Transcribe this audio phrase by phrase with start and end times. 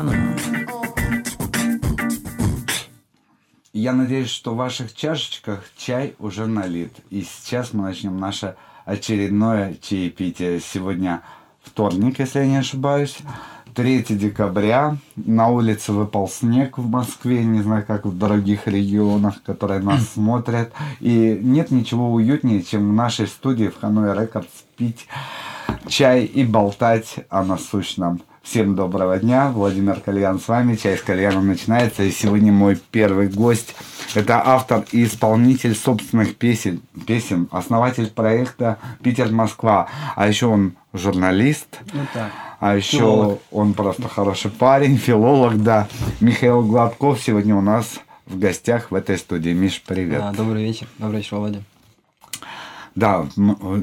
[0.00, 0.36] Кальяна.
[3.72, 6.92] Я надеюсь, что в ваших чашечках чай уже налит.
[7.10, 10.60] И сейчас мы начнем наше очередное чаепитие.
[10.60, 11.22] Сегодня
[11.62, 13.18] вторник, если я не ошибаюсь.
[13.74, 14.96] 3 декабря.
[15.14, 20.72] На улице выпал снег в Москве, не знаю, как в других регионах, которые нас смотрят.
[20.98, 25.06] И нет ничего уютнее, чем в нашей студии в Ханой Рекордс пить
[25.86, 28.20] чай и болтать о насущном.
[28.42, 33.28] Всем доброго дня, Владимир Кальян с вами, чай с кальяном начинается, и сегодня мой первый
[33.28, 33.76] гость,
[34.14, 42.00] это автор и исполнитель собственных песен, песен основатель проекта «Питер-Москва», а еще он журналист, Ну
[42.14, 42.30] так.
[42.60, 43.42] а еще Филолог.
[43.52, 45.86] он просто хороший парень, филолог, да.
[46.20, 49.50] Михаил Гладков сегодня у нас в гостях в этой студии.
[49.50, 50.18] Миш, привет.
[50.20, 50.88] Да, добрый вечер.
[50.98, 51.62] Добрый вечер, Володя.
[52.94, 53.26] Да,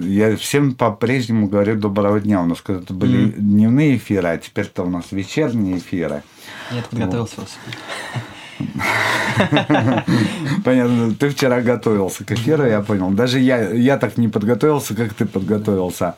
[0.02, 2.42] я всем по-прежнему говорю доброго дня.
[2.42, 6.24] У нас когда-то были дневные эфиры, а теперь-то у нас вечерние эфиры.
[6.72, 7.58] Я подготовился просто.
[10.64, 13.12] Понятно, ты вчера готовился к эфиру, я понял.
[13.12, 16.16] Даже я, я так не подготовился, как ты подготовился.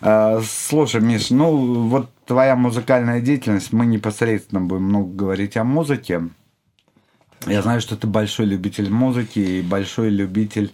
[0.00, 6.22] А, Слушай, Миш, ну вот твоя музыкальная деятельность, мы непосредственно будем много говорить о музыке.
[7.46, 10.72] Я знаю, что ты большой любитель музыки и большой любитель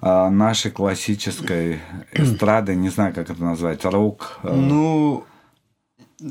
[0.00, 1.80] а, нашей классической
[2.12, 4.38] эстрады, не знаю, как это назвать, рок.
[4.42, 5.24] э, Ну,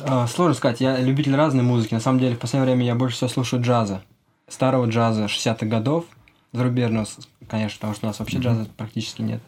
[0.04, 1.94] а, сложно сказать, я любитель разной музыки.
[1.94, 4.02] На самом деле, в последнее время я больше всего слушаю джаза.
[4.48, 6.06] Старого джаза 60-х годов,
[6.54, 7.08] зарубежного,
[7.48, 9.42] конечно, потому что у нас вообще джаза практически нет.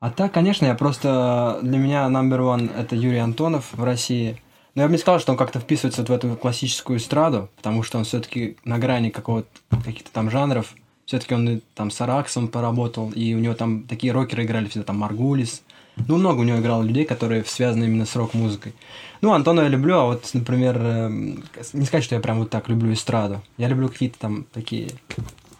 [0.00, 1.58] А так, конечно, я просто...
[1.62, 4.40] Для меня number one— это Юрий Антонов в России.
[4.74, 7.82] Но я бы не сказал, что он как-то вписывается вот в эту классическую эстраду, потому
[7.82, 9.48] что он все-таки на грани какого-то
[9.84, 10.74] каких-то там жанров.
[11.06, 14.86] Все-таки он и там с Араксом поработал, и у него там такие рокеры играли всегда,
[14.86, 15.62] там Маргулис.
[16.08, 18.74] Ну, много у него играло людей, которые связаны именно с рок-музыкой.
[19.20, 22.68] Ну, Антона я люблю, а вот, например, эм, не сказать, что я прям вот так
[22.68, 23.42] люблю эстраду.
[23.58, 24.90] Я люблю какие-то там такие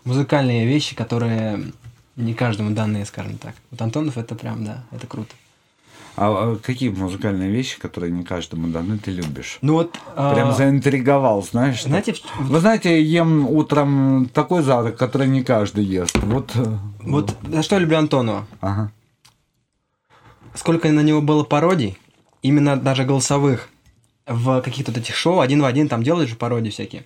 [0.05, 1.73] музыкальные вещи, которые
[2.17, 3.55] не каждому данные, скажем так.
[3.71, 5.35] Вот Антонов это прям, да, это круто.
[6.17, 9.59] А, а какие музыкальные вещи, которые не каждому даны, ты любишь?
[9.63, 9.97] Ну вот...
[10.15, 11.79] а, Прям заинтриговал, знаешь?
[11.79, 11.89] что?
[11.89, 16.17] Знаете, в- Вы знаете, я ем утром такой завтрак, который не каждый ест.
[16.23, 16.53] Вот.
[16.55, 16.65] э,
[17.01, 18.47] вот за что я люблю Антонова?
[18.61, 18.93] Ага.
[20.55, 21.99] сколько на него было пародий,
[22.43, 23.69] именно даже голосовых,
[24.27, 27.05] в каких-то вот этих шоу, один в один, там делают же пародии всякие.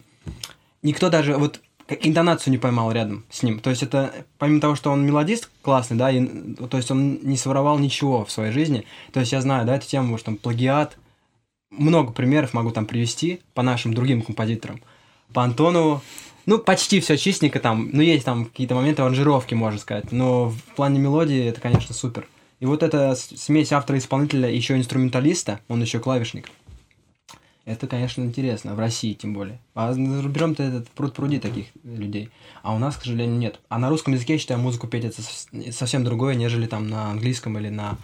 [0.82, 3.60] Никто даже вот интонацию не поймал рядом с ним.
[3.60, 6.26] То есть это, помимо того, что он мелодист классный, да, и,
[6.68, 8.84] то есть он не своровал ничего в своей жизни.
[9.12, 10.98] То есть я знаю, да, эту тему, может, там, плагиат.
[11.70, 14.80] Много примеров могу там привести по нашим другим композиторам.
[15.32, 16.02] По Антонову,
[16.46, 20.58] ну, почти все чистенько там, ну, есть там какие-то моменты аранжировки, можно сказать, но в
[20.76, 22.26] плане мелодии это, конечно, супер.
[22.60, 26.48] И вот эта смесь автора-исполнителя еще инструменталиста, он еще клавишник.
[27.68, 29.60] Это, конечно, интересно, в России тем более.
[29.74, 32.30] А за рубежом-то этот пруд пруди таких людей.
[32.62, 33.60] А у нас, к сожалению, нет.
[33.68, 37.10] А на русском языке, я считаю, музыку петь это сов- совсем другое, нежели там на
[37.10, 37.98] английском или на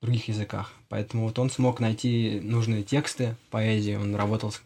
[0.00, 0.72] других языках.
[0.88, 4.62] Поэтому вот он смог найти нужные тексты поэзии, он работал с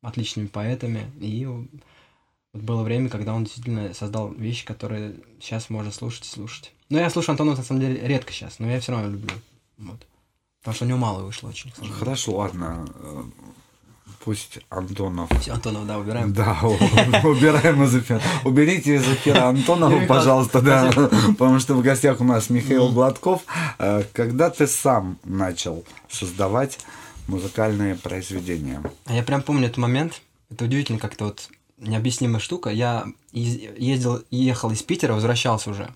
[0.00, 6.24] отличными поэтами, и вот было время, когда он действительно создал вещи, которые сейчас можно слушать
[6.24, 6.72] и слушать.
[6.88, 9.34] Но я слушаю Антонова, на самом деле, редко сейчас, но я все равно люблю.
[9.78, 10.06] Вот.
[10.60, 11.72] Потому что у него мало вышло очень.
[11.72, 12.86] Хорошо, ладно.
[14.26, 15.30] Пусть Антонов.
[15.40, 16.32] Всё, Антонова, да, убираем.
[16.32, 18.20] Да, убираем из эфира.
[18.42, 20.90] Уберите из эфира Антонова, пожалуйста, да.
[21.38, 23.42] Потому что в гостях у нас Михаил Гладков.
[23.78, 26.80] Э, Когда ты сам начал создавать
[27.28, 28.82] музыкальные произведения?
[29.04, 30.20] А я прям помню этот момент.
[30.50, 31.48] Это удивительно как-то вот
[31.78, 32.70] необъяснимая штука.
[32.70, 35.88] Я ездил, ехал из Питера, возвращался уже.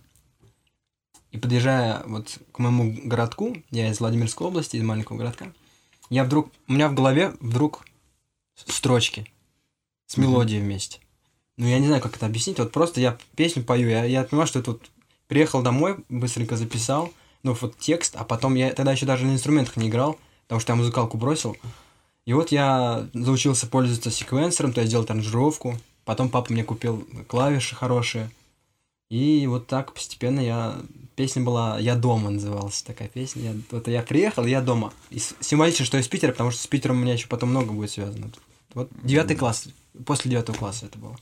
[1.32, 5.46] И подъезжая вот к моему городку, я из Владимирской области, из маленького городка,
[6.10, 7.84] я вдруг, у меня в голове вдруг
[8.66, 9.26] строчки
[10.06, 10.98] с мелодией вместе.
[11.56, 12.58] Ну, я не знаю, как это объяснить.
[12.58, 14.90] Вот просто я песню пою, я, я понимаю, что это вот
[15.28, 17.12] приехал домой, быстренько записал,
[17.42, 20.72] ну, вот текст, а потом я тогда еще даже на инструментах не играл, потому что
[20.72, 21.56] я музыкалку бросил.
[22.26, 25.78] И вот я заучился пользоваться секвенсором, то есть делать аранжировку.
[26.04, 28.30] Потом папа мне купил клавиши хорошие.
[29.10, 30.80] И вот так постепенно я...
[31.16, 33.52] Песня была «Я дома» называлась такая песня.
[33.52, 33.56] Я...
[33.70, 34.92] Вот я приехал, я дома.
[35.10, 37.72] И символично, что я с Питера, потому что с Питером у меня еще потом много
[37.72, 38.30] будет связано.
[38.74, 39.68] Вот девятый класс,
[40.06, 41.16] после девятого класса это было.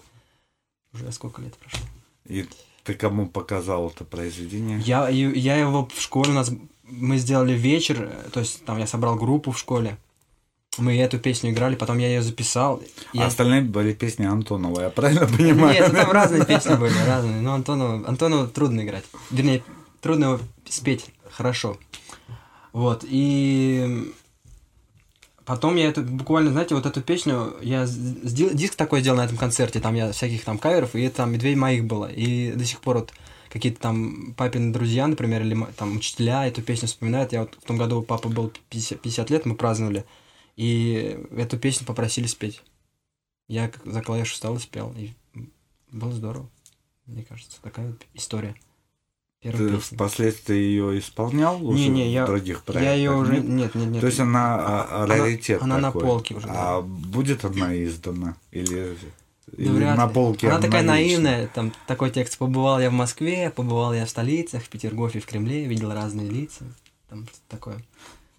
[0.93, 1.81] Уже сколько лет прошло.
[2.27, 2.47] И
[2.85, 4.81] ты кому показал это произведение?
[4.81, 6.51] Я, я его в школе у нас
[6.85, 9.99] мы сделали вечер, то есть там я собрал группу в школе.
[10.79, 12.81] Мы эту песню играли, потом я ее записал.
[13.13, 15.75] А Я- остальные были песни Антонова, я правильно понимаю?
[15.75, 17.41] Нет, ну там разные песни были, разные.
[17.41, 19.05] Но Антону, Антону трудно играть.
[19.31, 19.65] Вернее,
[20.01, 21.77] трудно его спеть хорошо.
[22.73, 24.15] Вот, и
[25.49, 29.39] Потом я это буквально, знаете, вот эту песню, я сдел, диск такой сделал на этом
[29.39, 32.05] концерте, там я всяких там каверов, и это там медведь моих было.
[32.05, 33.15] И до сих пор вот
[33.49, 37.33] какие-то там папины друзья, например, или там учителя эту песню вспоминают.
[37.33, 40.05] Я вот в том году папа был 50, 50 лет, мы праздновали,
[40.57, 42.61] и эту песню попросили спеть.
[43.49, 45.15] Я за клавишу встал и спел, и
[45.91, 46.51] было здорово,
[47.07, 48.55] мне кажется, такая история.
[49.41, 49.97] Первая Ты песня.
[49.97, 52.83] впоследствии ее исполнял уже не, не, я, в других проектах?
[52.83, 54.01] Я ее уже нет, нет, нет.
[54.01, 56.49] То есть она, а, раритет Она, она на полке уже.
[56.49, 56.81] А да.
[56.81, 58.97] будет она издана или,
[59.47, 60.49] да или на полке?
[60.49, 64.69] Она такая наивная, там такой текст: побывал я в Москве, побывал я в столицах, в
[64.69, 66.65] Петергофе, в Кремле, видел разные лица,
[67.09, 67.79] там такое.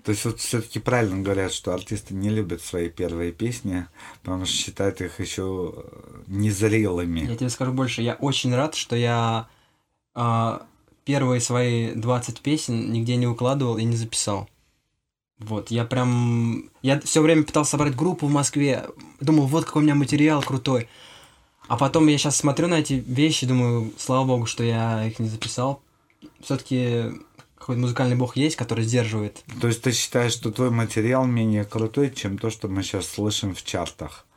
[0.03, 3.85] То есть вот все-таки правильно говорят, что артисты не любят свои первые песни,
[4.21, 5.85] потому что считают их еще
[6.27, 7.21] незрелыми.
[7.21, 9.47] Я тебе скажу больше, я очень рад, что я
[10.15, 10.59] э,
[11.09, 14.47] первые свои 20 песен нигде не укладывал и не записал.
[15.39, 16.69] Вот, я прям...
[16.83, 18.85] Я все время пытался собрать группу в Москве,
[19.19, 20.87] думал, вот какой у меня материал крутой.
[21.67, 25.27] А потом я сейчас смотрю на эти вещи, думаю, слава богу, что я их не
[25.27, 25.81] записал.
[26.41, 27.05] Все-таки
[27.57, 29.43] какой-то музыкальный бог есть, который сдерживает.
[29.59, 33.55] То есть ты считаешь, что твой материал менее крутой, чем то, что мы сейчас слышим
[33.55, 34.27] в чартах?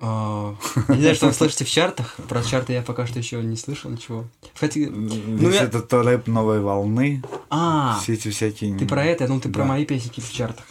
[0.00, 2.16] Не знаю, что вы слышите в чартах.
[2.28, 4.26] Про чарты я пока что еще не слышал ничего.
[4.54, 5.62] Кстати, ну, я...
[5.62, 7.22] это то рэп новой волны.
[7.50, 8.76] А, все эти всякие.
[8.78, 10.66] Ты про это, ну ты про мои песенки в чартах.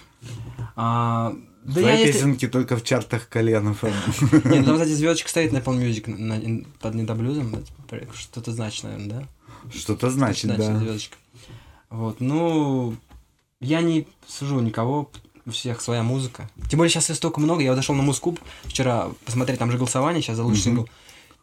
[0.76, 1.34] А,
[1.64, 2.48] да Твои я песенки если...
[2.48, 3.84] только в чартах коленов.
[4.32, 7.66] Нет, ну там, кстати, звездочка стоит на Apple Music на, под недоблюзом.
[8.14, 9.28] Что-то значит, наверное, да?
[9.74, 10.78] Что-то значит, да.
[10.78, 11.18] звездочка.
[11.90, 12.96] Вот, ну,
[13.60, 15.12] я не сужу никого,
[15.48, 16.50] у всех своя музыка.
[16.70, 17.64] Тем более сейчас столько много.
[17.64, 20.90] Я зашел на Мускуб вчера посмотреть, там же голосование сейчас за лучший сингл.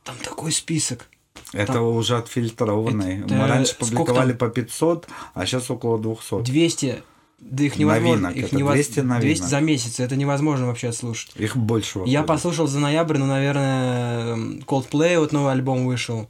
[0.05, 1.09] Там такой список.
[1.53, 1.83] Это там...
[1.83, 3.21] уже отфильтрованный.
[3.21, 3.35] Это...
[3.35, 4.39] Мы раньше публиковали там...
[4.39, 6.43] по 500, а сейчас около 200.
[6.43, 7.03] 200.
[7.41, 8.29] Да их невозможно.
[8.29, 8.75] Новинок, их это невоз...
[8.75, 9.21] 200 новинок.
[9.23, 10.01] 200 за месяц.
[10.01, 11.33] Это невозможно вообще слушать.
[11.37, 12.03] Их больше.
[12.07, 14.37] Я послушал за ноябрь, ну, наверное,
[14.67, 16.29] Coldplay, вот новый альбом вышел.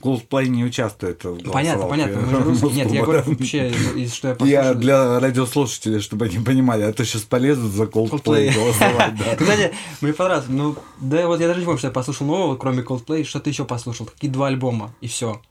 [0.00, 2.20] Coldplay не участвует в Понятно, понятно.
[2.20, 4.64] Мы Нет, я говорю вообще, из, что я послушал.
[4.64, 9.16] Я для радиослушателей, чтобы они понимали, а то сейчас полезут за Coldplay, голосовать.
[9.16, 9.34] Да.
[9.38, 10.48] Кстати, мне понравилось.
[10.48, 13.50] Ну, да вот я даже не помню, что я послушал нового, кроме Coldplay, что ты
[13.50, 14.06] еще послушал.
[14.06, 15.42] Какие два альбома, и все.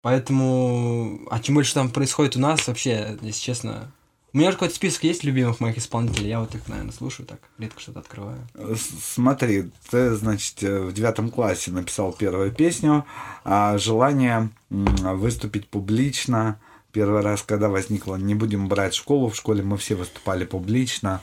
[0.00, 3.92] Поэтому, а чем больше там происходит у нас, вообще, если честно,
[4.32, 7.40] у меня же какой-то список есть любимых моих исполнителей, я вот их, наверное, слушаю так,
[7.58, 8.38] редко что-то открываю.
[8.76, 13.06] Смотри, ты, значит, э, в девятом классе написал первую песню,
[13.44, 16.60] а желание выступить публично,
[16.92, 21.22] первый раз, когда возникло, не будем брать школу, в школе мы все выступали публично,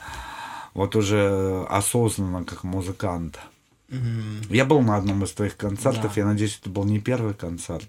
[0.74, 3.38] вот уже осознанно, как музыкант.
[3.88, 4.46] Mm-hmm.
[4.50, 6.20] Я был на одном из твоих концертов, да.
[6.20, 7.88] я надеюсь, это был не первый концерт.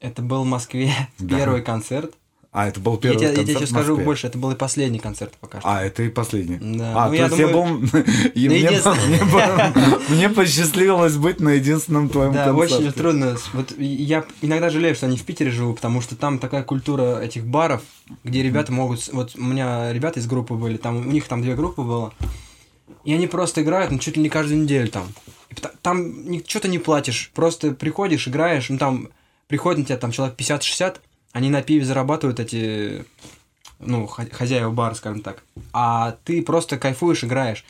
[0.00, 1.36] Это был в Москве да.
[1.36, 2.14] первый концерт.
[2.54, 5.32] А, это был первый я концерт Я тебе скажу больше, это был и последний концерт
[5.40, 5.70] пока что.
[5.70, 6.58] А, это и последний.
[6.76, 7.04] Да.
[7.04, 7.64] А, ну, то есть я был...
[10.10, 12.52] Мне посчастливилось быть на единственном твоем концерте.
[12.52, 13.38] Да, очень трудно.
[13.54, 17.46] Вот я иногда жалею, что они в Питере живут, потому что там такая культура этих
[17.46, 17.80] баров,
[18.22, 19.08] где ребята могут...
[19.14, 22.12] Вот у меня ребята из группы были, там у них там две группы было,
[23.04, 25.04] и они просто играют, ну, чуть ли не каждую неделю там.
[25.80, 29.08] Там что-то не платишь, просто приходишь, играешь, ну, там
[29.48, 30.96] приходит на тебя там человек 50-60,
[31.32, 33.04] они на пиве зарабатывают эти,
[33.78, 35.42] ну, хозяева бара, скажем так.
[35.72, 37.64] А ты просто кайфуешь, играешь.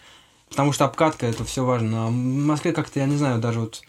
[0.49, 2.07] Потому что обкатка, это все важно.
[2.07, 3.83] А в Москве как-то, я не знаю, даже вот...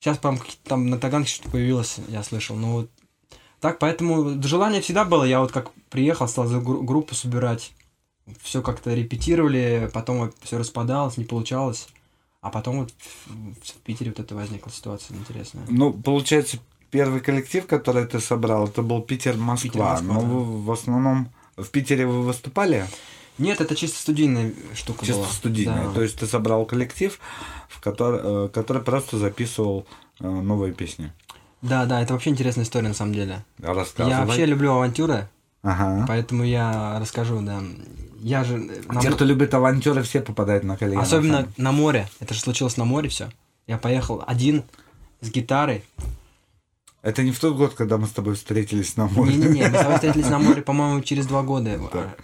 [0.00, 2.56] Сейчас, по-моему, там на Таганке что-то появилось, я слышал.
[2.56, 2.90] Но вот
[3.60, 5.24] так, поэтому желание всегда было.
[5.24, 7.72] Я вот как приехал, стал за группу собирать.
[8.42, 11.88] Все как-то репетировали, потом все распадалось, не получалось.
[12.40, 12.94] А потом вот
[13.26, 15.64] в Питере вот это возникла ситуация интересная.
[15.68, 16.58] Ну, получается,
[16.90, 19.96] первый коллектив, который ты собрал, это был Питер-Москва.
[19.96, 20.26] Питер, Но да.
[20.26, 22.86] вы в основном в Питере вы выступали?
[23.38, 25.26] Нет, это чисто студийная штука чисто была.
[25.26, 25.86] Чисто студийная.
[25.88, 25.94] Да.
[25.94, 27.18] То есть ты собрал коллектив,
[27.68, 29.86] в который, э, который просто записывал
[30.20, 31.12] э, новые песни.
[31.62, 33.44] Да, да, это вообще интересная история на самом деле.
[33.58, 34.10] Рассказывай.
[34.10, 35.28] Я вообще люблю авантюры.
[35.62, 36.04] Ага.
[36.08, 37.62] Поэтому я расскажу, да.
[38.20, 38.56] Я же...
[38.88, 39.00] На...
[39.00, 41.00] Те, кто любит авантюры, все попадают на колено.
[41.00, 42.08] Особенно на море.
[42.20, 43.30] Это же случилось на море все.
[43.66, 44.64] Я поехал один
[45.20, 45.84] с гитарой
[47.02, 49.34] это не в тот год, когда мы с тобой встретились на море.
[49.34, 51.78] Не-не-не, мы с тобой встретились на море, по-моему, через два года.
[51.92, 52.14] Да.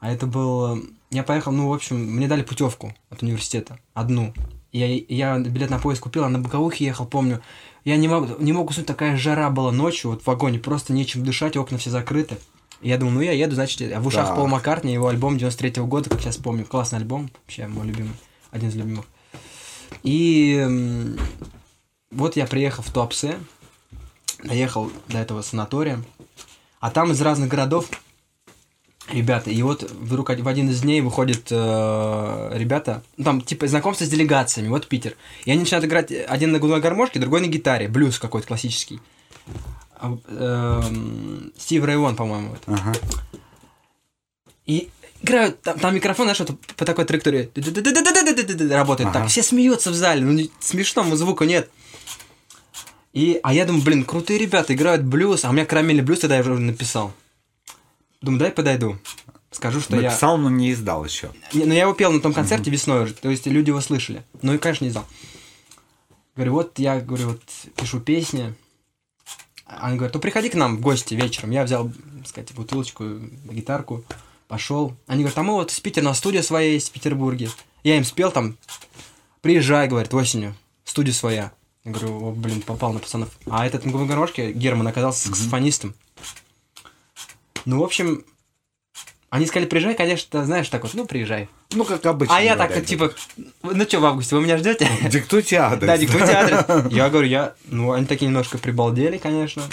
[0.00, 0.82] А это был...
[1.10, 4.34] Я поехал, ну, в общем, мне дали путевку от университета, одну.
[4.70, 7.40] Я, я билет на поезд купил, а на боковухе ехал, помню.
[7.84, 11.24] Я не мог, не мог уснуть, такая жара была ночью, вот в вагоне, просто нечем
[11.24, 12.36] дышать, окна все закрыты.
[12.80, 14.34] И я думаю, ну я еду, значит, а в ушах да.
[14.34, 18.12] Пол Маккартни, его альбом 93-го года, как сейчас помню, классный альбом, вообще мой любимый,
[18.50, 19.06] один из любимых.
[20.02, 21.16] И
[22.10, 23.38] вот я приехал в Туапсе,
[24.44, 26.02] доехал до этого санатория,
[26.80, 27.88] а там из разных городов
[29.08, 34.04] ребята, и вот вдруг в один из дней выходят э, ребята, ну, там, типа, знакомство
[34.04, 35.16] с делегациями, вот Питер.
[35.44, 39.00] И они начинают играть один на гудной гармошке, другой на гитаре, блюз какой-то классический.
[39.96, 42.54] А, эм, Стив Рейвон, по-моему.
[42.54, 42.72] это.
[42.74, 42.92] Ага.
[44.66, 44.88] И
[45.22, 47.50] играют, там, там микрофон, знаешь, вот по такой траектории
[48.74, 49.20] работает Ага.
[49.20, 49.28] так.
[49.28, 51.70] Все смеются в зале, ну не- смешному звука нет.
[53.14, 56.36] И, а я думаю, блин, крутые ребята играют блюз, а у меня карамельный блюз тогда
[56.36, 57.12] я уже написал.
[58.20, 58.98] Думаю, дай подойду.
[59.52, 60.10] Скажу, что я...
[60.10, 61.30] Написал, но не издал еще.
[61.52, 64.24] Не, ну я его пел на том концерте весной уже, то есть люди его слышали.
[64.42, 65.06] Ну и, конечно, не знал.
[66.34, 67.42] Говорю, вот я, говорю, вот
[67.76, 68.52] пишу песни.
[69.64, 71.52] Они говорят, ну приходи к нам в гости вечером.
[71.52, 73.04] Я взял, так сказать, бутылочку,
[73.48, 74.04] гитарку,
[74.48, 74.96] пошел.
[75.06, 77.48] Они говорят, а мы вот из Питера, у нас студия своя есть в Петербурге.
[77.84, 78.56] Я им спел там,
[79.40, 81.52] приезжай, говорит, осенью, студия своя.
[81.84, 83.28] Я говорю, о, блин, попал на пацанов.
[83.46, 85.94] А этот на горошке, Герман, оказался саксофонистом.
[87.66, 88.24] Ну, в общем,
[89.28, 91.48] они сказали, приезжай, конечно, знаешь, так вот, ну, приезжай.
[91.72, 92.36] Ну, как обычно.
[92.36, 92.86] А я так, говорят.
[92.86, 93.12] типа,
[93.62, 94.88] ну что, в августе, вы меня ждете?
[95.10, 95.86] Диктуйте адрес.
[95.86, 96.86] Да, диктуйте адрес.
[96.92, 97.54] Я говорю, я...
[97.66, 99.64] Ну, они такие немножко прибалдели, конечно.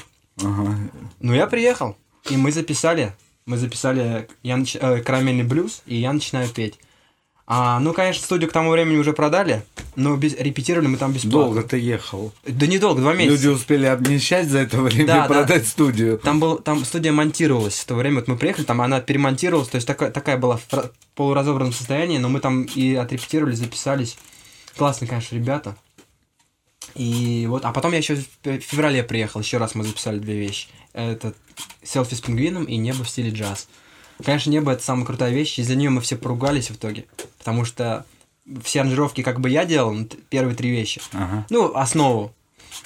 [0.41, 0.77] Ага.
[1.19, 1.95] Ну, я приехал,
[2.29, 3.13] и мы записали.
[3.45, 6.79] Мы записали я нач- э, «Карамельный блюз», и я начинаю петь.
[7.53, 9.61] А, ну, конечно, студию к тому времени уже продали,
[9.97, 11.39] но без, репетировали мы там бесплатно.
[11.39, 12.31] Долго ты ехал.
[12.47, 13.33] Да недолго, два месяца.
[13.33, 16.17] Люди успели обнищать за это время Да, и продать студию.
[16.17, 19.75] Там, был, там студия монтировалась в то время, вот мы приехали, там она перемонтировалась, то
[19.75, 24.17] есть такая, такая была в ра- полуразобранном состоянии, но мы там и отрепетировали, записались.
[24.77, 25.75] Классные, конечно, ребята.
[26.95, 30.69] И вот, а потом я еще в феврале приехал, еще раз мы записали две вещи.
[30.93, 31.33] Это
[31.83, 33.67] селфи с пингвином и небо в стиле джаз.
[34.23, 37.05] Конечно, небо это самая крутая вещь, из-за нее мы все поругались в итоге,
[37.37, 38.05] потому что
[38.63, 41.01] все аранжировки как бы я делал, ну, первые три вещи.
[41.13, 41.45] Ага.
[41.49, 42.33] Ну, основу.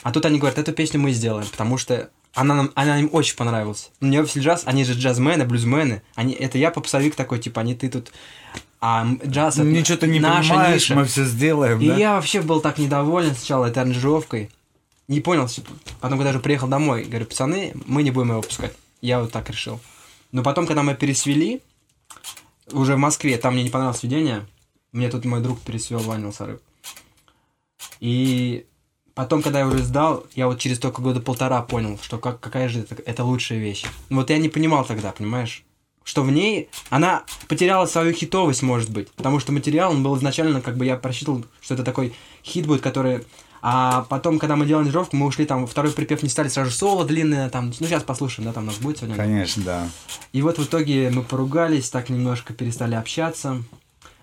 [0.04, 3.36] А тут они говорят, эту песню мы сделаем, потому что она, нам, она им очень
[3.38, 3.92] понравилась.
[4.02, 6.02] Ну, не в джаз, они же джазмены, блюзмены.
[6.16, 8.12] Они, это я попсовик такой, типа, они ты тут...
[8.82, 9.56] А джаз...
[9.56, 10.96] это Ничего ты не наша понимаешь, ниша.
[10.96, 11.98] мы все сделаем, И да?
[11.98, 14.52] я вообще был так недоволен сначала этой аранжировкой.
[15.08, 18.74] Не понял, типа, потом, когда уже приехал домой, говорю, пацаны, мы не будем его выпускать.
[19.02, 19.80] Я вот так решил.
[20.36, 21.62] Но потом, когда мы пересвели,
[22.74, 24.46] уже в Москве, там мне не понравилось сведение,
[24.92, 26.62] мне тут мой друг пересвел Ваня Лосарык.
[28.02, 28.66] И
[29.14, 32.68] потом, когда я уже сдал, я вот через только года полтора понял, что как, какая
[32.68, 33.86] же это, это лучшая вещь.
[34.10, 35.64] Ну Вот я не понимал тогда, понимаешь?
[36.04, 39.10] Что в ней она потеряла свою хитовость, может быть.
[39.12, 42.14] Потому что материал, он был изначально, как бы я просчитывал, что это такой
[42.44, 43.24] хит будет, который...
[43.68, 47.04] А потом, когда мы делали аранжировку, мы ушли там, второй припев не стали сразу соло
[47.04, 49.16] длинное, там, ну сейчас послушаем, да, там у нас будет сегодня.
[49.16, 49.90] Конечно, да.
[50.34, 53.64] И вот в итоге мы поругались, так немножко перестали общаться.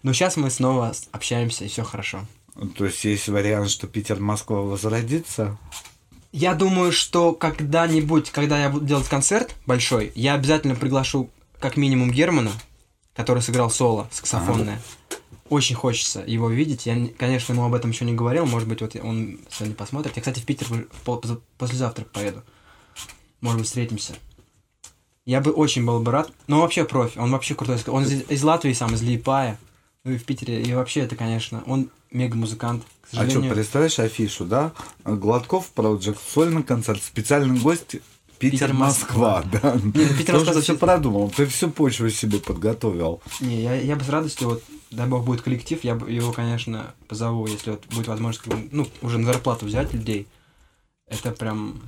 [0.05, 2.21] Но сейчас мы снова общаемся, и все хорошо.
[2.77, 5.59] То есть есть вариант, что Питер-Москва возродится?
[6.31, 12.13] Я думаю, что когда-нибудь, когда я буду делать концерт большой, я обязательно приглашу как минимум
[12.13, 12.53] Германа,
[13.17, 14.81] который сыграл соло саксофонное.
[15.53, 16.87] Очень хочется его видеть.
[16.87, 18.47] Я, не- конечно, ему об этом еще не говорил.
[18.47, 20.17] Может быть, вот он сегодня посмотрит.
[20.17, 20.67] Я, кстати, в Питер
[21.59, 22.43] послезавтра поеду.
[23.43, 24.15] Может быть, встретимся.
[25.27, 26.33] Я бы очень был бы рад.
[26.47, 27.19] Но он вообще профи.
[27.19, 27.79] Он вообще крутой.
[27.89, 29.59] Он из, из Латвии сам, из Лиепая.
[30.05, 30.63] Ну и в Питере.
[30.63, 32.85] И вообще это, конечно, он мега-музыкант.
[33.11, 34.73] К А что, представляешь афишу, да?
[35.05, 37.97] Гладков Project, сольный концерт, специальный гость
[38.39, 39.79] Питер-Москва, да.
[39.79, 43.21] Питер, Ты уже Москва, все продумал, ты всю почву себе подготовил.
[43.41, 47.47] Не, я, я бы с радостью, вот, дай бог будет коллектив, я его, конечно, позову,
[47.47, 50.27] если вот будет возможность, ну, уже на зарплату взять людей.
[51.09, 51.81] Это прям...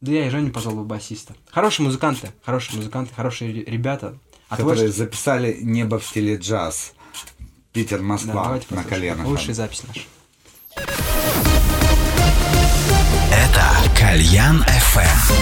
[0.00, 1.34] Да я и Женю позвал бы басиста.
[1.50, 4.18] Хорошие музыканты, хорошие музыканты, хорошие ре- ребята.
[4.48, 6.92] А которые творчество- записали «Небо в стиле джаз».
[7.38, 9.26] Да, Питер-Москва давайте на коленах.
[9.26, 10.02] Лучшая запись наша.
[13.32, 14.62] Это Кальян
[14.94, 15.36] FM.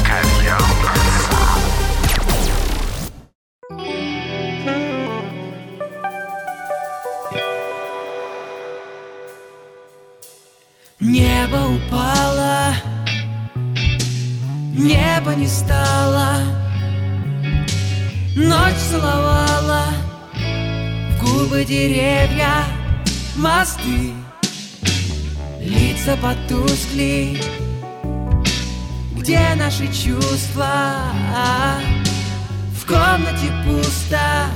[11.06, 12.74] Небо упало,
[14.72, 16.38] небо не стало,
[18.34, 19.84] Ночь целовала
[21.20, 22.64] губы деревья,
[23.36, 24.14] мосты,
[25.60, 27.38] лица потускли,
[29.14, 30.94] где наши чувства?
[32.80, 34.46] В комнате пусто,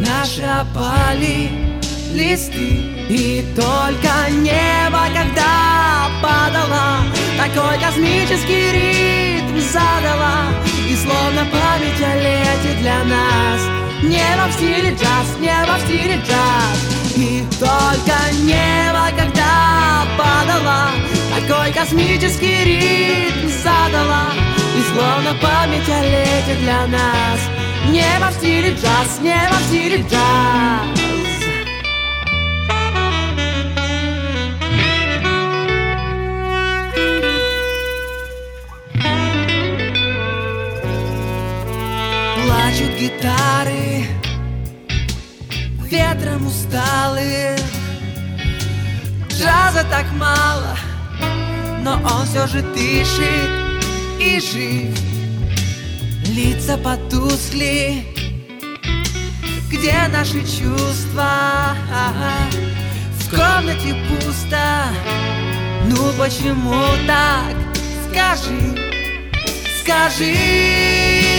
[0.00, 1.75] наши опали
[2.12, 6.98] листы И только небо, когда падало
[7.36, 10.52] Такой космический ритм задало.
[10.88, 13.60] И словно память о лете для нас.
[14.02, 17.16] Небо в стиле джаз, небо в стиле джаз.
[17.16, 20.90] И только небо, когда падало
[21.34, 24.32] Такой космический ритм задало.
[24.76, 27.40] И словно память о лете для нас.
[27.88, 31.05] Не во в стиле джаз, не во в стиле джаз
[43.06, 44.06] гитары
[45.84, 47.56] Ветром усталые
[49.28, 50.76] Джаза так мало
[51.82, 53.50] Но он все же дышит
[54.20, 54.98] и жив
[56.34, 58.04] Лица потускли
[59.70, 61.76] Где наши чувства?
[63.20, 64.86] В комнате пусто
[65.84, 67.54] Ну почему так?
[68.10, 68.74] Скажи,
[69.80, 71.36] скажи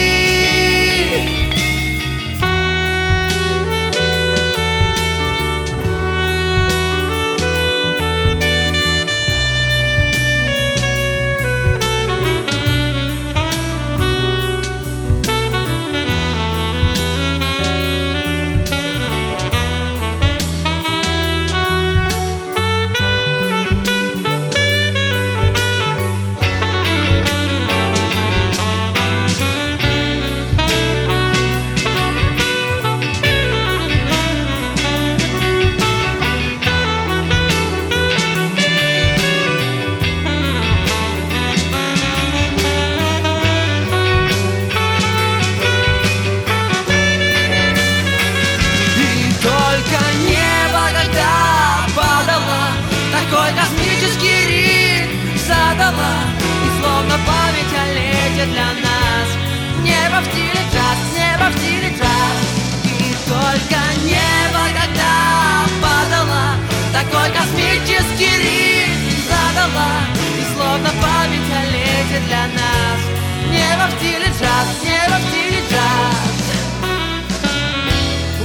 [72.18, 73.02] лете для нас.
[73.50, 76.18] Небо в стиле джаз, небо в стиле джаз.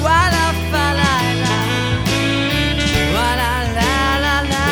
[0.00, 1.58] Ва-ла-фа-ла-ла.
[3.14, 4.62] Ва-ла-ла-ла-ла.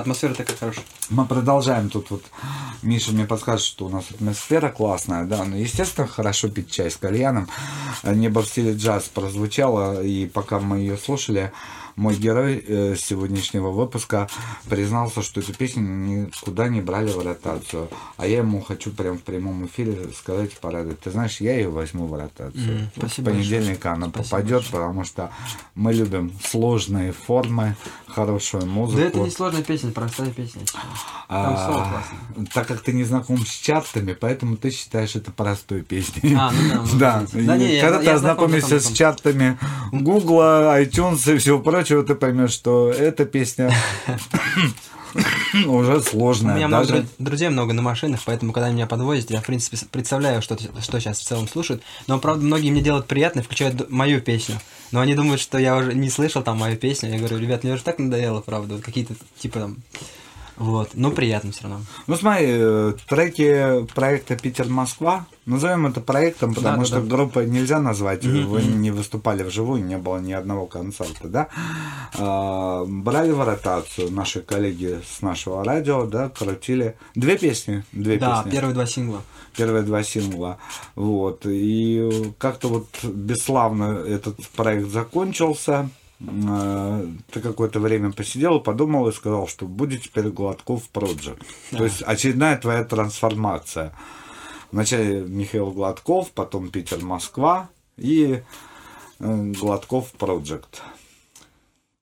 [0.00, 0.84] Атмосфера такая хорошая.
[1.10, 2.24] Мы продолжаем тут вот.
[2.82, 5.44] Миша мне подскажет, что у нас атмосфера классная, да.
[5.44, 7.48] Ну, естественно, хорошо пить чай с кальяном.
[8.02, 11.52] Небо в стиле джаз прозвучало, и пока мы ее слушали,
[11.96, 14.28] мой герой э, сегодняшнего выпуска
[14.68, 17.88] признался, что эту песню никуда не брали в ротацию.
[18.16, 21.00] А я ему хочу прям в прямом эфире сказать и порадовать.
[21.00, 22.90] Ты знаешь, я ее возьму в ротацию.
[22.96, 25.30] Вот спасибо с понедельника она Спасибо попадет, потому что
[25.74, 27.76] мы любим сложные формы,
[28.06, 29.00] хорошую музыку.
[29.00, 30.62] Да это не сложная песня, простая песня.
[30.62, 30.84] я считаю.
[31.28, 35.82] Там А, соло так как ты не знаком с чартами, поэтому ты считаешь это простой
[35.82, 36.34] песней.
[36.36, 37.26] А, ну да, может да.
[37.32, 39.58] Да не, я- когда я ты знаком, ознакомишься знаком, с чартами
[39.92, 43.72] Гугла, iTunes и всего прочего, ты поймешь, что эта песня
[45.66, 46.56] уже У сложная.
[46.56, 49.78] меня много даже дру- друзей много на машинах, поэтому, когда меня подвозят, я, в принципе,
[49.90, 51.82] представляю, что, что сейчас в целом слушают.
[52.06, 54.56] Но, правда, многие мне делают приятно, включают мою песню.
[54.90, 57.10] Но они думают, что я уже не слышал там мою песню.
[57.10, 58.74] Я говорю, ребят, мне уже так надоело, правда.
[58.74, 59.76] Вот Какие-то, типа, там...
[60.56, 60.90] Вот.
[60.94, 61.80] Но приятно все равно.
[62.06, 67.06] Ну смотри, э, треки проекта Питер-Москва, назовем это проектом, потому да, что да.
[67.06, 71.48] группой нельзя назвать, вы не выступали вживую, не было ни одного концерта, да.
[72.18, 78.42] А, Брали в ротацию наши коллеги с нашего радио, да, крутили две песни, две Да,
[78.42, 78.50] песни.
[78.56, 79.22] первые два сингла.
[79.56, 80.58] первые два сингла.
[80.94, 81.42] Вот.
[81.46, 85.90] И как-то вот бесславно этот проект закончился.
[86.20, 91.42] Э, Ты какое-то время посидел, подумал и сказал, что будет теперь Гладков Project.
[91.70, 93.92] То есть очередная твоя трансформация.
[94.70, 98.42] Вначале Михаил Гладков, потом Питер Москва и
[99.20, 100.80] э, Гладков Project.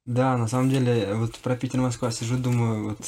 [0.04, 2.98] Да, на самом деле, вот про Питер Москва сижу, думаю, вот.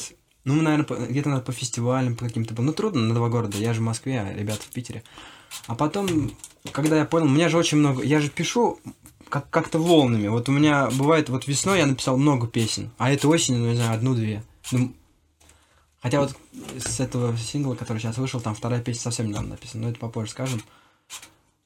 [0.45, 2.59] Ну, наверное, где-то надо по фестивалям, по каким-то.
[2.61, 3.57] Ну, трудно на два города.
[3.57, 5.03] Я же в Москве, а ребята в Питере.
[5.65, 6.31] А потом,
[6.71, 8.03] когда я понял, у меня же очень много.
[8.03, 8.79] Я же пишу
[9.29, 10.27] как- как-то волнами.
[10.27, 13.75] Вот у меня бывает, вот весной я написал много песен, а это осенью, ну, не
[13.75, 14.43] знаю, одну-две.
[14.71, 14.93] Ну,
[16.01, 16.35] хотя вот
[16.77, 20.31] с этого сингла, который сейчас вышел, там вторая песня совсем недавно написана, но это попозже
[20.31, 20.61] скажем.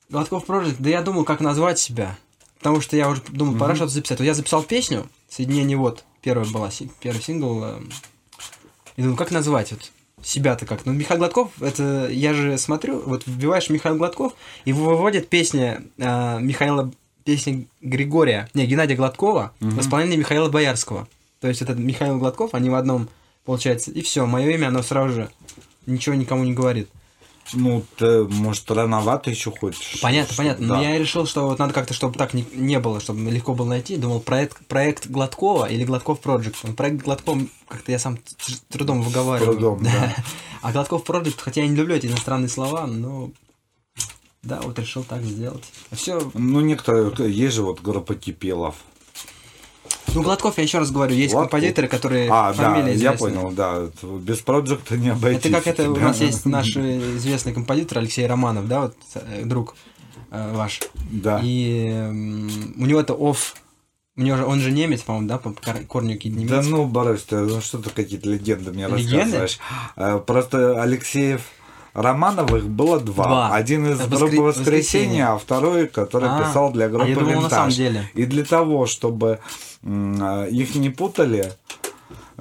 [0.09, 2.17] Гладков Project, да я думал, как назвать себя.
[2.57, 4.19] Потому что я уже думал, пора что-то записать.
[4.19, 7.63] Вот я записал песню, «Соединение вот», первая была, си- первый сингл.
[7.63, 7.79] э,
[8.97, 9.91] И думаю, как назвать вот
[10.21, 10.85] себя-то как?
[10.85, 14.33] Ну, Михаил Гладков, это я же смотрю, вот вбиваешь Михаил Гладков,
[14.65, 16.91] и выводит песня э, Михаила,
[17.23, 21.07] песня Григория, не, Геннадия Гладкова в исполнении Михаила Боярского.
[21.41, 23.07] То есть это Михаил Гладков, они в одном,
[23.45, 25.29] получается, и все, мое имя, оно сразу же
[25.85, 26.89] ничего никому не говорит.
[27.53, 29.99] Ну, ты, может, рановато еще хочешь.
[30.01, 30.67] Понятно, Что- понятно.
[30.67, 30.75] да.
[30.75, 33.67] Но я решил, что вот надо как-то, чтобы так не, не было, чтобы легко было
[33.67, 33.97] найти.
[33.97, 36.57] Думал, проект, проект Гладкова или Гладков Project.
[36.63, 39.53] Он проект Гладков как-то я сам с трудом выговариваю.
[39.53, 40.15] Трудом, да.
[40.61, 43.31] А Гладков Project, хотя я не люблю эти иностранные слова, но
[44.43, 45.63] да, вот решил так сделать.
[45.91, 46.19] Все.
[46.33, 48.75] Ну, некоторые, есть же вот группа Кипелов.
[50.13, 51.51] Ну, Гладков, я еще раз говорю, есть Гладков.
[51.51, 53.17] композиторы, которые А, да, фамилии я известны.
[53.17, 53.87] понял, да.
[54.19, 55.45] Без проекта не обойтись.
[55.45, 56.01] Это как это у Да.
[56.01, 59.75] нас есть наш э, известный композитор Алексей Романов, да, вот э, друг
[60.31, 60.79] э, ваш.
[61.11, 61.39] Да.
[61.43, 63.55] И м, у него это оф.
[64.17, 66.75] У него же, он же немец, по-моему, да, по кор- корню какие-то Да немецкие.
[66.75, 69.15] ну, Борис, ты ну, что ты какие-то легенды мне Легенды?
[69.15, 69.59] рассказываешь.
[69.95, 71.41] Э, Просто Алексеев
[71.93, 73.23] Романовых было два.
[73.25, 73.55] Два.
[73.55, 75.25] Один из Воскре- группы «Воскресенье».
[75.27, 78.09] А второй, который А, писал для а группы я думал, на самом деле.
[78.13, 79.39] И для того, чтобы
[79.83, 81.53] э, их не путали,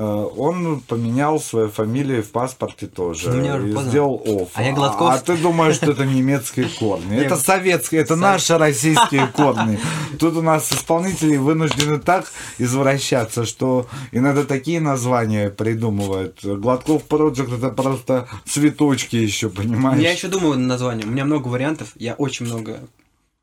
[0.05, 3.31] он поменял свою фамилию в паспорте тоже.
[3.31, 3.91] И поздно.
[3.91, 4.49] сделал «Офф».
[4.55, 5.11] А я Гладков.
[5.11, 7.17] А ты думаешь, что это немецкие корни.
[7.17, 9.79] Это советские, это наши российские корни.
[10.19, 16.45] Тут у нас исполнители вынуждены так извращаться, что иногда такие названия придумывают.
[16.45, 20.03] Гладков Project это просто цветочки еще, понимаешь?
[20.03, 21.09] Я еще думаю над названием.
[21.09, 21.93] У меня много вариантов.
[21.97, 22.81] Я очень много.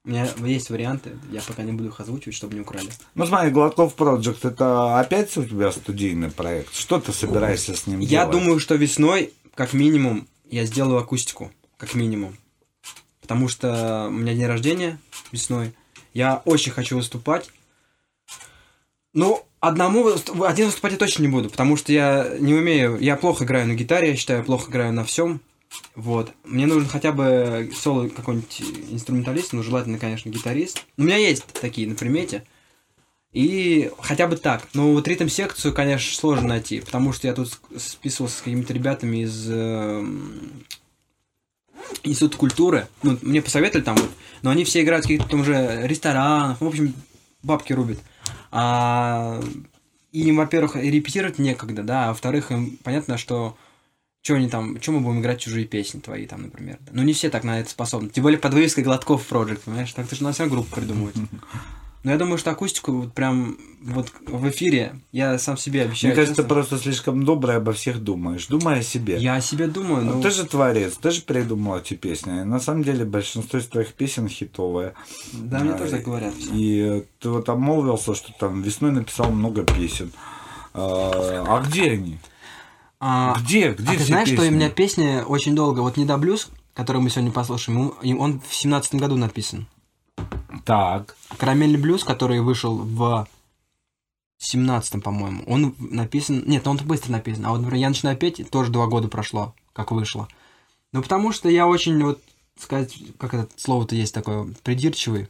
[0.05, 1.17] У меня есть варианты.
[1.31, 2.89] Я пока не буду их озвучивать, чтобы не украли.
[3.15, 6.73] Ну смотри, Гладков Project это опять у тебя студийный проект?
[6.75, 8.31] Что ты собираешься с ним Я делать?
[8.31, 11.51] думаю, что весной, как минимум, я сделаю акустику.
[11.77, 12.37] Как минимум.
[13.21, 14.99] Потому что у меня день рождения
[15.31, 15.73] весной.
[16.13, 17.49] Я очень хочу выступать.
[19.13, 20.07] Ну, одному,
[20.45, 23.73] один выступать я точно не буду, потому что я не умею, я плохо играю на
[23.73, 25.41] гитаре, я считаю, плохо играю на всем.
[25.95, 26.31] Вот.
[26.43, 30.85] Мне нужен хотя бы соло какой-нибудь инструменталист, ну, желательно, конечно, гитарист.
[30.97, 32.43] У меня есть такие на примете.
[33.31, 34.67] И хотя бы так.
[34.73, 39.49] Но вот ритм-секцию, конечно, сложно найти, потому что я тут списывался с какими-то ребятами из
[39.49, 40.63] эм,
[42.03, 42.87] Института культуры.
[43.03, 44.09] Ну, мне посоветовали там вот.
[44.41, 46.61] Но они все играют в каких-то там уже ресторанах.
[46.61, 46.93] В общем,
[47.43, 47.99] бабки рубят.
[48.51, 49.41] А,
[50.13, 53.57] им, во-первых, репетировать некогда, да, а во-вторых, им понятно, что
[54.25, 56.79] что они там, что мы будем играть чужие песни твои там, например.
[56.91, 58.09] Ну, не все так на это способны.
[58.09, 59.93] Тем более под вывеской Гладков Project, понимаешь?
[59.93, 61.15] Так ты же на вся группу придумывать.
[62.03, 66.11] Но я думаю, что акустику вот прям вот в эфире я сам себе обещаю.
[66.13, 68.47] Мне кажется, ты просто слишком добрый обо всех думаешь.
[68.47, 69.17] Думай о себе.
[69.17, 70.21] Я о себе думаю, ну...
[70.23, 72.31] Ты же творец, ты же придумал эти песни.
[72.43, 74.93] На самом деле большинство из твоих песен хитовые.
[75.33, 76.33] Да, мне А, тоже так говорят.
[76.35, 76.49] все.
[76.51, 80.11] И ты вот обмолвился, что там весной написал много песен.
[80.73, 82.19] А а где они?
[83.07, 83.73] А, Где?
[83.73, 84.55] Где а ты знаешь, что у песни?
[84.55, 88.99] меня песня очень долго, вот «Не до блюз», который мы сегодня послушаем, он в семнадцатом
[88.99, 89.67] году написан.
[90.65, 91.15] Так.
[91.37, 93.27] «Карамельный блюз», который вышел в
[94.39, 96.45] семнадцатом, по-моему, он написан...
[96.47, 97.45] Нет, он быстро написан.
[97.45, 100.27] А вот, например, «Я начинаю петь» тоже два года прошло, как вышло.
[100.91, 102.23] Ну, потому что я очень, вот,
[102.59, 105.27] сказать, как это слово-то есть такое, придирчивый,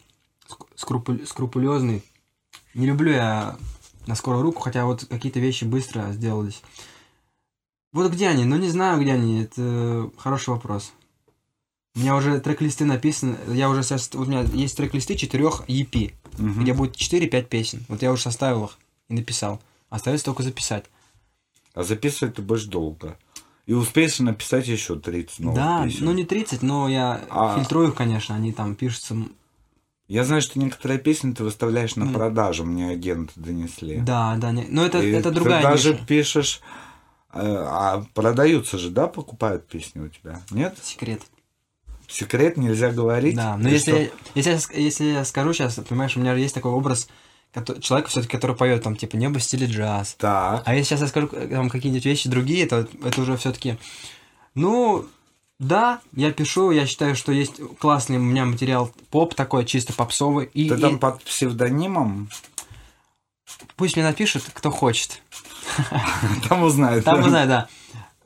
[0.47, 2.03] ск- скрупуль- скрупулезный.
[2.73, 3.57] Не люблю я
[4.07, 6.61] на скорую руку, хотя вот какие-то вещи быстро сделались.
[7.95, 8.43] Вот где они?
[8.43, 9.41] Ну, не знаю, где они.
[9.43, 10.91] Это хороший вопрос.
[11.95, 13.37] У меня уже трек-листы написаны.
[13.47, 14.09] Я уже сейчас...
[14.13, 16.61] У меня есть трек-листы четырех EP, Мгм.
[16.61, 17.85] где будет 4-5 песен.
[17.87, 18.77] Вот я уже составил их
[19.07, 19.61] и написал.
[19.89, 20.83] Остается только записать.
[21.73, 23.17] А записывать ты будешь долго.
[23.65, 26.03] И успеешь написать еще 30 новых да, песен.
[26.05, 28.35] ну не 30, но я А- фильтрую их, конечно.
[28.35, 29.15] Они там пишутся...
[30.09, 32.13] Я знаю, что некоторые песни ты выставляешь на Ну.
[32.13, 33.99] продажу, мне агенты донесли.
[34.01, 34.51] Да, да.
[34.51, 34.65] Не...
[34.67, 36.05] Но это, И это ты другая даже ниша.
[36.05, 36.61] пишешь...
[37.35, 40.41] э, А продаются же, да, покупают песни у тебя?
[40.51, 40.77] Нет?
[40.81, 41.21] Секрет.
[42.07, 43.35] Секрет нельзя говорить?
[43.35, 47.07] Да, но если, если, ск- если я скажу сейчас, понимаешь, у меня есть такой образ
[47.79, 50.15] человека, все-таки, который поет там, типа, небо в стиле джаз.
[50.19, 50.61] Так.
[50.65, 53.77] А если сейчас я скажу э, там какие-нибудь вещи другие, то это уже все-таки.
[54.55, 55.05] Ну,
[55.57, 60.45] да, я пишу, я считаю, что есть классный у меня материал поп такой, чисто попсовый.
[60.53, 62.29] И, Ты и там под псевдонимом?
[63.77, 65.21] пусть мне напишут, кто хочет.
[66.49, 67.05] Там узнают.
[67.05, 67.67] Там узнаю, да.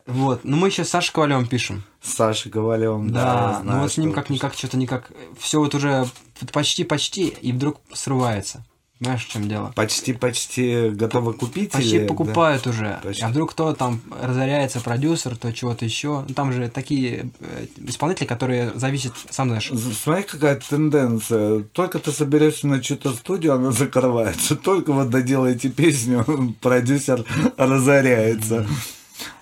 [0.06, 0.44] Вот.
[0.44, 1.84] Но мы еще с Сашей Ковалевым пишем.
[2.02, 3.24] С Сашей Ковалевым, да.
[3.24, 5.12] Да, я знаю, ну вот с ним как-никак что-то никак.
[5.38, 6.08] Все вот уже
[6.52, 8.66] почти-почти, и вдруг срывается.
[9.00, 9.72] Понимаешь, в чем дело?
[9.76, 13.00] Почти-почти готовы купить Почти или- покупают уже.
[13.02, 13.24] Почти.
[13.24, 16.26] А вдруг кто там разоряется, продюсер, то чего-то еще.
[16.28, 19.70] Ну, там же такие э, исполнители, которые зависят, сам знаешь.
[19.72, 19.78] Да.
[20.04, 21.62] Смотри, какая тенденция.
[21.72, 24.56] Только ты соберешься на чью-то студию, она закрывается.
[24.58, 26.26] Только вот доделаете песню,
[26.62, 27.24] продюсер
[27.56, 28.68] разоряется.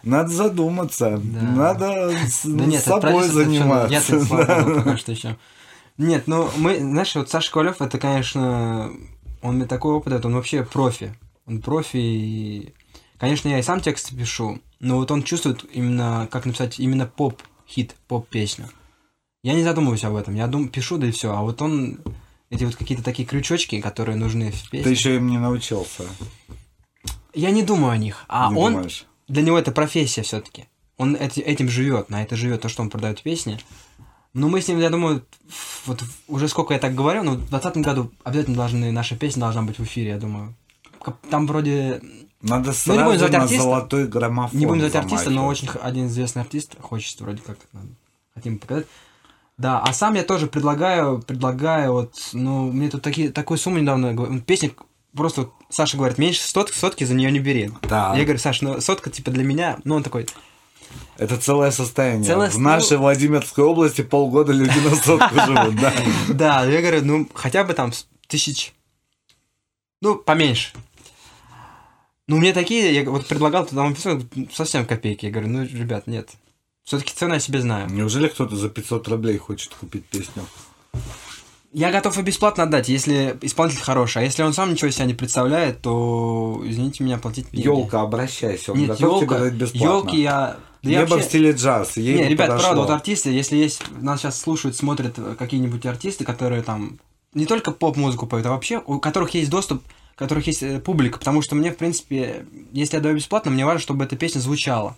[0.04, 1.20] Надо задуматься.
[1.24, 1.41] Да.
[1.41, 4.20] Надо с, Да нет, собой Я заниматься.
[4.30, 4.62] Да.
[4.62, 5.36] богу, пока что еще.
[5.98, 8.91] Нет, ну мы, знаешь, вот Саша Ковалев, это, конечно,
[9.41, 11.15] он мне такой опыт, дает, он вообще профи.
[11.45, 12.73] Он профи, и,
[13.17, 17.41] конечно, я и сам тексты пишу, но вот он чувствует именно, как написать, именно поп
[17.67, 18.69] хит, поп-песню.
[19.43, 20.36] Я не задумываюсь об этом.
[20.36, 21.32] Я думаю, пишу, да и все.
[21.34, 22.00] А вот он
[22.50, 24.84] эти вот какие-то такие крючочки, которые нужны в песне.
[24.84, 26.04] Ты еще им не научился.
[27.34, 28.26] Я не думаю о них.
[28.28, 29.06] А не он думаешь?
[29.28, 30.65] для него это профессия все-таки.
[30.97, 33.60] Он эти- этим живет, на это живет то, что он продает песни.
[34.38, 35.26] Но мы с ним, я думаю,
[35.86, 39.63] вот уже сколько я так говорю, но в 2020 году обязательно должны, наша песня должна
[39.63, 40.56] быть в эфире, я думаю.
[41.30, 42.02] Там вроде,
[42.41, 43.63] Надо Ну, не сразу будем звать артиста.
[43.63, 47.78] золотой граммофон не будем звать артиста, но очень один известный артист, хочется вроде как, э,
[48.36, 48.86] хотим показать.
[49.58, 54.13] Да, а сам я тоже предлагаю, предлагаю вот, ну, мне тут такие, такую сумму недавно,
[54.13, 54.69] говор- песня,
[55.15, 57.71] просто Саша говорит, меньше сотки, сотки за нее не бери.
[57.89, 58.13] Да.
[58.15, 60.28] Я говорю, Саш, ну сотка типа для меня, ну он такой,
[61.18, 62.26] Это целое состояние.
[62.26, 65.94] Целое В нашей Владимирской области полгода люди на сотку живут, да.
[66.30, 67.92] Да, я говорю, ну, хотя бы там
[68.28, 68.74] тысяч,
[70.02, 70.74] ну, поменьше.
[72.28, 73.88] Ну, мне такие, я вот предлагал, туда
[74.54, 75.26] совсем копейки.
[75.26, 76.30] Я говорю, ну, ребят, нет.
[76.84, 77.90] Все-таки цену я себе знаю.
[77.90, 80.46] Неужели кто-то за 500 рублей хочет купить песню?
[81.74, 84.22] Я готов и бесплатно отдать, если исполнитель хороший.
[84.22, 87.66] А если он сам ничего себя не представляет, то, извините меня, платить деньги.
[87.66, 89.86] Елка, обращайся, он Нет, готов тебе елка, дать бесплатно.
[89.86, 90.58] елки я...
[90.84, 91.98] да Небо вообще- в стиле джаз.
[91.98, 92.68] ей Не, ребят, подошло.
[92.68, 97.00] правда, вот артисты, если есть, нас сейчас слушают, смотрят какие-нибудь артисты, которые там
[97.34, 99.84] не только поп-музыку поют, а вообще у которых есть доступ,
[100.16, 103.66] у которых есть э, публика, потому что мне, в принципе, если я даю бесплатно, мне
[103.66, 104.96] важно, чтобы эта песня звучала.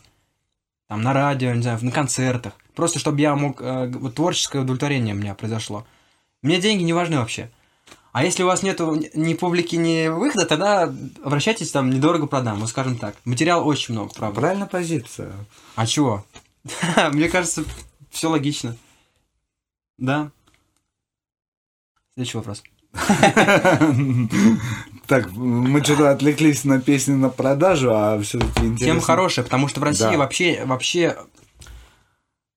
[0.88, 2.54] Там на радио, не знаю, на концертах.
[2.76, 3.62] Просто чтобы я мог...
[3.62, 5.86] э, вот творческое удовлетворение у меня произошло.
[6.42, 7.52] Мне деньги не важны вообще.
[8.12, 10.94] А если у вас нету ни- публики, ни выхода, тогда
[11.24, 13.16] обращайтесь, там, недорого продам, вот скажем так.
[13.26, 14.40] Материал очень много, правда.
[14.40, 15.32] Правильная позиция.
[15.76, 16.26] А чего?
[17.14, 17.64] Мне кажется,
[18.10, 18.76] все логично.
[19.98, 20.32] Да.
[22.16, 22.64] Следующий вопрос.
[25.08, 28.86] Так, мы что-то отвлеклись на песни на продажу, а все-таки интересно.
[28.86, 30.18] Тема хорошая, потому что в России Да.
[30.20, 31.18] вообще, вообще,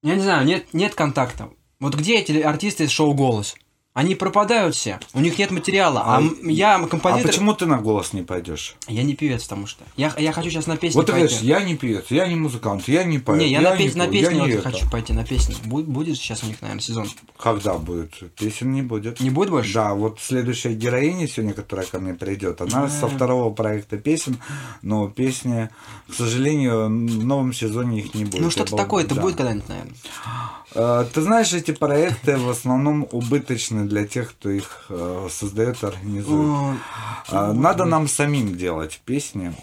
[0.03, 1.49] я не знаю, нет, нет контакта.
[1.81, 3.55] Вот где эти артисты из шоу «Голос»?
[3.95, 7.31] Они пропадают все, у них нет материала, а, А- я А композитор...
[7.31, 8.75] почему ты на голос не пойдешь?
[8.89, 9.85] Я не певец, потому что.
[9.99, 11.27] Я, я хочу сейчас на песню Вот ты пойти.
[11.27, 13.41] говоришь, я не певец, я не музыкант, я не поэт.
[13.43, 14.71] не, я, на, пес- не на пою, песню я вот это.
[14.71, 15.57] хочу пойти, на песню.
[15.67, 17.07] Будет, будет сейчас у них, наверное, сезон.
[17.39, 18.15] Когда будет?
[18.37, 19.21] Песен не будет.
[19.21, 19.75] Не будет больше?
[19.75, 24.39] Да, вот следующая героиня сегодня, которая ко мне придет, она со второго проекта песен,
[24.81, 25.69] но песни,
[26.09, 28.41] к сожалению, в новом сезоне их не будет.
[28.41, 29.21] Ну, Я что-то был- такое-то да.
[29.21, 29.93] будет когда-нибудь, наверное.
[30.75, 36.79] Э, Ты знаешь, эти проекты в основном убыточны для тех, кто их э, создает организует.
[37.29, 39.55] А, Надо нам самим делать песни.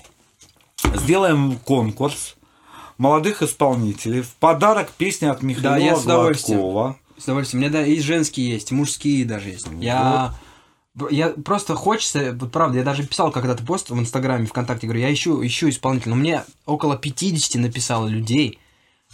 [0.95, 2.35] Сделаем конкурс
[2.99, 4.21] молодых исполнителей.
[4.21, 6.59] В подарок песня от Михаила я с удовольствием.
[6.59, 6.97] Гладкова.
[7.17, 7.63] С удовольствием.
[7.63, 9.67] У меня да, и женские есть, и мужские даже есть.
[9.79, 10.35] Я,
[11.09, 15.11] я просто хочется, вот правда, я даже писал когда-то пост в Инстаграме, ВКонтакте, говорю, я
[15.11, 16.11] ищу, ищу исполнителя.
[16.11, 18.59] Но мне около 50 написало людей,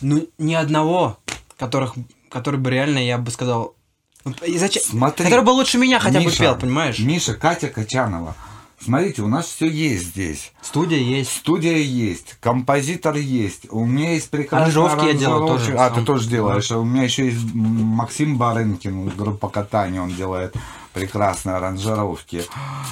[0.02, 1.20] ну, ни одного,
[1.58, 1.96] которых,
[2.30, 3.75] который бы реально, я бы сказал,
[4.46, 4.84] и зачем?
[4.84, 7.00] Смотри, который бы лучше меня хотя бы Миша, пел, понимаешь?
[7.00, 8.36] Миша, Катя Качанова.
[8.84, 10.52] Смотрите, у нас все есть здесь.
[10.62, 11.32] Студия есть.
[11.32, 16.30] Студия есть, композитор есть, у меня есть прекрасный Аранжировки я делаю тоже А, ты тоже
[16.30, 16.70] делаешь.
[16.72, 20.56] У меня еще есть Максим Барынкин, группа катания, он делает
[20.94, 22.44] прекрасные аранжировки.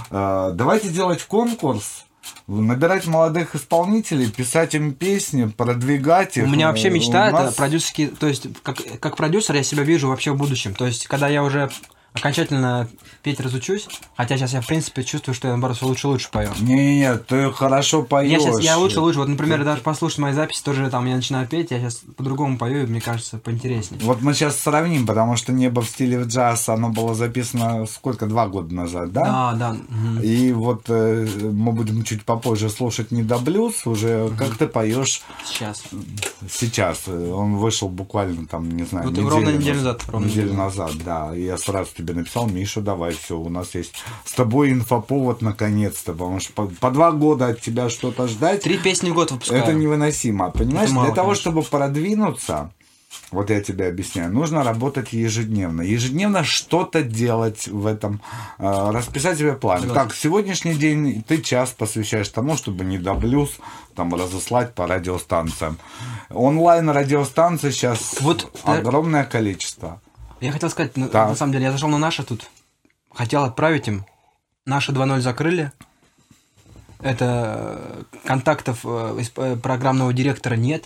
[0.10, 2.06] Э, Давайте делать конкурс,
[2.48, 6.46] набирать молодых исполнителей, писать им песни, продвигать их.
[6.46, 9.64] У меня вообще Э, мечта у это нас- продюсерский, то есть как, как продюсер я
[9.64, 10.74] себя вижу вообще в будущем.
[10.74, 11.70] То есть когда я уже
[12.14, 12.88] окончательно
[13.24, 16.50] петь разучусь, хотя сейчас я в принципе чувствую, что я наоборот всё лучше лучше пою.
[16.60, 18.32] Не-не-не, ты хорошо поешь.
[18.32, 19.20] Я сейчас, я лучше, лучше.
[19.20, 22.84] Вот, например, даже послушать мои записи, тоже там я начинаю петь, я сейчас по-другому пою,
[22.84, 24.00] и мне кажется, поинтереснее.
[24.04, 28.48] Вот мы сейчас сравним, потому что «Небо в стиле джаз», оно было записано сколько, два
[28.48, 29.54] года назад, да?
[29.54, 30.22] Да, да.
[30.22, 35.22] И вот э, мы будем чуть попозже слушать не до блюз, уже как ты поешь
[35.46, 35.84] Сейчас.
[36.50, 37.08] сейчас.
[37.08, 41.36] Он вышел буквально там, не знаю, Вот ровно неделю назад, ровно неделю неделю назад, да.
[41.36, 43.94] И я сразу тебе написал, Миша, давай, все, у нас есть
[44.26, 48.78] с тобой инфоповод наконец-то, потому что по, по два года от тебя что-то ждать, Три
[48.78, 49.64] песни в год выпускаю.
[49.64, 50.52] это невыносимо.
[50.52, 51.42] Понимаешь, Это мало, для того, конечно.
[51.52, 52.72] чтобы продвинуться,
[53.32, 55.82] вот я тебе объясняю, нужно работать ежедневно.
[55.82, 58.22] Ежедневно что-то делать в этом,
[58.60, 59.82] э, расписать себе план.
[59.82, 60.04] Согласен.
[60.04, 63.58] Так, сегодняшний день ты час посвящаешь тому, чтобы не до блюз
[63.96, 65.78] там разослать по радиостанциям.
[66.30, 68.74] Онлайн радиостанции сейчас Вот, да.
[68.74, 70.02] огромное количество.
[70.44, 71.30] Я хотел сказать, на, Так.
[71.30, 72.50] на самом деле, я зашел на наши тут,
[73.14, 74.06] хотел отправить им.
[74.66, 75.72] Наши 2.0 закрыли.
[77.02, 80.86] Это э, контактов э, из- э, программного директора нет.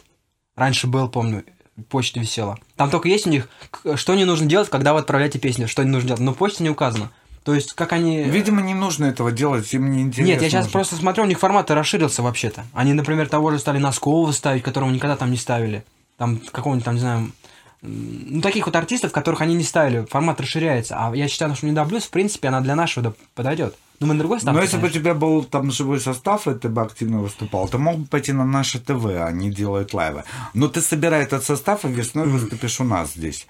[0.55, 1.43] Раньше был, помню,
[1.89, 2.57] почта висела.
[2.75, 3.49] Там только есть у них,
[3.95, 6.21] что не нужно делать, когда вы отправляете песню, что не нужно делать.
[6.21, 7.11] Но почта не указано.
[7.43, 8.23] То есть, как они...
[8.23, 10.31] Видимо, не нужно этого делать, им не интересно.
[10.33, 10.73] Нет, я сейчас уже.
[10.73, 12.65] просто смотрю, у них формат расширился вообще-то.
[12.73, 15.85] Они, например, того же стали Носкова ставить, которого никогда там не ставили.
[16.17, 17.31] Там какого-нибудь там, не знаю,
[17.81, 20.95] ну, таких вот артистов, которых они не ставили, формат расширяется.
[20.97, 23.75] А я считаю, что недоблюз, в принципе, она для нашего подойдет.
[23.99, 24.57] Ну, мы на другой ставке.
[24.57, 27.77] Но если бы у тебя был там живой состав, и ты бы активно выступал, ты
[27.77, 30.23] мог бы пойти на наше ТВ, они делают лайвы.
[30.53, 33.47] Но ты собирай этот состав и весной выступишь у нас здесь.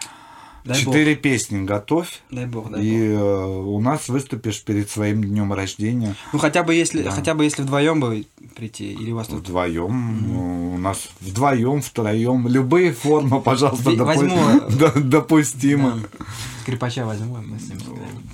[0.67, 0.93] Дай бог.
[0.93, 3.19] Четыре песни готовь, Дай бог, дай и бог.
[3.21, 3.45] э,
[3.77, 7.11] у нас выступишь перед своим днем рождения Ну, хотя бы если, Да.
[7.11, 8.25] хотя бы если вдвоем бы
[8.55, 9.39] прийти, или у вас тут...
[9.39, 10.73] вдвоем.
[10.73, 12.47] У нас вдвоем, втроем.
[12.47, 14.37] Любые формы, пожалуйста, допу- возьму.
[14.79, 16.03] да, допустимы.
[16.63, 17.79] Скрипача возьму, мы с ним.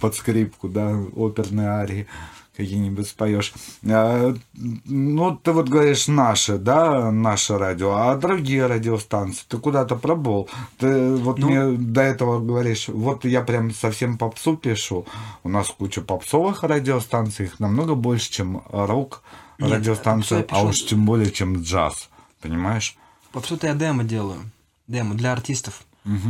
[0.02, 2.08] Под скрипку, да, оперные арии
[2.56, 3.52] какие-нибудь споешь.
[3.89, 10.50] А, ну, ты вот говоришь наши, да, наше радио, а другие радиостанции ты куда-то пробовал.
[10.78, 11.50] Ты вот Ну.
[11.50, 15.06] мне до этого говоришь, вот я прям совсем попсу пишу.
[15.44, 19.24] У нас куча попсовых радиостанций, их намного больше, чем рок
[19.58, 22.10] Нет, радиостанции, попсу я а пишу- уж тем более, чем джаз.
[22.42, 22.96] Понимаешь?
[23.32, 24.42] Попсу-то я демо делаю.
[24.88, 25.82] Демо для артистов.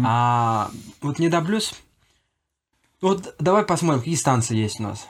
[0.05, 0.69] А
[1.01, 1.73] вот не доблюсь.
[3.01, 5.07] Вот давай посмотрим, какие станции есть у нас.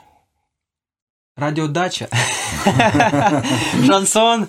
[1.36, 2.08] Радиодача.
[3.86, 4.48] Шансон.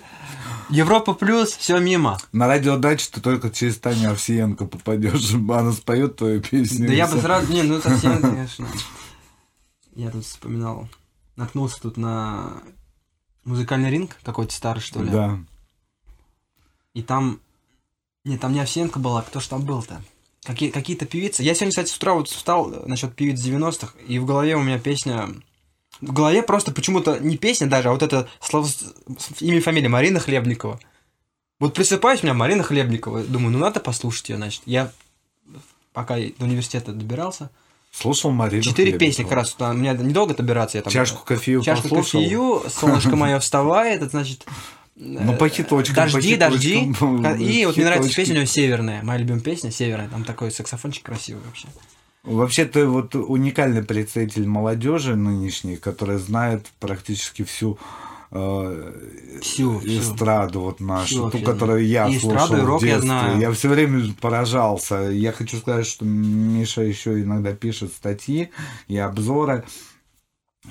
[0.70, 2.18] Европа плюс, все мимо.
[2.32, 6.88] На радиодаче ты только через Таню Овсиенко попадешь, она споет твою песню.
[6.88, 7.52] Да я бы сразу...
[7.52, 8.68] Не, ну совсем, конечно.
[9.96, 10.88] Я тут вспоминал.
[11.36, 12.54] Наткнулся тут на
[13.44, 15.10] музыкальный ринг какой-то старый, что ли.
[15.10, 15.40] Да.
[16.94, 17.40] И там...
[18.24, 20.02] Не, там не Овсиенко была, кто ж там был-то?
[20.44, 21.44] Какие, какие-то певицы.
[21.44, 24.80] Я сегодня, кстати, с утра вот встал насчет певиц 90-х, и в голове у меня
[24.80, 25.30] песня...
[26.02, 28.68] В голове просто почему-то не песня даже, а вот это слово...
[29.40, 30.80] имя и фамилия Марина Хлебникова.
[31.60, 33.24] Вот присыпаюсь, у меня Марина Хлебникова.
[33.24, 34.62] Думаю, ну надо послушать ее, значит.
[34.66, 34.92] Я
[35.94, 37.50] пока до университета добирался.
[37.92, 39.54] Слушал Марину Четыре песни как раз.
[39.54, 40.78] Там, мне недолго добираться.
[40.78, 42.22] Я там, Чашку кофею Чашку послушал?
[42.22, 44.46] кофею, солнышко мое вставает, это значит...
[44.98, 46.94] Ну, по хиточкам, Дожди, по дожди.
[47.40, 49.04] И вот мне нравится песня у него «Северная».
[49.04, 50.08] Моя любимая песня «Северная».
[50.08, 51.68] Там такой саксофончик красивый вообще.
[52.26, 57.78] Вообще ты вот уникальный представитель молодежи нынешней, которая знает практически всю
[58.32, 60.00] э, Всю, всю.
[60.00, 63.08] эстраду вот нашу, Всю ту, которую я И слушал и рок в я детстве.
[63.08, 63.54] знаю.
[63.54, 64.96] все время поражался.
[65.12, 68.50] Я хочу сказать, что Миша еще иногда пишет статьи
[68.88, 69.64] и обзоры,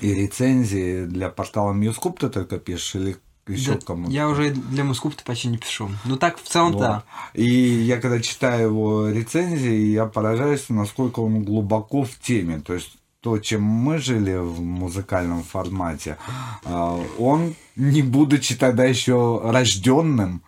[0.01, 3.15] и рецензии для портала Мьюскуп ты только пишешь или
[3.47, 4.11] еще Да, кому-то?
[4.11, 5.89] Я уже для Москвы-то почти не пишу.
[6.05, 6.79] Ну так, в целом, Вот.
[6.79, 7.03] да.
[7.33, 12.59] И я когда читаю его рецензии, я поражаюсь, насколько он глубоко в теме.
[12.59, 16.17] То есть то, чем мы жили в музыкальном формате,
[16.63, 20.41] а, он, не будучи тогда еще рожденным,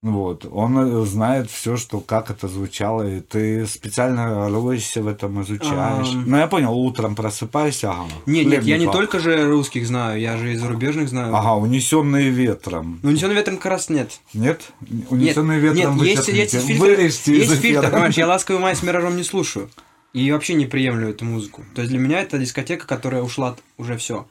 [0.00, 5.42] вот, он э, знает все, что как это звучало, и ты специально роешься в этом,
[5.42, 6.10] изучаешь.
[6.14, 6.24] Ам.
[6.24, 8.06] Ну, я понял, утром просыпаешься, ага.
[8.26, 11.34] Нет, нет, я не только же русских знаю, я же и зарубежных знаю.
[11.34, 13.00] Ага, унесенные ветром.
[13.02, 14.20] Ну, «Унесённый ветром» как раз нет.
[14.34, 14.72] Нет?
[14.88, 18.76] Нет, Унесенные ветром нет, есть, есть фильтр, Вырежьте из есть фильтр, понимаешь, я «Ласковый май»
[18.76, 19.68] с «Миражом» не слушаю.
[20.12, 21.64] И вообще не приемлю эту музыку.
[21.74, 24.28] То есть для меня это дискотека, которая ушла уже все.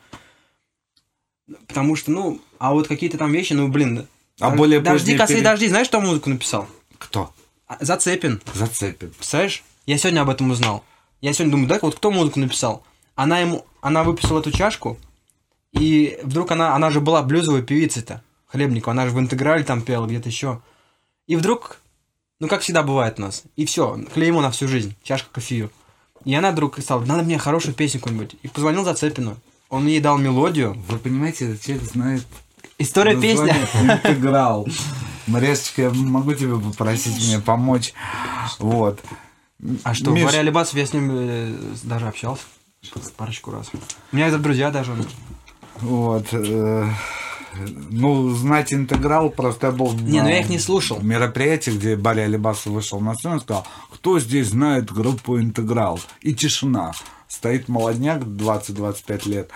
[1.67, 4.07] Потому что, ну, а вот какие-то там вещи, ну, блин.
[4.39, 6.67] А Дож- более Дожди, поздние косые пере- дожди, знаешь, кто музыку написал?
[6.97, 7.33] Кто?
[7.67, 8.41] А, Зацепин.
[8.53, 9.15] Зацепит.
[9.15, 9.63] Представляешь?
[9.85, 10.83] Я сегодня об этом узнал.
[11.21, 12.83] Я сегодня думаю, да, вот кто музыку написал?
[13.15, 14.97] Она ему, она выписала эту чашку,
[15.71, 20.05] и вдруг она, она же была блюзовой певицей-то, Хлебникова, она же в интеграле там пела,
[20.05, 20.61] где-то еще.
[21.25, 21.79] И вдруг,
[22.39, 25.71] ну как всегда бывает у нас, и все, клеймо на всю жизнь, чашка кофею.
[26.25, 28.35] И она вдруг стала, надо мне хорошую песню какую-нибудь.
[28.43, 29.37] И позвонил Зацепину.
[29.69, 30.73] Он ей дал мелодию.
[30.87, 32.23] Вы понимаете, этот человек знает
[32.77, 33.49] История песни.
[33.81, 34.67] интеграл.
[35.27, 37.93] Маресечка, я могу тебя попросить мне помочь?
[38.59, 39.01] Вот.
[39.83, 42.43] А что, Миш, Варя Алибасов, я с ним э, даже общался
[43.17, 43.69] парочку раз.
[44.11, 44.95] У меня это друзья даже.
[45.81, 46.27] Вот.
[46.31, 46.89] э,
[47.89, 51.01] Ну, знать интеграл, просто я был Не, на ну я их не слушал.
[51.01, 55.99] мероприятии, где Барри Алибасов вышел на сцену и сказал, кто здесь знает группу интеграл?
[56.21, 56.93] И тишина.
[57.27, 59.49] Стоит молодняк 20-25 лет.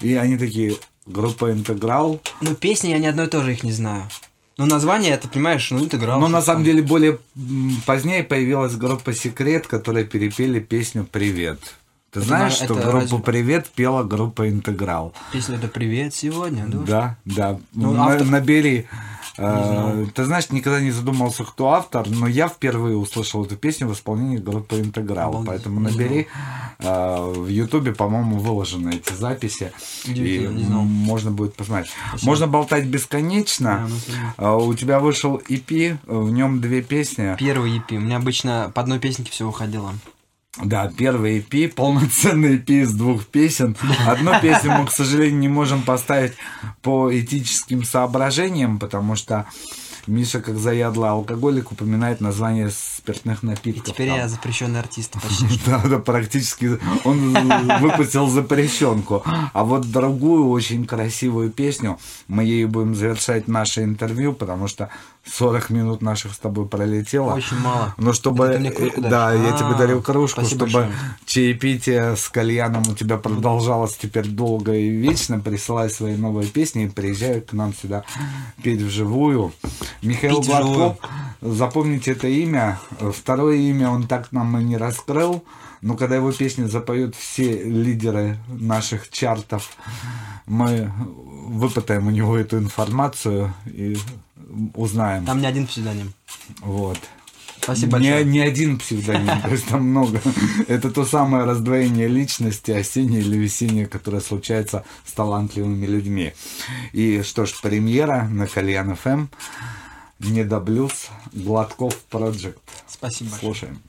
[0.00, 0.76] И они такие,
[1.06, 2.20] группа интеграл.
[2.40, 4.08] Ну, песни я ни одной тоже их не знаю.
[4.56, 6.20] Но название, это, понимаешь, ну, интеграл.
[6.20, 7.18] Но на самом деле более
[7.86, 11.58] позднее появилась группа Секрет, которая перепели песню Привет.
[12.12, 15.12] Ты Это знаешь, на- что это группу разве- Привет пела группа Интеграл?
[15.32, 16.78] Песня это «Привет сегодня», да?
[16.86, 17.60] Да, да.
[17.72, 18.86] Ну, автор- Набери.
[19.36, 23.92] Э, ты знаешь, никогда не задумался, кто автор, но я впервые услышал эту песню в
[23.92, 25.30] исполнении группы Интеграл.
[25.30, 26.26] Обалдеть, Поэтому набери.
[26.78, 29.72] э, в Ютубе, по-моему, выложены эти записи.
[30.06, 31.90] И можно будет посмотреть.
[32.22, 33.88] Можно болтать бесконечно.
[34.08, 34.34] Да.
[34.36, 37.36] А, У тебя вышел EP, в нем две песни.
[37.38, 37.96] Первый EP.
[37.96, 39.92] У меня обычно по одной песенке все выходило.
[40.62, 43.76] Да, первый EP, полноценный EP из двух песен.
[44.06, 46.34] Одну песню мы, к сожалению, не можем поставить
[46.82, 49.46] по этическим соображениям, потому что
[50.06, 53.94] Миша, как заядлый алкоголик, упоминает название спиртных И напитков.
[53.94, 54.18] теперь там.
[54.18, 55.60] я запрещенный артист почти.
[55.66, 57.34] Да, да, практически он
[57.80, 59.24] выпустил запрещенку.
[59.24, 61.98] А вот другую очень красивую песню
[62.28, 64.90] мы ею будем завершать наше интервью, потому что
[65.26, 67.32] 40 минут наших с тобой пролетело.
[67.34, 67.94] Очень мало.
[67.96, 68.44] Ну, чтобы...
[68.44, 69.42] Это ты мне кружку Да, даришь?
[69.44, 70.98] я тебе А, дарю кружку, спасибо чтобы большое.
[71.26, 75.38] чаепитие с кальяном у тебя продолжалось теперь долго и вечно.
[75.40, 78.04] Присылай свои новые песни и приезжай к нам сюда
[78.62, 79.52] петь вживую.
[80.02, 80.74] Михаил вживую.
[80.74, 81.10] Гладков,
[81.40, 82.78] запомните это имя.
[83.00, 85.44] Второе имя он так нам и не раскрыл.
[85.80, 89.70] Но когда его песни запоют все лидеры наших чартов,
[90.46, 90.90] мы
[91.46, 93.98] выпытаем у него эту информацию и
[94.74, 95.24] узнаем.
[95.24, 96.12] Там не один псевдоним.
[96.60, 96.98] Вот.
[97.64, 98.24] Спасибо не, большое.
[98.26, 100.20] не один псевдоним, то есть там много.
[100.68, 106.34] Это то самое раздвоение личности, осеннее или весеннее, которое случается с талантливыми людьми.
[106.92, 109.26] И что ж, премьера на Кальян ФМ,
[110.18, 112.58] Недоблюз, Гладков Project.
[112.86, 113.54] Спасибо большое.
[113.54, 113.82] Слушаем.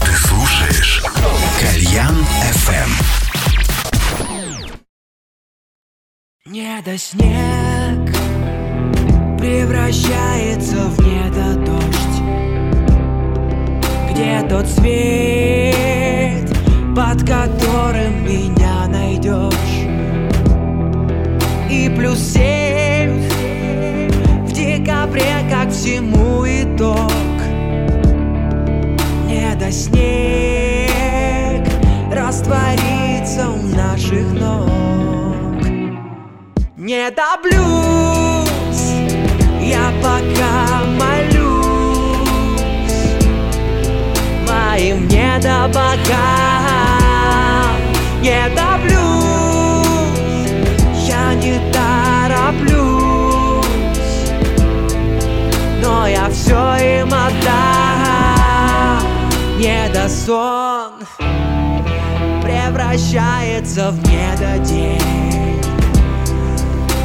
[0.00, 1.02] Ты слушаешь
[1.60, 2.16] Кальян
[2.54, 2.90] FM.
[6.46, 8.39] Недоснег
[9.40, 12.22] превращается в недодождь
[14.10, 16.48] Где тот свет,
[16.94, 19.54] под которым меня найдешь?
[21.70, 23.30] И плюс семь
[24.46, 27.10] в декабре, как всему итог.
[29.26, 30.50] Недоснег
[32.12, 35.64] растворится у наших ног.
[36.76, 38.29] Не доблюсь,
[39.70, 42.18] я пока молюсь
[44.48, 46.10] моим недобогам.
[48.20, 48.98] Не доблюсь,
[51.06, 52.74] я не тороплюсь,
[55.80, 59.00] но я все им отдам.
[59.58, 60.92] Недосон
[62.42, 65.60] превращается в недодень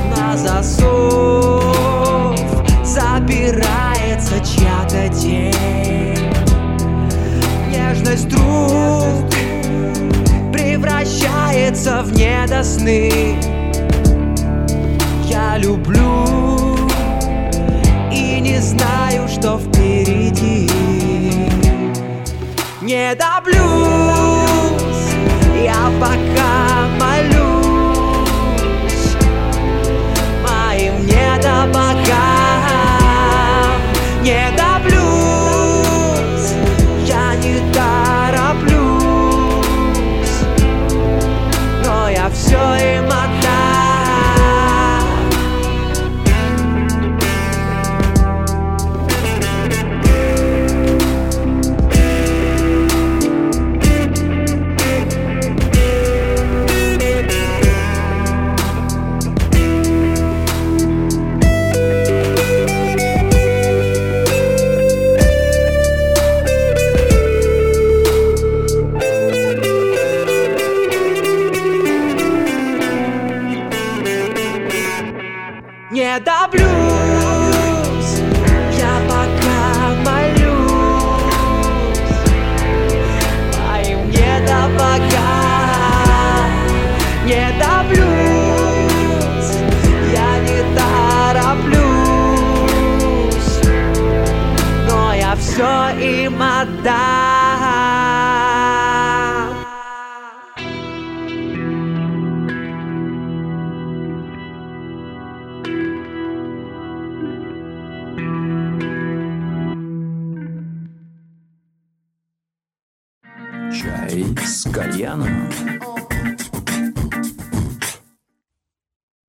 [0.10, 1.65] на засов
[3.26, 5.52] Запирается чья-то тень.
[7.72, 9.32] Нежность друг
[10.54, 13.40] Превращается в недосны.
[15.24, 16.78] Я люблю
[18.12, 20.70] И не знаю, что впереди.
[22.84, 23.56] Не доблюсь
[25.64, 26.85] Я пока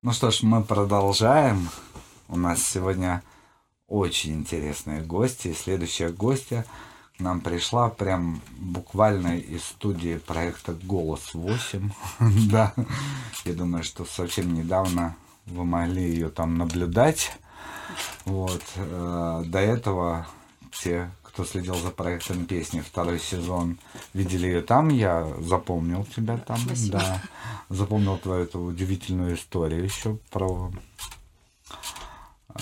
[0.07, 1.67] Ну что ж, мы продолжаем.
[2.29, 3.21] У нас сегодня
[3.89, 5.51] очень интересные гости.
[5.51, 6.65] Следующая гостья
[7.17, 11.91] к нам пришла прям буквально из студии проекта «Голос 8».
[12.49, 12.73] Да,
[13.43, 17.37] я думаю, что совсем недавно вы могли ее там наблюдать.
[18.23, 18.63] Вот.
[18.77, 20.25] э, До этого
[20.71, 23.77] те, кто следил за проектом песни второй сезон,
[24.15, 24.89] видели ее там.
[24.89, 26.59] Я запомнил тебя там.
[26.89, 27.21] Да.
[27.69, 30.71] Запомнил твою эту удивительную историю еще про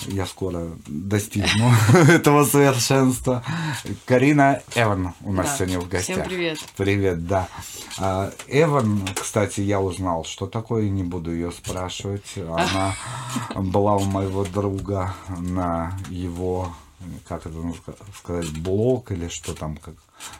[0.08, 1.72] Я скоро достигну
[2.10, 3.42] этого совершенства.
[4.04, 5.56] Карина Эван у нас Да.
[5.56, 6.16] сегодня в гостях.
[6.16, 6.58] Всем привет.
[6.76, 7.48] Привет, да.
[7.98, 12.36] А, Эван, кстати, я узнал, что такое, не буду ее спрашивать.
[12.36, 12.94] Она
[13.54, 16.74] была у моего друга на его,
[17.28, 19.94] как это ска- сказать, блог или что там, как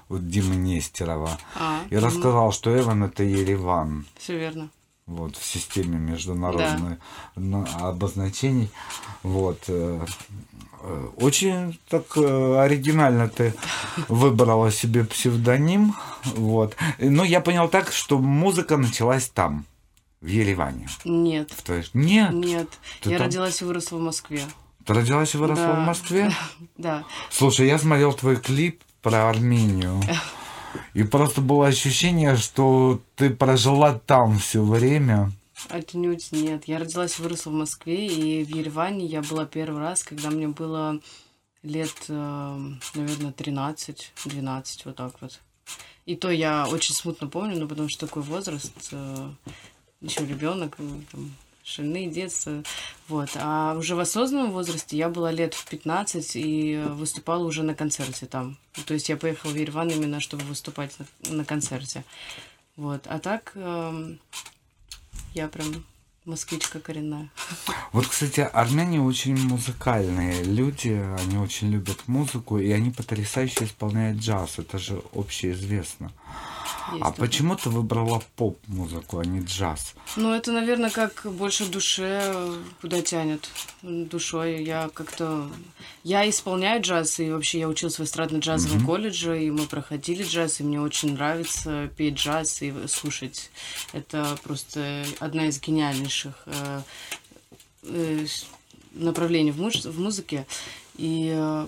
[0.09, 1.39] вот Димы Нестерова.
[1.55, 4.71] А, И рассказал, что Эван это Ереван Все верно.
[5.07, 6.99] вот, в системе международных
[7.37, 8.71] на- обозначений.
[9.23, 9.65] Вот.
[9.69, 10.05] э,
[10.83, 13.55] э, Очень так э, оригинально ты
[14.09, 15.95] выбрала себе псевдоним.
[16.37, 16.77] Вот.
[16.99, 19.65] Но я понял так, что музыка началась там,
[20.21, 20.89] в Ереване.
[21.05, 21.51] Нет.
[21.51, 22.69] В твоей- Нет, Нет.
[23.03, 23.27] Ты я там?
[23.27, 24.43] родилась и выросла в Москве.
[24.87, 25.73] Ты родилась и выросла Да.
[25.75, 26.33] в Москве?
[26.79, 27.05] Да.
[27.31, 30.01] Слушай, я смотрел твой клип про Армению.
[30.95, 35.33] И просто было ощущение, что ты прожила там все время.
[35.71, 36.65] Отнюдь нет.
[36.67, 40.49] Я родилась и выросла в Москве, и в Ереване я была первый раз, когда мне
[40.49, 41.01] было
[41.63, 42.59] лет, э,
[42.95, 45.41] наверное, 13-12, вот так вот.
[46.05, 48.73] И то я очень смутно помню, ну, потому что такой возраст,
[50.01, 51.35] еще ребенок, там,
[51.67, 52.63] шальные детства,
[53.09, 53.31] вот.
[53.35, 58.27] А уже в осознанном возрасте я была лет в 15 и выступала уже на концерте
[58.27, 58.57] там.
[58.87, 62.05] То есть я поехала в Ереван именно, чтобы выступать на, на концерте.
[62.77, 63.07] Вот.
[63.07, 64.21] А так эм,
[65.35, 65.85] я прям
[66.25, 67.31] москвичка коренная.
[67.93, 74.59] Вот, кстати, армяне очень музыкальные люди, они очень любят музыку, и они потрясающе исполняют джаз,
[74.59, 76.13] это же общеизвестно.
[76.93, 79.95] Есть а почему ты выбрала поп-музыку, а не джаз?
[80.17, 83.49] Ну, это, наверное, как больше душе куда тянет.
[83.83, 85.51] Душой я как-то...
[86.05, 90.65] Я исполняю джаз, и вообще я училась в эстрадно-джазовом колледже, и мы проходили джаз, и
[90.65, 93.51] мне очень нравится петь джаз и слушать.
[93.93, 96.83] Это просто одна из гениальнейших э,
[97.83, 98.27] э,
[98.93, 100.47] направлений в, муж- в музыке.
[100.97, 101.67] И, э,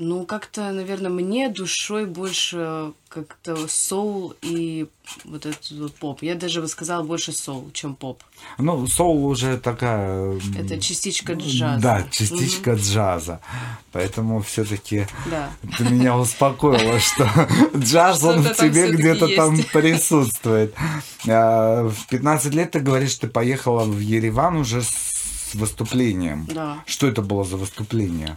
[0.00, 4.86] ну, как-то, наверное, мне душой больше как-то соул и
[5.24, 6.22] вот этот вот поп.
[6.22, 8.22] Я даже бы сказала больше соул, чем поп.
[8.58, 10.38] Ну, соул уже такая...
[10.56, 11.82] Это частичка джаза.
[11.82, 13.40] Да, частичка джаза.
[13.90, 15.50] Поэтому все-таки Да.
[15.76, 17.28] ты меня успокоила, что
[17.76, 20.76] джаз, он в тебе где-то там присутствует.
[21.28, 26.46] А, В 15 лет ты говоришь, ты поехала в Ереван уже с выступлением.
[26.54, 26.84] Да.
[26.86, 28.36] Что это было за выступление?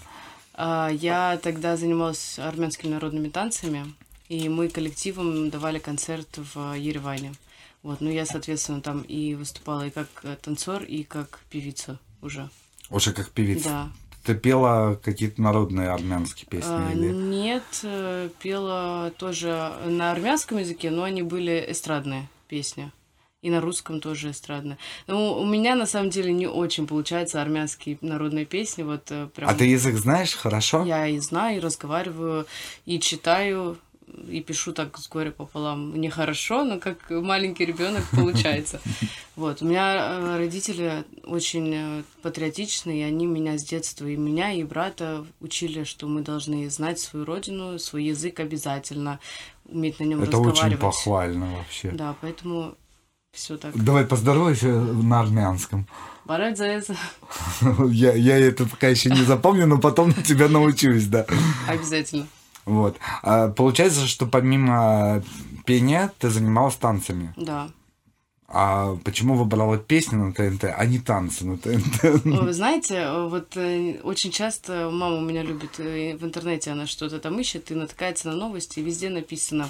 [0.64, 3.96] А, Я тогда занималась армянскими народными танцами,
[4.30, 7.34] и мы коллективом давали концерт в Ереване.
[7.82, 12.48] Вот, ну я, соответственно, там и выступала и как э, танцор, и как певица уже.
[12.92, 13.70] Уже как певица.
[13.70, 13.90] Да.
[14.24, 16.70] Ты пела какие-то народные армянские песни?
[16.70, 17.12] А, или...
[17.12, 22.92] Нет, э, пела тоже на армянском языке, но они были эстрадные песни.
[23.42, 24.78] И на русском тоже эстрадные.
[25.08, 28.84] Ну, у меня на самом деле не очень получается армянские народные песни.
[28.84, 30.84] Вот э, прям А ты язык знаешь хорошо?
[30.86, 32.46] я и знаю, и разговариваю,
[32.86, 33.80] и читаю,
[34.30, 36.00] и пишу так с горя пополам.
[36.00, 38.80] Нехорошо, но как маленький ребенок получается.
[39.36, 39.64] Вот.
[39.64, 44.64] У меня э, родители очень э, патриотичные, и они меня с детства, и меня, и
[44.64, 49.20] брата учили, что мы должны знать свою родину, свой язык обязательно,
[49.66, 50.80] уметь на нем Это очень разговаривать.
[50.80, 51.90] похвально вообще.
[51.90, 52.76] Да, поэтому
[53.32, 53.76] все так.
[53.76, 55.88] Давай поздоровайся на армянском.
[56.26, 56.96] Барать за это
[57.90, 61.26] Я, я это пока еще не запомню, но потом тебя научусь, да.
[61.68, 62.28] обязательно.
[62.66, 62.98] Вот.
[63.24, 65.24] А получается, что помимо
[65.66, 67.34] пения ты занималась танцами.
[67.38, 67.70] Да.
[68.54, 72.26] А почему выбрала песни на ТНТ, а не танцы на ТНТ?
[72.26, 77.20] Вы знаете, вот э, очень часто мама у меня любит э, в интернете, она что-то
[77.20, 79.70] там ищет и натыкается на новости, и везде написано.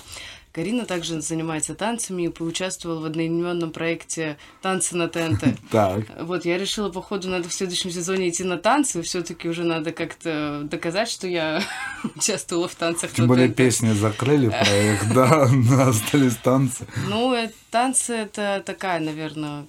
[0.51, 5.43] Карина также занимается танцами и поучаствовала в одноименном проекте «Танцы на ТНТ».
[5.71, 6.05] Так.
[6.19, 9.93] Вот, я решила, походу, надо в следующем сезоне идти на танцы, все таки уже надо
[9.93, 11.63] как-то доказать, что я
[12.15, 15.49] участвовала в танцах Тем более песни закрыли проект, да,
[15.87, 16.85] остались танцы.
[17.07, 19.65] Ну, э, танцы это такая, наверное,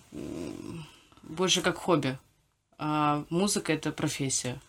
[1.22, 2.18] больше как хобби.
[2.78, 4.60] А музыка это профессия.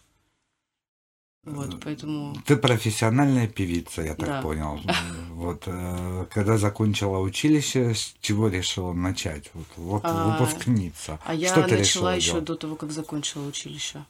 [1.46, 2.36] Вот, поэтому.
[2.46, 4.42] Ты профессиональная певица, я так Да.
[4.42, 4.80] понял.
[5.34, 9.50] Вот, э, когда закончила училище, с чего решила начать?
[9.54, 11.20] Вот, вот А, выпускница.
[11.26, 12.44] А я Что ты начала еще делать?
[12.46, 14.06] до того, как закончила училище.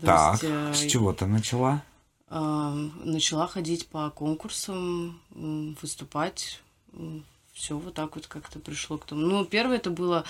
[0.00, 1.82] То Так, есть, э, с чего ты начала?
[2.30, 6.60] а, начала ходить по конкурсам, выступать.
[7.54, 9.22] Все вот так вот как-то пришло к тому.
[9.22, 10.24] Ну, первое это было,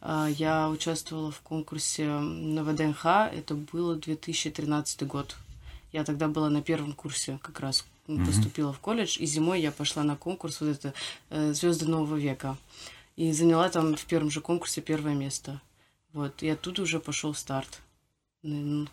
[0.00, 5.36] а, я участвовала в конкурсе на ВДНХ, это было 2013 год.
[5.92, 9.70] Я тогда была на первом курсе как раз м, поступила в колледж, и зимой я
[9.72, 10.94] пошла на конкурс вот это
[11.54, 12.56] Звезды нового века.
[13.16, 15.60] И заняла там в первом же конкурсе первое место.
[16.12, 17.80] Вот, и оттуда уже пошел старт.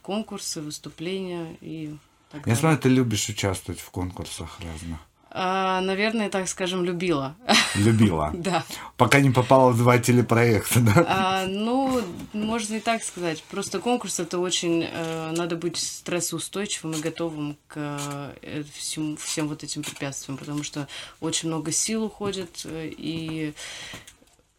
[0.01, 1.95] конкурсы, выступления и
[2.29, 2.55] так Я далее.
[2.59, 4.99] знаю, ты любишь участвовать в конкурсах разных.
[5.31, 7.35] А, наверное, так скажем, любила.
[7.75, 8.33] Любила.
[8.39, 8.63] Да.
[8.97, 11.05] Пока не попала в два телепроекта, да?
[11.07, 12.01] А, ну,
[12.33, 13.43] можно и так сказать.
[13.43, 17.99] Просто конкурс это очень э, надо быть стрессоустойчивым и готовым к
[18.41, 20.87] э, всем вот этим препятствиям, потому что
[21.19, 23.53] очень много сил уходит, э, и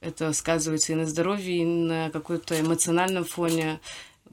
[0.01, 3.81] это сказывается и на здоровье, и на какой-то эмоциональном фоне.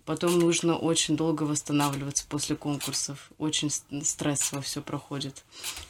[0.08, 3.30] Потом нужно очень долго восстанавливаться после конкурсов.
[3.38, 5.44] Очень стрессово все проходит.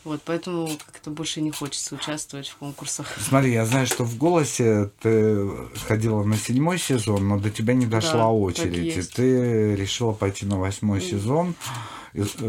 [0.03, 3.15] Вот, поэтому как-то больше не хочется участвовать в конкурсах.
[3.19, 5.47] Смотри, я знаю, что в «Голосе» ты
[5.87, 8.97] ходила на седьмой сезон, но до тебя не дошла Да, очередь.
[8.97, 11.53] И ты решила пойти на восьмой сезон,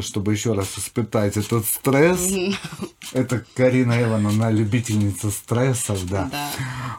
[0.01, 2.33] чтобы еще раз испытать этот стресс.
[3.12, 6.29] Это Карина Ивановна, она любительница стрессов, да.
[6.31, 6.51] Да.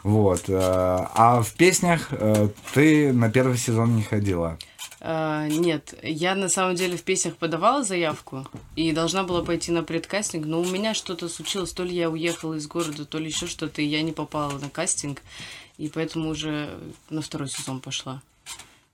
[0.02, 0.44] Вот.
[0.48, 4.58] э, А в песнях э, ты на первый сезон не ходила.
[5.02, 8.46] А, нет, я на самом деле в песнях подавала заявку
[8.76, 12.54] и должна была пойти на предкастинг, но у меня что-то случилось, то ли я уехала
[12.54, 15.22] из города, то ли еще что-то, и я не попала на кастинг,
[15.78, 18.20] и поэтому уже на второй сезон пошла.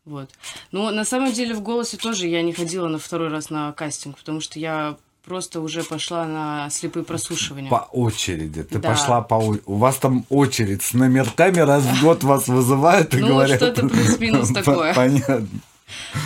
[0.06, 0.30] Вот.
[0.72, 4.16] Ну, на самом деле в «Голосе» тоже я не ходила на второй раз на кастинг,
[4.16, 7.68] потому что я просто уже пошла на слепые прослушивания.
[7.68, 8.62] По очереди.
[8.62, 8.90] Ты Да.
[8.90, 9.34] пошла по
[9.66, 13.56] У вас там очередь с номерками раз в год вас вызывают и Ну, говорят.
[13.56, 14.94] что-то плюс-минус такое.
[14.94, 15.48] Понятно.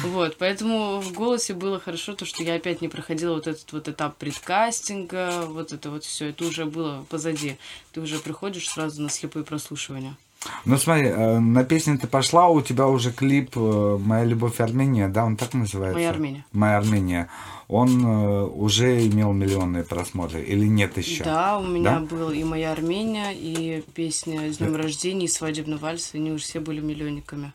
[0.05, 3.89] Вот, поэтому в голосе было хорошо то, что я опять не проходила вот этот вот
[3.89, 7.57] этап предкастинга, вот это вот все, это уже было позади.
[7.93, 10.16] Ты уже приходишь сразу на слепые прослушивания.
[10.64, 15.09] Ну смотри, э, на песню ты пошла, у тебя уже клип э, «Моя любовь Армения»,
[15.09, 15.97] да, он так называется?
[15.99, 16.45] «Моя Армения».
[16.53, 17.28] «Моя Армения».
[17.68, 21.22] Он э, уже имел миллионные просмотры или нет еще?
[21.22, 22.01] Да, у меня Да?
[22.01, 26.59] был и моя Армения, и песня «С днем рождения», и «Свадебный вальс», они уже все
[26.59, 27.53] были миллионниками.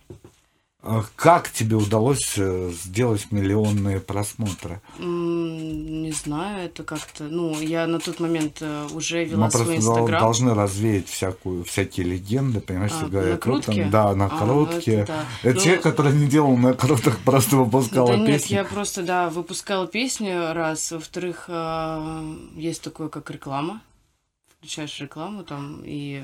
[0.88, 4.82] Э, Как тебе удалось э, сделать миллионные просмотры?
[5.00, 7.24] Не знаю, это как-то...
[7.24, 10.22] Ну, я на тот момент э, уже Мы вела свой просто дол- инстаграм.
[10.22, 13.84] должны развеять всякую, всякие легенды, понимаешь, А, говорят, накрутки?
[13.92, 14.90] да, А, накрутки.
[14.92, 15.50] это да.
[15.50, 18.54] Это Ну, человек, который не делал накруток, просто выпускал Да нет, песни.
[18.54, 20.92] я просто, да, выпускала песню раз.
[20.92, 23.82] Во-вторых, э, есть такое, как реклама.
[24.60, 26.24] Включаешь рекламу там, и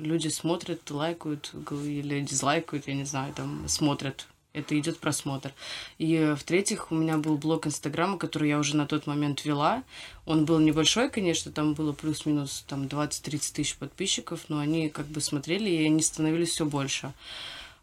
[0.00, 4.26] люди смотрят, лайкают или дизлайкают, я не знаю, там смотрят.
[4.52, 5.52] Это идет просмотр.
[5.98, 9.84] И э, в-третьих, у меня был блог Инстаграма, который я уже на тот момент вела.
[10.26, 15.20] Он был небольшой, конечно, там было плюс-минус там 20-30 тысяч подписчиков, но они как бы
[15.20, 17.12] смотрели, и они становились все больше.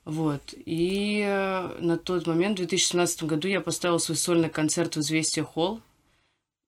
[0.03, 0.41] Вот.
[0.65, 5.45] И э, на тот момент, в 2017 году, я поставила свой сольный концерт в «Известия
[5.45, 5.79] Холл»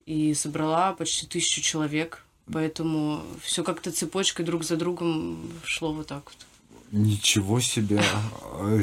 [0.06, 2.24] и собрала почти тысячу человек.
[2.52, 6.45] Поэтому все как-то цепочкой друг за другом шло вот так вот.
[6.91, 8.02] Ничего себе.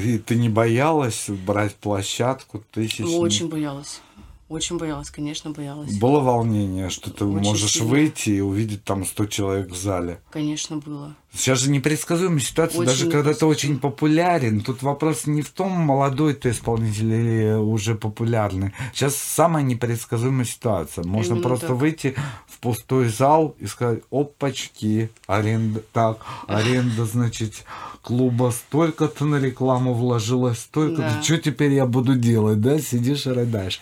[0.05, 3.03] И ты не боялась брать площадку тысячи?
[3.03, 4.01] Ну, очень боялась.
[4.49, 5.99] Очень боялась, конечно, боялась.
[5.99, 7.89] Было волнение, что ты Очень можешь сильно.
[7.89, 10.21] выйти и увидеть там 100 человек в зале.
[10.31, 11.17] Конечно, было.
[11.37, 14.61] Сейчас же непредсказуемая ситуация, Очень даже когда ты очень популярен.
[14.61, 18.73] Тут вопрос не в том, молодой ты исполнитель или уже популярный.
[18.95, 21.05] Сейчас самая непредсказуемая ситуация.
[21.05, 21.77] Можно Именно просто так.
[21.77, 22.15] выйти
[22.47, 27.65] в пустой зал и сказать, опачки, аренда, так, аренда, значит,
[28.03, 31.03] клуба столько-то на рекламу вложилось, столько-то.
[31.03, 31.23] Да.
[31.23, 32.79] Что теперь я буду делать, да?
[32.79, 33.81] Сидишь и рыдаешь.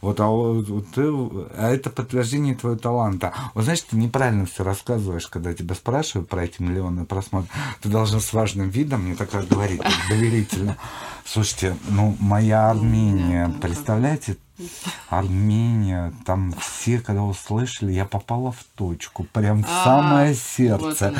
[0.00, 3.32] Вот, а, вот ты, а это подтверждение твоего таланта.
[3.54, 7.50] Вот знаешь, ты неправильно все рассказываешь, когда тебя спрашивают про эти миллионы просмотров.
[7.80, 10.76] Ты должна с важным видом мне такая говорить, так доверительно.
[11.24, 14.36] Слушайте, ну, моя Армения, представляете,
[15.08, 21.14] Армения, там все, когда услышали, я попала в точку, прям в А, самое сердце.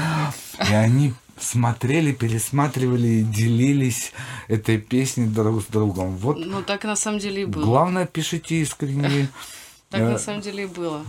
[0.68, 4.12] И они смотрели, пересматривали и делились
[4.48, 6.16] этой песней друг с другом.
[6.16, 7.64] Вот Ну, так на самом деле и было.
[7.64, 9.28] главное, пишите искренне.
[9.90, 11.02] Так Э, на самом деле и было.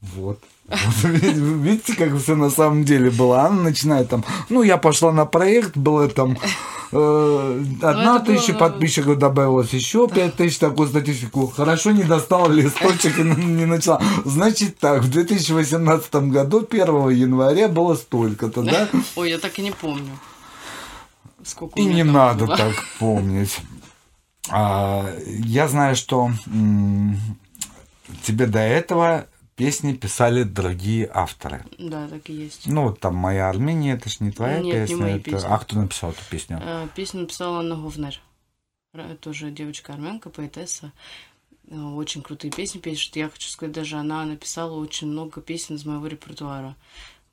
[0.00, 0.42] Вот.
[0.70, 3.42] Вот видите, как все на самом деле было?
[3.42, 6.38] Она начинает там, ну, я пошла на проект, было там
[6.92, 11.48] э, одна это было, тысяча ну, подписчиков добавилось, еще пять тысяч, такую статистику.
[11.48, 14.00] Хорошо не достала листочек и не начала.
[14.24, 18.88] Значит так, в 2018 году, 1 января было столько-то, да?
[19.16, 20.18] Ой, я так и не помню.
[21.42, 22.56] Сколько И не надо было.
[22.56, 23.58] так помнить.
[24.50, 26.30] А, я знаю, что
[28.22, 29.26] тебе до этого
[29.64, 31.64] песни писали другие авторы.
[31.78, 32.66] Да, так и есть.
[32.66, 34.96] Ну, вот там «Моя Армения», это ж не твоя Нет, не песня.
[34.96, 35.30] мои это...
[35.30, 35.46] песни.
[35.48, 36.60] А кто написал эту песню?
[36.62, 38.20] Э, Песню написала Анна Говнер.
[39.20, 40.92] Тоже девочка-армянка, поэтесса.
[41.68, 43.14] Э, Очень крутые песни пишет.
[43.16, 46.74] Я хочу сказать, даже она написала очень много песен из моего репертуара.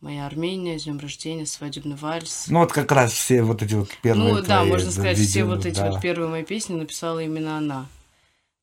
[0.02, 2.46] моя Армения, с днем рождения, свадебный вальс.
[2.50, 5.56] Ну вот как раз все вот эти вот первые Ну да, можно сказать, все видео,
[5.56, 5.90] вот эти да.
[5.92, 7.88] вот первые мои песни написала именно она.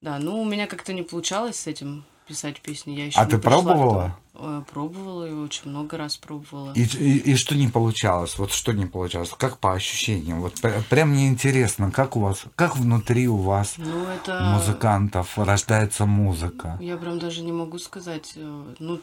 [0.01, 2.93] Да, ну у меня как-то не получалось с этим писать песни.
[2.93, 4.19] Я еще А не ты пробовала?
[4.37, 6.73] Э, Пробовала и очень много раз пробовала.
[6.75, 8.37] И, и, и что не получалось?
[8.39, 9.31] Вот что не получалось?
[9.39, 10.41] Как по ощущениям?
[10.41, 14.41] Вот пр- прям мне интересно, как у вас, как внутри у вас Ну это...
[14.55, 16.79] музыкантов рождается музыка?
[16.81, 18.33] Я прям даже не могу сказать.
[18.37, 19.01] э, Ну,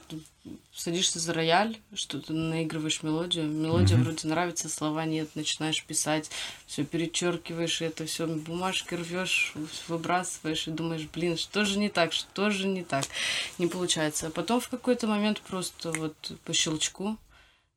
[0.74, 3.46] садишься за рояль, что-то наигрываешь мелодию.
[3.46, 6.32] Мелодия вроде нравится, слова нет, начинаешь писать,
[6.66, 9.54] все перечеркиваешь, это все бумажки рвешь,
[9.88, 13.06] выбрасываешь и думаешь, блин, что же не так, что же не так.
[13.60, 14.28] Не получается.
[14.28, 17.18] А потом в какой-то момент просто вот по щелчку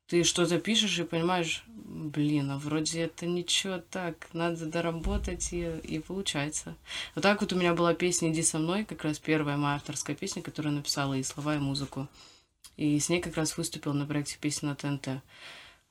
[0.06, 5.98] ты что-то пишешь и понимаешь, блин, а вроде это ничего так, надо доработать, и, и
[5.98, 6.76] получается.
[7.14, 10.14] Вот так вот у меня была песня «Иди со мной», как раз первая моя авторская
[10.14, 12.06] песня, которую написала и слова, и музыку.
[12.76, 15.22] И с ней как раз выступила на проекте песни на ТНТ.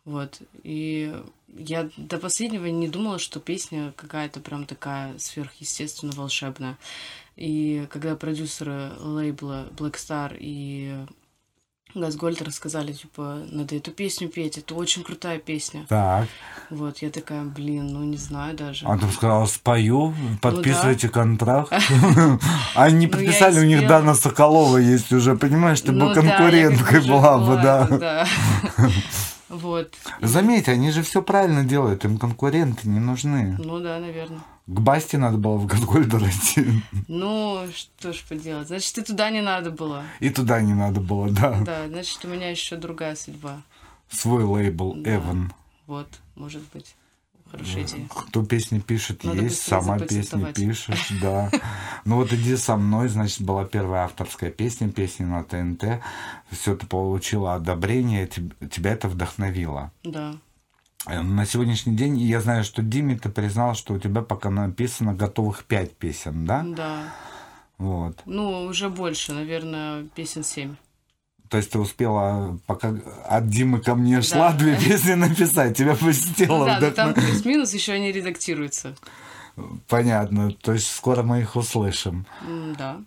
[0.05, 0.41] Вот.
[0.63, 1.15] И
[1.47, 6.77] я до последнего не думала, что песня какая-то прям такая сверхъестественно волшебная.
[7.35, 11.05] И когда продюсеры лейбла Black Star и
[11.95, 15.85] Газгольд рассказали, типа, надо эту песню петь, это очень крутая песня.
[15.87, 16.27] Так,
[16.69, 18.85] Вот, я такая, блин, ну не знаю даже.
[18.85, 21.71] а ты сказала, спою, подписывайте контракт.
[22.75, 23.87] Они Ну, подписали, у них.
[23.87, 28.27] Дана Соколова есть уже, понимаешь, ты Ну бы да, как конкуренткой была бы, да.
[29.53, 29.93] Вот.
[30.19, 33.55] Заметь, они же все правильно делают, им конкуренты не нужны.
[33.59, 34.39] Ну да, наверное.
[34.65, 36.65] К Басте надо было в Газгольд расти.
[37.07, 38.67] Ну, что ж поделать.
[38.67, 40.03] Значит, и туда не надо было.
[40.21, 41.59] И туда не надо было, да.
[41.61, 43.61] Да, значит, у меня еще другая судьба.
[44.09, 45.15] Свой лейбл Да.
[45.15, 45.53] Эван.
[45.85, 46.95] Вот, может быть.
[47.53, 48.07] Хорошая идея.
[48.09, 51.51] Кто песни пишет, Надо есть, сама песни пишешь, да.
[52.03, 56.01] Ну вот иди со мной, значит, была первая авторская песня, песня на ТНТ.
[56.49, 59.91] Все ты получила одобрение, теб- тебя это вдохновило.
[60.03, 60.35] Да.
[61.05, 65.13] Э, На сегодняшний день я знаю, что Диме ты признал, что у тебя пока написано
[65.13, 66.63] готовых пять песен, да?
[66.65, 67.03] Да.
[67.77, 68.21] Вот.
[68.25, 70.75] Ну, уже больше, наверное, песен семь.
[71.53, 72.95] То есть ты успела, пока
[73.29, 74.57] от Димы ко мне шла, Да.
[74.57, 75.77] две песни написать.
[75.77, 78.95] Тебя посетило Ну да, но там вдохно- плюс-минус еще они редактируются.
[79.87, 80.51] Понятно.
[80.51, 82.25] То есть скоро мы их услышим.
[82.79, 83.01] Да.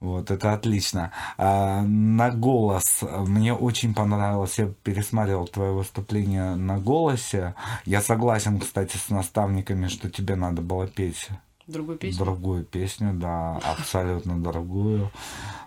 [0.00, 1.12] Вот, это отлично.
[1.38, 4.58] А, на голос мне очень понравилось.
[4.58, 7.54] Я пересматривал твое выступление на голосе.
[7.84, 11.28] Я согласен, кстати, с наставниками, что тебе надо было петь
[11.66, 12.24] Другую песню.
[12.24, 15.10] другую песню, да, абсолютно другую.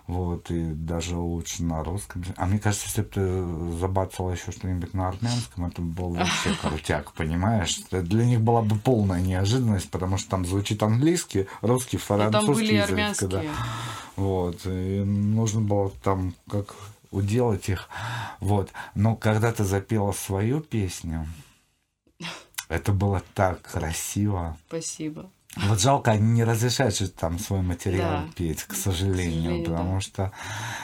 [0.06, 2.22] Вот, и даже лучше на русском.
[2.36, 7.12] А мне кажется, если бы ты забацала еще что-нибудь на армянском, это был вообще крутяк,
[7.12, 7.80] понимаешь?
[7.90, 12.30] Это Для них была бы полная неожиданность, потому что там звучит английский, русский, Ну, там
[12.30, 13.28] французский, были язык, армянские.
[13.30, 13.42] да.
[14.14, 16.74] Вот, и нужно было там как
[17.10, 17.88] уделать их.
[18.40, 18.70] Вот.
[18.94, 21.26] Но когда ты запела свою песню,
[22.68, 24.56] это было так красиво.
[24.68, 25.30] Спасибо.
[25.56, 28.32] Вот жалко, они не разрешают там свой материал Да.
[28.36, 30.00] петь, к сожалению, сожалению, потому да.
[30.00, 30.32] что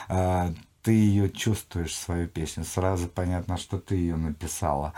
[0.09, 2.65] а, ты ее чувствуешь, свою песню.
[2.65, 4.93] Сразу понятно, что ты ее написала.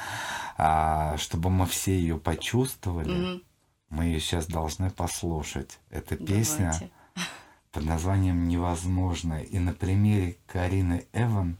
[0.57, 3.41] А, чтобы мы все ее почувствовали, Мгм.
[3.89, 5.79] мы ее сейчас должны послушать.
[5.89, 6.89] Эта песня Давайте.
[7.71, 9.43] под названием «Невозможное».
[9.43, 11.57] И на примере Карины Эван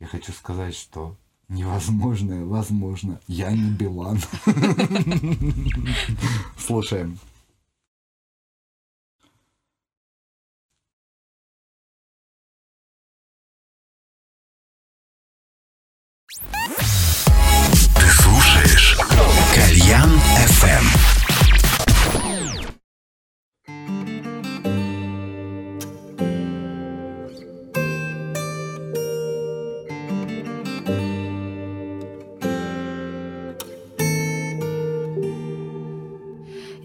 [0.00, 1.16] я хочу сказать, что
[1.48, 3.20] невозможное возможно.
[3.26, 4.18] Я не Билан.
[6.58, 7.18] Слушаем.
[19.88, 20.84] Кальян FM.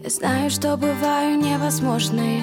[0.02, 2.42] Я знаю, что бываю невозможной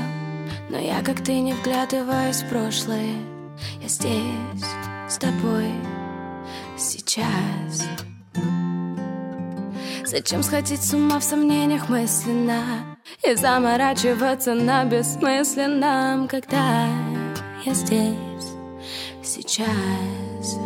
[0.69, 3.15] Но я, как ты, не вглядываюсь в прошлое
[3.81, 4.65] Я здесь,
[5.09, 5.71] с тобой,
[6.77, 7.87] сейчас
[10.11, 16.85] Зачем сходить с ума в сомнениях мысленно И заморачиваться на бессмысленном Когда
[17.63, 18.51] я здесь,
[19.23, 20.57] сейчас?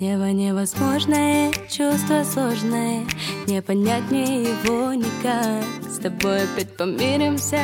[0.00, 3.04] Небо невозможное, чувство сложное
[3.46, 5.66] Не понять мне его никак.
[5.86, 7.60] С тобой опять помиримся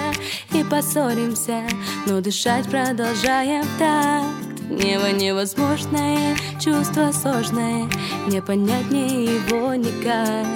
[0.53, 1.63] и поссоримся
[2.07, 7.89] Но дышать продолжаем в такт Небо невозможное, чувство сложное
[8.29, 10.47] Не понять мне его никак.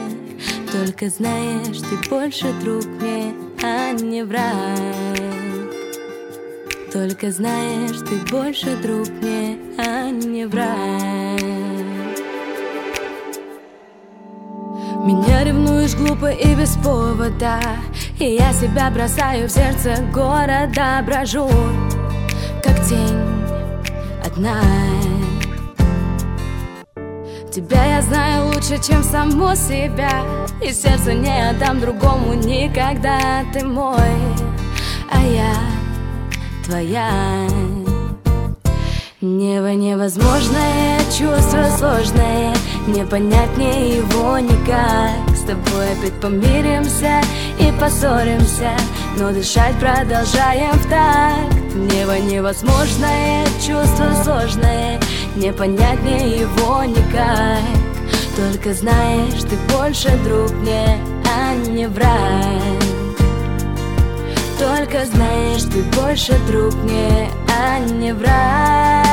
[0.73, 4.79] Только знаешь, ты больше друг мне, а не враг.
[6.93, 11.41] Только знаешь, ты больше друг мне, а не враг.
[15.05, 17.61] Меня ревнуешь глупо и без повода
[18.19, 21.49] И я себя бросаю в сердце города Брожу,
[22.63, 23.38] как тень
[24.39, 24.63] одна
[27.51, 30.23] Тебя я знаю лучше, чем саму себя
[30.63, 33.45] И сердце не отдам другому никогда.
[33.53, 33.99] Ты мой,
[35.11, 35.55] а я
[36.65, 37.49] твоя.
[39.21, 42.55] Небо невозможное, чувство сложное
[42.87, 47.23] Не понять мне его никак тобой опять помиримся
[47.59, 48.71] и поссоримся
[49.17, 51.75] Но дышать продолжаем в такт.
[51.75, 55.01] Небо невозможное, чувство сложное
[55.37, 57.63] Не понять мне его никак.
[58.37, 62.83] Только знаешь, ты больше друг мне, а не враг.
[64.59, 69.08] Только знаешь, ты больше друг мне, а не враг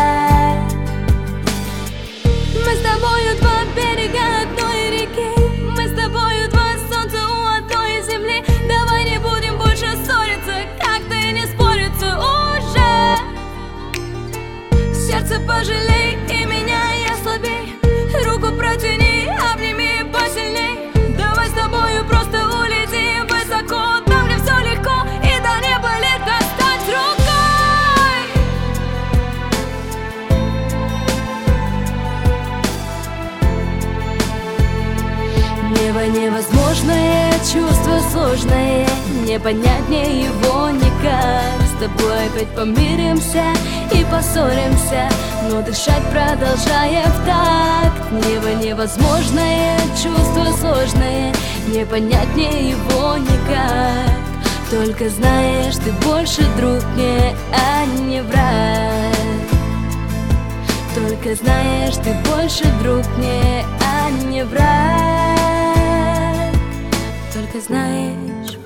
[15.36, 17.76] Сердце пожалей и меня я слабей.
[18.26, 20.92] Руку протяни, обними посильней.
[21.18, 23.28] Давай с тобою просто улетим.
[23.28, 28.20] Высоко Там, где все легко и до неба лет достать рукой.
[35.82, 38.88] Небо невозможное, чувство сложное.
[39.26, 41.62] Не понять мне его никак.
[41.68, 43.44] С тобой опять помиримся
[43.92, 45.10] и поссоримся.
[45.50, 48.12] Но дышать продолжаем в такт.
[48.12, 51.34] Небо невозможное, чувство сложное
[51.68, 54.16] Не понять мне его никак.
[54.72, 59.16] Только знаешь, ты больше друг мне, а не враг.
[60.96, 64.66] Только знаешь, ты больше друг мне, а не враг.
[67.34, 68.65] Только знаешь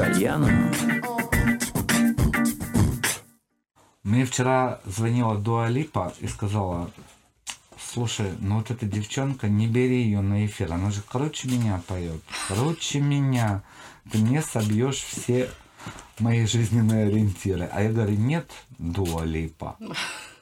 [0.00, 0.72] кальяном.
[4.02, 6.90] Мне вчера звонила Дуа Липа и сказала,
[7.78, 12.22] слушай, ну вот эта девчонка, не бери ее на эфир, она же круче меня поет,
[12.48, 13.62] круче меня,
[14.10, 15.50] ты мне собьешь все
[16.18, 17.68] мои жизненные ориентиры.
[17.70, 19.76] А я говорю, нет, Дуа Липа,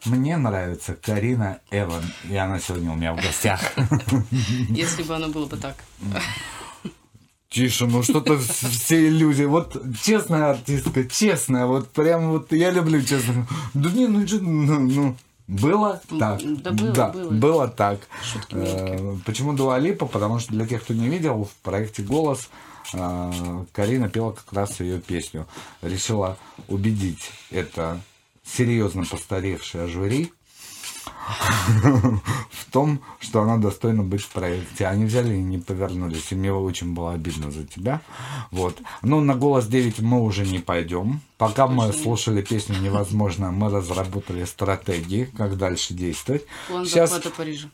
[0.04, 3.60] мне нравится Карина Эван, и она сегодня у меня в гостях.
[4.68, 5.76] Если бы оно было бы так.
[7.50, 9.44] Тише, ну что-то все иллюзии.
[9.44, 13.46] Вот честная артистка, честная, вот прям вот я люблю честно.
[13.72, 16.40] Да не, ну, что, ну, ну, было так.
[16.62, 17.30] да было, было.
[17.30, 18.00] было так.
[18.22, 20.04] Шутки Э, Почему Дуалипа?
[20.04, 22.50] Потому что для тех, кто не видел, в проекте «Голос»
[22.92, 25.46] э, Карина пела как раз ее песню.
[25.80, 26.36] Решила
[26.68, 27.98] убедить это
[28.44, 30.32] серьезно постаревшее жюри
[31.82, 34.86] в том, что она достойна быть в проекте.
[34.86, 36.32] Они взяли и не повернулись.
[36.32, 38.00] И мне очень было обидно за тебя.
[38.50, 38.78] Вот.
[39.02, 41.20] Но на голос 9 мы уже не пойдем.
[41.36, 46.44] Пока мы слушали песню невозможно, мы разработали стратегии, как дальше действовать.
[46.68, 47.68] План Сейчас захвата Парижа.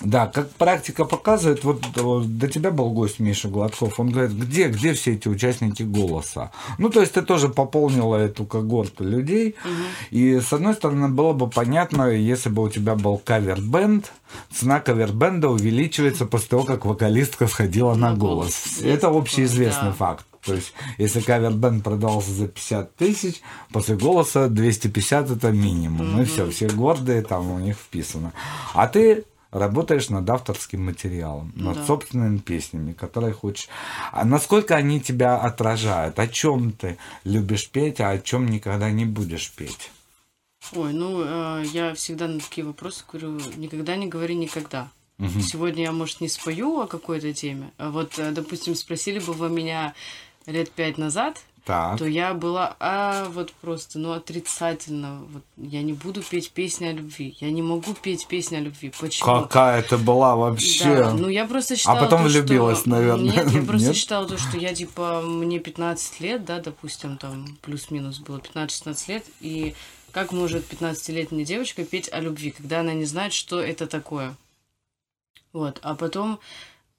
[0.00, 4.92] Да, как практика показывает, вот до тебя был гость Миша Гладков, он говорит, где, где
[4.92, 6.50] все эти участники голоса?
[6.78, 9.54] Ну, то есть ты тоже пополнила эту когорту людей,
[10.10, 14.12] и с одной стороны было бы понятно, если бы у тебя был кавер-бенд,
[14.52, 18.64] цена кавер-бенда увеличивается после того, как вокалистка сходила на, На голос.
[18.76, 18.80] голос.
[18.82, 19.94] Это общеизвестный Да.
[19.94, 20.26] факт.
[20.44, 26.20] То есть, если кавер-бенд продался за 50 тысяч, после голоса 250 это минимум.
[26.20, 28.32] И все, все гордые, там у них вписано.
[28.74, 31.86] А ты работаешь над авторским материалом, над Да.
[31.86, 33.68] собственными песнями, которые хочешь.
[34.12, 36.18] А насколько они тебя отражают?
[36.18, 39.90] О чем ты любишь петь, а о чем никогда не будешь петь?
[40.74, 44.90] Ой, ну, э, я всегда на такие вопросы говорю, никогда не говори никогда.
[45.42, 47.72] Сегодня я, может, не спою о какой-то теме.
[47.78, 49.94] Вот, э, допустим, спросили бы вы меня
[50.46, 51.98] лет пять назад, Так.
[51.98, 55.20] то я была, а, вот просто, ну, отрицательно.
[55.30, 57.36] Вот, я не буду петь песни о любви.
[57.40, 58.90] Я не могу петь песни о любви.
[58.98, 59.42] Почему?
[59.42, 60.96] Какая ты была вообще?
[60.96, 62.00] Да, ну я просто считала...
[62.00, 63.34] потом то, что- влюбилась, наверное.
[63.34, 63.96] Нет, я просто Нет?
[63.96, 69.24] считала то, что я, типа, мне 15 лет, да, допустим, там, плюс-минус было 15-16 лет,
[69.42, 69.74] и
[70.12, 74.34] как может 15-летняя девочка петь о любви, когда она не знает, что это такое?
[75.52, 76.40] Вот, а потом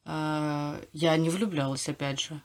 [0.06, 2.40] э, я не влюблялась, опять же.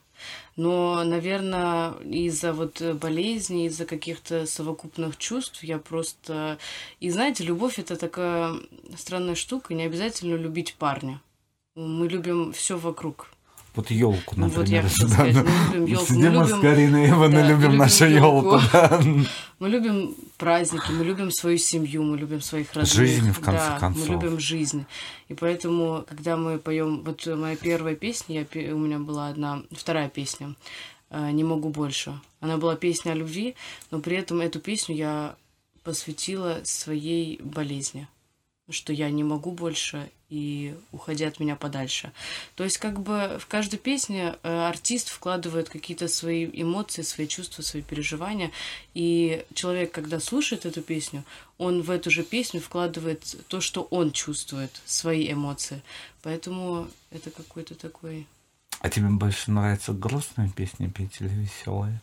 [0.55, 6.57] Но, наверное, из-за вот болезни, из-за каких-то совокупных чувств я просто...
[6.99, 8.55] И знаете, любовь это такая
[8.97, 11.21] странная штука, не обязательно любить парня.
[11.75, 13.34] Мы любим все вокруг.
[13.75, 14.83] Вот елку, Ну, вот например.
[14.83, 15.43] да, сказать, да.
[15.43, 18.59] мы любим ёлку, мы Сидим мы с любим- Кариной Ивановной, да, любим любим нашу елку.
[18.71, 19.01] да.
[19.59, 22.93] Мы любим праздники, мы любим свою семью, мы любим своих родных.
[22.93, 24.07] Жизнь, в конце да, концов.
[24.07, 24.85] Мы любим жизнь.
[25.27, 30.09] И поэтому, когда мы поем, вот моя первая песня, я, у меня была одна, вторая
[30.09, 30.55] песня,
[31.09, 32.19] э, «Не могу больше».
[32.41, 33.55] Она была песня о любви,
[33.91, 35.35] но при этом эту песню я
[35.83, 38.07] посвятила своей болезни
[38.69, 42.11] что я не могу больше и уходи от меня подальше.
[42.55, 47.61] То есть как бы в каждой песне э, артист вкладывает какие-то свои эмоции, свои чувства,
[47.61, 48.51] свои переживания,
[48.93, 51.23] и человек, когда слушает эту песню,
[51.57, 55.81] он в эту же песню вкладывает то, что он чувствует, свои эмоции.
[56.21, 58.27] Поэтому это какой-то такой...
[58.81, 62.01] А тебе больше нравятся грустные песни петь или веселые?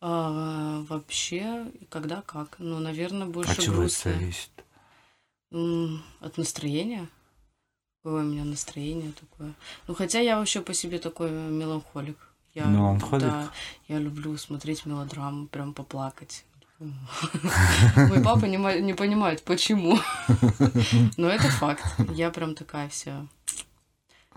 [0.00, 2.56] а, вообще, когда как?
[2.58, 4.50] Ну, наверное, больше От чего это зависит?
[6.20, 7.08] От настроения.
[8.06, 9.52] Какое у меня настроение такое.
[9.88, 12.16] Ну, хотя я вообще по себе такой меланхолик.
[12.54, 13.20] Я, Меланхолик?
[13.20, 13.50] Да,
[13.88, 16.44] я люблю смотреть мелодраму, прям поплакать.
[16.78, 19.98] Мой папа не, не понимает, почему.
[21.16, 21.82] Но это факт.
[22.14, 23.26] Я прям такая вся.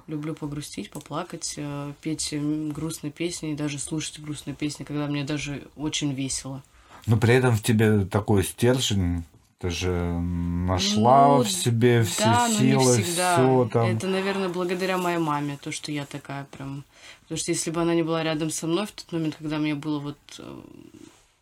[0.07, 5.24] Люблю погрустить, поплакать, э, петь м, грустные песни, и даже слушать грустные песни, когда мне
[5.24, 6.63] даже очень весело.
[7.05, 9.26] Но при этом в тебе такой стержень.
[9.60, 13.88] Ты же нашла Ну, в себе все да, силы, все там.
[13.88, 16.86] Это, наверное, благодаря моей маме, то, что я такая прям.
[17.24, 19.76] Потому что если бы она не была рядом со мной в тот момент, когда мне
[19.76, 20.62] было вот э,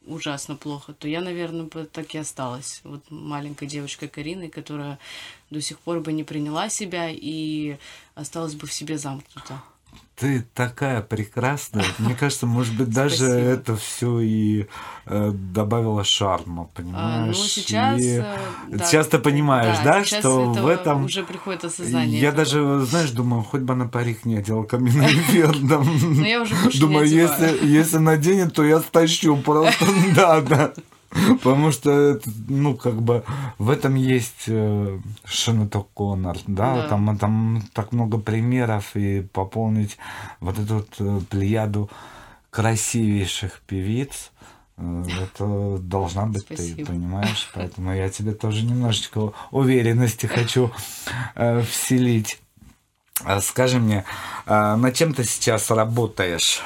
[0.07, 2.81] ужасно плохо, то я, наверное, бы так и осталась.
[2.83, 4.97] Вот маленькой девочкой Кариной, которая
[5.51, 7.77] до сих пор бы не приняла себя и
[8.15, 9.61] осталась бы в себе замкнута.
[10.19, 11.85] Ты такая прекрасная.
[11.99, 13.35] Мне кажется, может быть, даже Спасибо.
[13.35, 14.65] это все и
[15.05, 17.37] э, добавило шарма, А, понимаешь?
[17.37, 18.01] ну, сейчас...
[18.01, 18.37] И э,
[18.69, 21.05] да, сейчас ты понимаешь, да, сейчас что в этом...
[21.05, 22.19] уже приходит осознание.
[22.19, 22.45] Я этого.
[22.45, 24.63] даже, знаешь, думаю, хоть бы она парик не одела
[26.41, 27.07] уже больше Думаю,
[27.61, 29.85] если наденет, то я стащу просто.
[30.15, 30.73] Да, да.
[31.43, 33.23] Потому что, ну, как бы
[33.57, 36.87] в этом есть э, Шанато Коннор, да, Да.
[36.89, 39.97] Там, там так много примеров, и пополнить
[40.39, 41.89] вот эту вот, э, плеяду
[42.49, 44.31] красивейших певиц,
[44.77, 46.87] э, это должна быть ты, Спасибо.
[46.87, 47.49] понимаешь?
[47.53, 50.71] Поэтому я тебе тоже немножечко уверенности хочу
[51.35, 52.39] э, вселить.
[53.23, 54.03] А Скажи мне,
[54.45, 56.61] а над чем ты сейчас работаешь?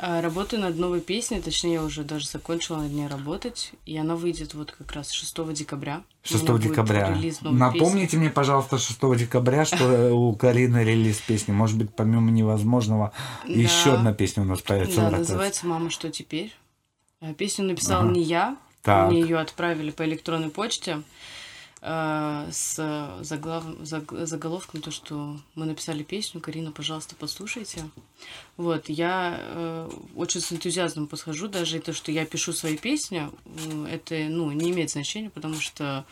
[0.00, 4.14] А, Работаю над новой песней, точнее, я уже даже закончила над ней работать, и она
[4.14, 6.02] выйдет вот как раз 6 декабря.
[6.24, 7.18] У 6 меня будет декабря.
[7.42, 11.52] Напомните мне, пожалуйста, 6 декабря, что у Карины релиз песни.
[11.52, 13.12] Может быть, помимо невозможного,
[13.44, 13.52] Да.
[13.52, 14.68] еще одна песня у нас песни.
[14.68, 15.00] появится.
[15.00, 16.54] Да, называется «Мама, что теперь?».
[17.20, 18.12] А, Песню написала Ага.
[18.12, 19.10] не я, Так.
[19.10, 21.02] мне ее отправили по электронной почте э,
[21.80, 22.76] с
[23.20, 27.88] заглав- заг- заголовком то, что мы написали песню, Карина, пожалуйста, послушайте.
[28.56, 33.30] Вот, я э, очень с энтузиазмом подхожу, даже и то, что я пишу свои песни,
[33.88, 36.04] это, ну, не имеет значения, потому что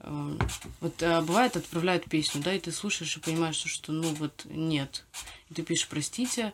[0.00, 0.38] э,
[0.80, 5.04] вот а, бывает, отправляют песню, да, и ты слушаешь и понимаешь, что ну вот нет.
[5.50, 6.52] И ты пишешь, простите,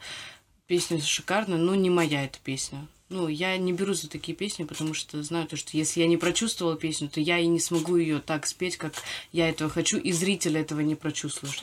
[0.66, 2.86] песня шикарная, но не моя эта песня.
[3.12, 6.16] Ну, я не беру за такие песни, потому что знаю то, что если я не
[6.16, 8.94] прочувствовала песню, то я и не смогу ее так спеть, как
[9.32, 11.62] я этого хочу, и зритель этого не прочувствует.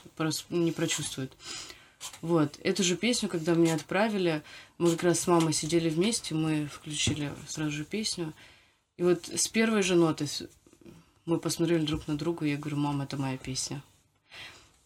[0.52, 1.34] Не прочувствует.
[2.22, 2.60] Вот.
[2.64, 4.44] Эту же песню, когда мне отправили,
[4.78, 8.32] мы как раз с мамой сидели вместе, мы включили сразу же песню.
[8.98, 10.28] И вот с первой же ноты
[11.26, 13.82] мы посмотрели друг на друга, и я говорю, мама, это моя песня.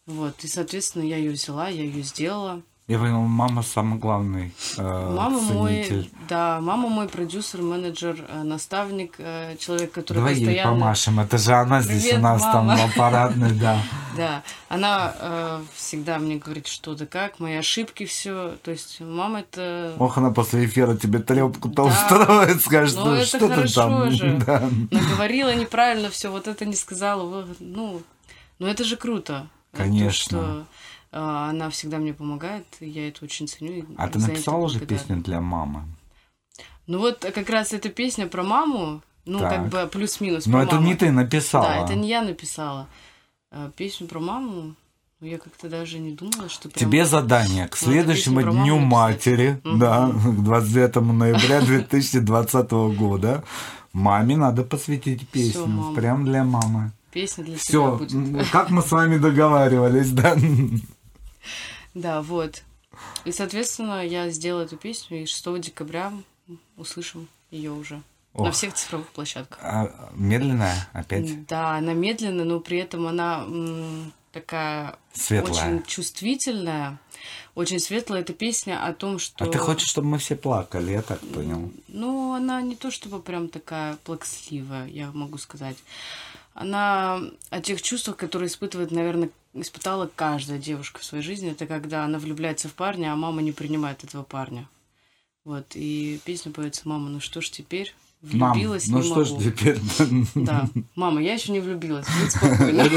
[0.06, 0.42] Вот.
[0.42, 2.62] И, соответственно, я ее взяла, я ее сделала.
[2.86, 4.82] Я понял, мама самый главный э,
[5.16, 6.10] Мама мой, ценитель.
[6.28, 10.70] да, мама мой продюсер, менеджер, э, наставник, э, человек, который Давай ей постоянно...
[10.80, 11.20] помашем.
[11.20, 12.76] Это же она здесь Привет, у нас мама.
[12.76, 13.78] там аппаратный, да.
[14.18, 18.56] Да, она э, всегда мне говорит, что да как, мои ошибки, все.
[18.62, 21.82] То есть мама это Ох, она после эфира тебе трепку-то Да.
[21.84, 24.10] устроит, скажет, Ну, ну, что ты хорошо там.
[24.12, 24.42] же.
[24.46, 24.68] Да.
[24.90, 27.46] наговорила неправильно все, вот это не сказала.
[27.60, 28.02] Ну,
[28.58, 29.46] ну это же круто.
[29.72, 30.20] То, Конечно.
[30.38, 30.64] что э,
[31.16, 33.84] она всегда мне помогает, я это очень ценю.
[33.96, 35.82] А ты написала уже песню для мамы?
[36.86, 39.50] Ну вот как раз эта песня про маму, ну Так.
[39.54, 40.46] как бы плюс-минус.
[40.46, 40.86] Но это маму.
[40.88, 41.64] не ты написала.
[41.66, 42.88] Да, это не я написала.
[43.50, 44.74] А, Песню про маму,
[45.20, 46.78] ну, я как-то даже не думала, что прям...
[46.90, 49.78] Тебе задание к Ну, следующему маму Дню матери, Мгм.
[49.78, 53.44] да, к 29 ноября 2020 года,
[53.92, 55.94] маме надо посвятить песню.
[55.94, 56.90] Прям для мамы.
[57.12, 58.48] Песня для Все, будет.
[58.50, 60.34] как мы с вами договаривались, да?
[61.94, 62.62] Да, вот.
[63.24, 66.12] И, соответственно, я сделала эту песню, и 6 декабря
[66.76, 68.02] услышим ее уже
[68.34, 68.54] на Ох.
[68.54, 69.58] всех цифровых площадках.
[69.62, 71.46] А, медленная опять?
[71.46, 75.52] Да, она медленная, но при этом она м, такая Светлая.
[75.52, 76.98] очень чувствительная,
[77.54, 78.22] очень светлая.
[78.22, 79.44] Эта песня о том, что...
[79.44, 81.70] А ты хочешь, чтобы мы все плакали, я так понял.
[81.86, 85.76] Ну, она не то чтобы прям такая плаксливая, я могу сказать.
[86.54, 91.50] Она о тех чувствах, которые испытывает, наверное, испытала каждая девушка в своей жизни.
[91.50, 94.68] Это когда она влюбляется в парня, а мама не принимает этого парня.
[95.44, 99.32] Вот, и песня поется «Мама, ну что ж теперь?» Мам, Влюбилась, ну не что ж
[99.32, 99.42] могу.
[99.42, 99.78] теперь?
[100.34, 102.88] Да, мама, я еще не влюбилась, будь спокойна.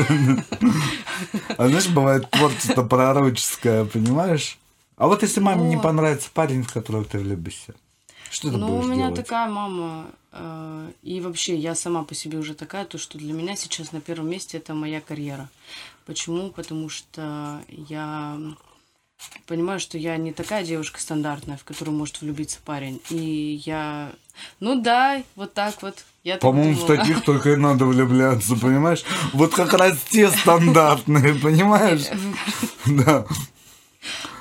[1.58, 4.58] А знаешь, бывает творчество пророческое, понимаешь?
[4.95, 7.76] А вот если маме не понравится парень, в которого ты влюбишься,
[8.32, 9.16] что ты Ну, у будешь меня делать?
[9.26, 10.05] такая мама,
[11.04, 14.30] и вообще я сама по себе уже такая, то что для меня сейчас на первом
[14.30, 15.50] месте это моя карьера.
[16.06, 16.50] Почему?
[16.50, 18.38] Потому что я
[19.46, 23.02] понимаю, что я не такая девушка стандартная, в которую может влюбиться парень.
[23.10, 24.12] И я,
[24.60, 26.04] ну да, вот так вот.
[26.24, 29.04] Я По-моему, в таких только и надо влюбляться, понимаешь?
[29.34, 32.06] Вот как раз те стандартные, понимаешь?
[32.86, 33.26] Да.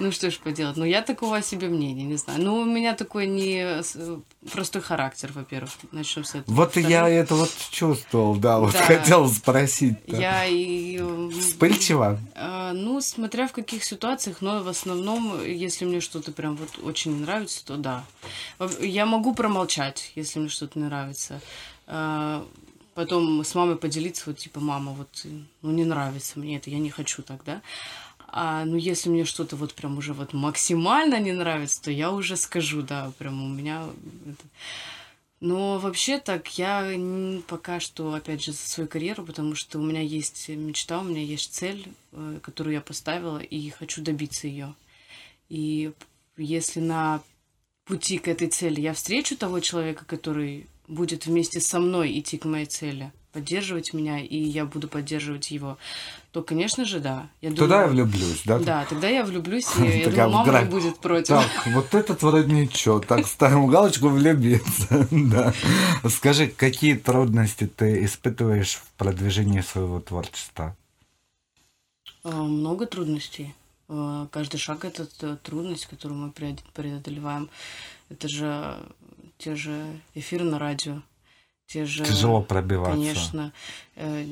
[0.01, 2.43] Ну что ж поделать, ну я такого о себе мнения, не знаю.
[2.43, 3.97] Ну у меня такой не с-
[4.53, 6.55] простой характер, во-первых, начнем с этого.
[6.55, 8.83] Вот я это вот чувствовал, да, вот Да.
[8.83, 9.97] хотел спросить.
[10.07, 10.99] Я и...
[11.01, 12.19] э, Вспыльчиво?
[12.35, 17.13] А, Ну, смотря в каких ситуациях, но в основном, если мне что-то прям вот очень
[17.15, 18.05] не нравится, то да.
[18.81, 21.41] Я могу промолчать, если мне что-то не нравится.
[21.87, 22.45] А,
[22.95, 25.27] Потом с мамой поделиться, вот типа, мама, вот,
[25.61, 27.61] ну, не нравится мне это, я не хочу так, да.
[28.29, 32.37] А, ну, если мне что-то вот прям уже вот максимально не нравится, то я уже
[32.37, 33.87] скажу, да, прям у меня...
[34.27, 34.45] это-
[35.41, 36.91] Но вообще так, я
[37.47, 41.23] пока что, опять же, за свою карьеру, потому что у меня есть мечта, у меня
[41.23, 44.75] есть цель, э, которую я поставила, и хочу добиться ее.
[45.49, 45.93] И
[46.37, 47.23] если на
[47.85, 52.45] пути к этой цели я встречу того человека, который будет вместе со мной идти к
[52.45, 55.77] моей цели, поддерживать меня, и я буду поддерживать его,
[56.33, 57.29] то, конечно же, да.
[57.43, 58.59] Я Туда я думаю- влюблюсь, да?
[58.59, 61.29] Да, тогда я влюблюсь, и я думаю, мама не будет против.
[61.29, 65.53] Так, вот этот воротничок, так ставим галочку влюбиться, да.
[66.09, 70.75] Скажи, какие трудности ты испытываешь в продвижении своего творчества?
[72.25, 73.55] А, Много трудностей.
[73.89, 77.51] А, Каждый шаг это трудность, которую мы преод- преодолеваем.
[78.09, 78.79] Это же
[79.39, 79.85] те же
[80.15, 81.03] эфиры на радио,
[81.67, 82.05] те же...
[82.05, 82.93] Тяжело пробиваться.
[82.97, 83.53] Конечно.
[83.97, 84.27] э,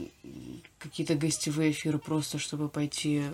[0.78, 3.32] Какие-то гостевые эфиры просто, чтобы пойти э,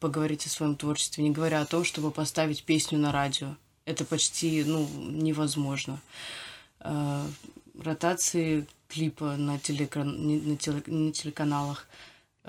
[0.00, 3.56] поговорить о своем творчестве, не говоря о том, чтобы поставить песню на радио.
[3.84, 6.00] Это почти, ну, невозможно.
[6.80, 7.26] Э,
[7.82, 11.86] Ротации клипа на, телекан- на телеканалах.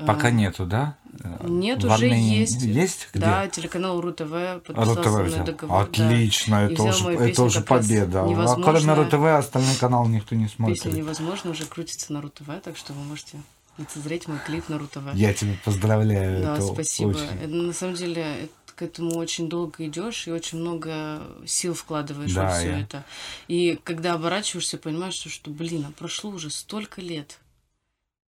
[0.05, 0.95] Пока нету, да?
[1.43, 2.61] Нет, В уже Армении есть.
[2.61, 3.19] Есть где?
[3.21, 5.89] Да, телеканал РУ-ТВ подписал РУ-ТВ со мной договор.
[5.97, 6.05] да.
[6.05, 8.21] Отлично, И это уже, это уже победа.
[8.23, 8.93] А кроме.
[8.93, 10.85] РУ-ТВ остальные каналы никто не Песня смотрит.
[10.85, 13.41] невозможно уже крутится на РУ-ТВ, так что вы можете
[13.79, 15.13] лицезреть мой клип на РУ-ТВ.
[15.15, 16.43] Я тебя поздравляю.
[16.43, 17.09] Да, это спасибо.
[17.09, 22.31] очень- Это, на самом деле к этому очень долго идешь и очень много сил вкладываешь
[22.33, 23.03] Да, во все я- это.
[23.47, 27.39] И когда оборачиваешься, понимаешь, что, блин, а прошло уже столько лет.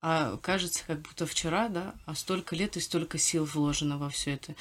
[0.02, 4.34] А кажется, как будто вчера, да, а столько лет и столько сил вложено во все
[4.34, 4.54] это.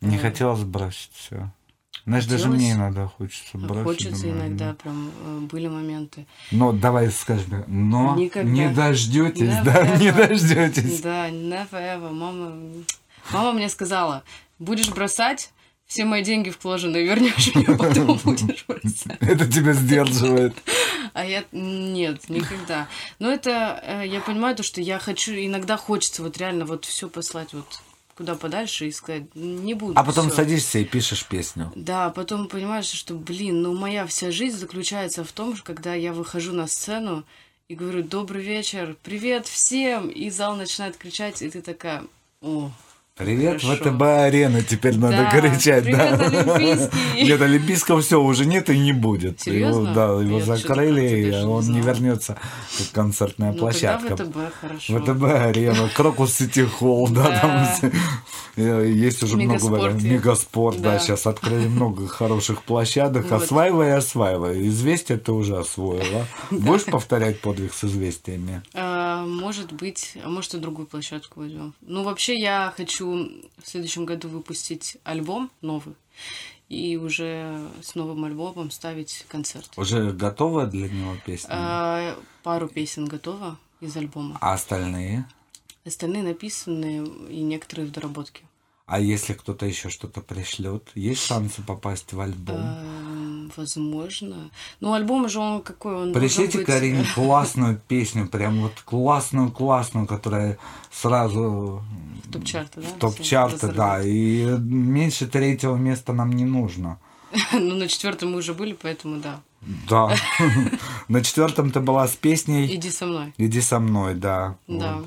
[0.00, 1.52] Не Э, хотелось бросить все.
[2.04, 2.60] Знаешь, даже хотелось.
[2.60, 3.84] мне иногда хочется бросить.
[3.84, 4.74] Хочется думаю, иногда, ну.
[4.74, 6.26] прям э, были моменты.
[6.50, 8.50] Но давай скажем, но Никогда.
[8.50, 10.28] не дождетесь, Never да, не ever.
[10.28, 11.00] дождетесь.
[11.00, 12.10] Да, never ever.
[12.12, 12.84] Мама,
[13.30, 14.24] мама мне сказала,
[14.58, 15.52] будешь бросать,
[15.92, 19.18] все мои деньги вложенные вернешь мне, потом будешь бросать.
[19.20, 20.54] Это тебя сдерживает.
[21.12, 22.88] А я нет, никогда.
[23.18, 27.10] Но это э, я понимаю то, что я хочу, иногда хочется вот реально вот все
[27.10, 27.66] послать вот
[28.16, 29.92] куда подальше и сказать, не буду.
[29.98, 30.36] А потом всё».
[30.36, 31.70] садишься и пишешь песню.
[31.76, 36.14] Да, потом понимаешь, что, блин, ну моя вся жизнь заключается в том, что когда я
[36.14, 37.24] выхожу на сцену
[37.68, 42.04] и говорю «Добрый вечер, привет всем!» И зал начинает кричать, и ты такая
[42.40, 42.70] «О,
[43.16, 43.60] Привет.
[43.62, 46.16] ВТБ-арена, теперь надо Да, кричать, да.
[46.16, 47.24] привет, Олимпийский.
[47.24, 49.38] Нет, Олимпийского все уже нет и не будет.
[49.38, 49.82] Серьезно?
[49.82, 51.84] Его, да, его Я закрыли, и не он не знала.
[51.94, 52.38] вернется
[52.78, 54.16] как концертная ну площадка.
[54.16, 54.98] ВТБ, хорошо».
[54.98, 57.40] ВТБ-арена, Крокус Сити Холл, да, Да.
[57.82, 57.92] там.
[58.56, 60.02] Э, есть уже много вариантов.
[60.04, 60.98] Мегаспорт, да, Да.
[60.98, 63.30] сейчас открыли много хороших площадок.
[63.30, 64.66] Осваивай, осваивай.
[64.68, 66.26] Известие ты уже освоила.
[66.50, 68.62] Будешь повторять подвиг с известиями?
[68.74, 71.74] А, может быть, а может и другую площадку возьмем.
[71.82, 75.94] Ну, вообще, я хочу в следующем году выпустить альбом новый
[76.68, 79.70] и уже с новым альбомом ставить концерт.
[79.76, 81.50] Уже готова для него песня?
[81.50, 84.38] А, пару песен готово из альбома.
[84.40, 85.26] А остальные?
[85.84, 88.42] Остальные написаны и некоторые в доработке.
[88.92, 92.60] А если кто-то еще что-то пришлет, есть шансы попасть в альбом?
[92.60, 94.50] Эм, Возможно.
[94.80, 95.94] Ну, альбом же он какой?
[95.94, 100.58] Он Пришлите быть- Карине классную песню, прям вот классную-классную, которая
[100.90, 101.82] сразу
[102.26, 102.86] В топ-чарты, да?
[102.88, 104.02] в топ-чарты, да.
[104.02, 106.98] И меньше третьего места нам не нужно.
[107.52, 109.40] Ну, на четвертом мы уже были, поэтому да.
[109.88, 110.14] Да.
[111.08, 113.32] На четвертом ты была с песней Иди со мной.
[113.38, 114.56] «Иди со мной», да.
[114.68, 114.98] Да.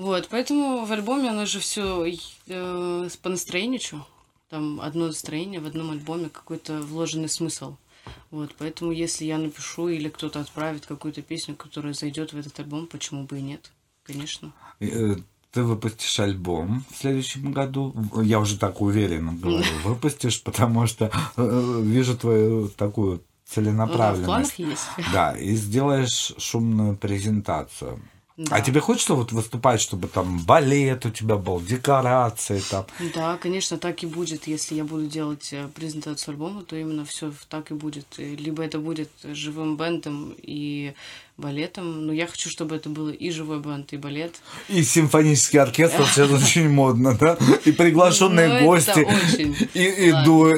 [0.00, 0.28] Вот.
[0.30, 2.10] Поэтому в альбоме оно же все
[2.46, 4.06] по настроению, чё.
[4.48, 7.76] Там одно настроение в одном альбоме, какой-то вложенный смысл.
[8.30, 12.86] Вот, поэтому если я напишу или кто-то отправит какую-то песню, которая зайдет в этот альбом,
[12.86, 13.70] почему бы и нет?
[14.02, 14.52] Конечно.
[14.80, 15.16] Э,
[15.52, 17.94] Ты выпустишь альбом в следующем году.
[18.22, 19.66] Я уже так уверенно говорю.
[19.84, 24.26] Выпустишь, потому что э, вижу твою такую Ну да, в целенаправленность.
[24.26, 24.86] планах есть.
[25.12, 28.00] Да, и сделаешь шумную презентацию.
[28.40, 28.56] Да.
[28.56, 32.86] А тебе хочется вот выступать, чтобы там балет у тебя был, декорации там?
[33.14, 34.46] Да, конечно, так и будет.
[34.46, 38.06] Если я буду делать э, презентацию альбома, то именно все так и будет.
[38.16, 40.94] И Либо это будет живым бендом и
[41.40, 42.06] балетом.
[42.06, 44.36] Но я хочу, чтобы это было и живой бенд, и балет.
[44.68, 47.36] И симфонический оркестр сейчас очень модно, да?
[47.64, 49.06] И приглашенные Ну, гости,
[49.74, 50.12] и,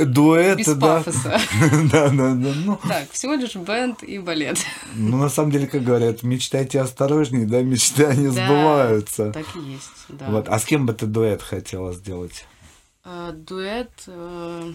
[0.07, 1.03] дуэты, да?
[1.93, 2.53] Да, да, да.
[2.65, 4.59] Ну, Так, всего лишь бенд и балет.
[4.95, 9.33] ну, на самом деле, как говорят, мечтайте осторожнее, да, мечты они сбываются.
[9.33, 10.27] Так и есть, да.
[10.29, 10.49] Вот.
[10.49, 12.45] А с кем бы ты дуэт хотела сделать?
[13.05, 14.73] А, Дуэт, э,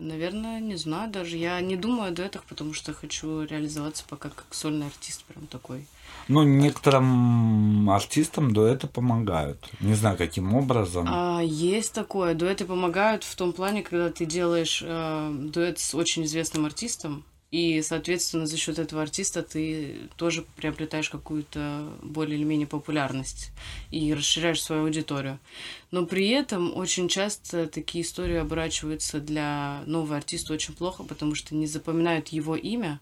[0.00, 1.36] наверное, не знаю даже.
[1.36, 5.86] Я не думаю о дуэтах, потому что хочу реализоваться пока как сольный артист прям такой.
[6.28, 9.68] Ну, некоторым артистам дуэты помогают.
[9.80, 11.06] Не знаю, каким образом.
[11.08, 12.34] А, есть такое.
[12.34, 17.82] Дуэты помогают в том плане, когда ты делаешь э, дуэт с очень известным артистом, и,
[17.82, 23.50] соответственно, за счет этого артиста ты тоже приобретаешь какую-то более или менее популярность
[23.90, 25.40] и расширяешь свою аудиторию.
[25.90, 31.56] Но при этом очень часто такие истории оборачиваются для нового артиста очень плохо, потому что
[31.56, 33.00] не запоминают его имя,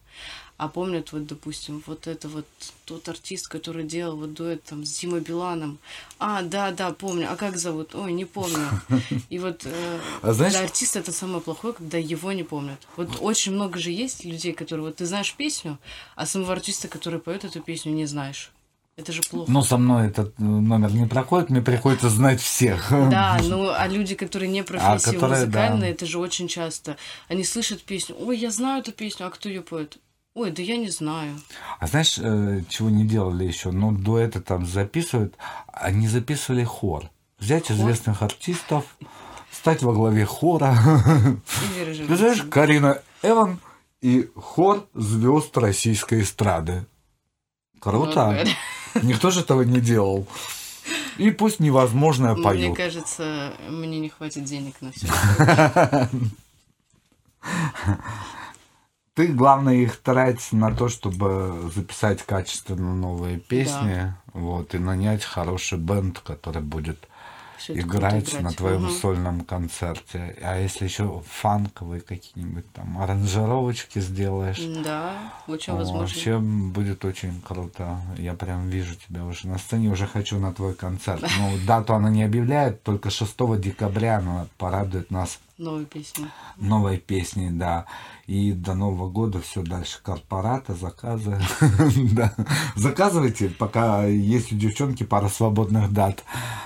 [0.59, 2.45] а помнят, вот, допустим, вот это вот
[2.83, 5.79] тот артист, который делал вот дуэт там с Димой Биланом.
[6.19, 7.31] А, да, да, помню.
[7.31, 7.95] А как зовут?
[7.95, 8.67] Ой, не помню.
[9.29, 12.77] И вот э, А знаешь- для артиста это самое плохое, когда его не помнят.
[12.97, 15.77] Вот очень много же есть людей, которые вот ты знаешь песню,
[16.17, 18.51] а самого артиста, который поет эту песню, не знаешь.
[18.97, 19.49] Это же плохо.
[19.49, 22.89] Ну, со мной этот э, номер не проходит, мне приходится знать всех.
[22.89, 25.87] Да, ну а люди, которые не профессии которые, музыкальные, да.
[25.87, 26.97] это же очень часто.
[27.29, 29.97] Они слышат песню, ой, я знаю эту песню, а кто ее поет?
[30.35, 31.37] Ой, да я не знаю.
[31.79, 33.71] А знаешь, э, чего не делали еще?
[33.71, 35.35] Ну, дуэты там записывают,
[35.67, 37.09] они записывали хор.
[37.39, 38.85] Взять известных артистов,
[39.51, 40.75] стать во главе хора.
[41.75, 42.49] Животина.
[42.49, 43.59] Карина Эван
[44.01, 46.85] и хор звезд российской эстрады.
[47.79, 48.45] Круто.
[49.01, 50.27] Никто же этого не делал.
[51.17, 52.77] И пусть невозможное Мне поют.
[52.77, 55.07] кажется, мне не хватит денег на все.
[59.19, 65.77] Ты, главное, их трать на то, чтобы записать качественно новые песни, вот, и нанять хороший
[65.77, 67.05] бенд, который будет
[67.67, 68.91] Это играть, на твоем Мгм.
[68.91, 70.35] сольном концерте.
[70.41, 75.13] А если еще фанковые какие-нибудь там аранжировочки сделаешь, Да,
[75.47, 76.01] очень возможно.
[76.01, 77.99] вообще будет очень круто.
[78.17, 81.21] Я прям вижу тебя уже на сцене, уже хочу на твой концерт.
[81.39, 86.27] Ну, дату она не объявляет, только 6 декабря она порадует нас Новые песни.
[86.57, 87.85] новой песней, да.
[88.27, 91.39] И до Нового года все дальше корпораты, заказы.
[92.13, 92.33] Да.
[92.75, 96.23] Заказывайте, пока есть у девчонки пара свободных дат.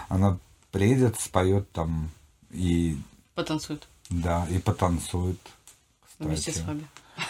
[0.09, 0.37] Она
[0.73, 2.09] приедет, споет там
[2.51, 2.97] и
[3.35, 5.39] Потанцуют да, и потанцует.
[6.19, 6.67] вместе с кстати.
[6.67, 6.87] вами.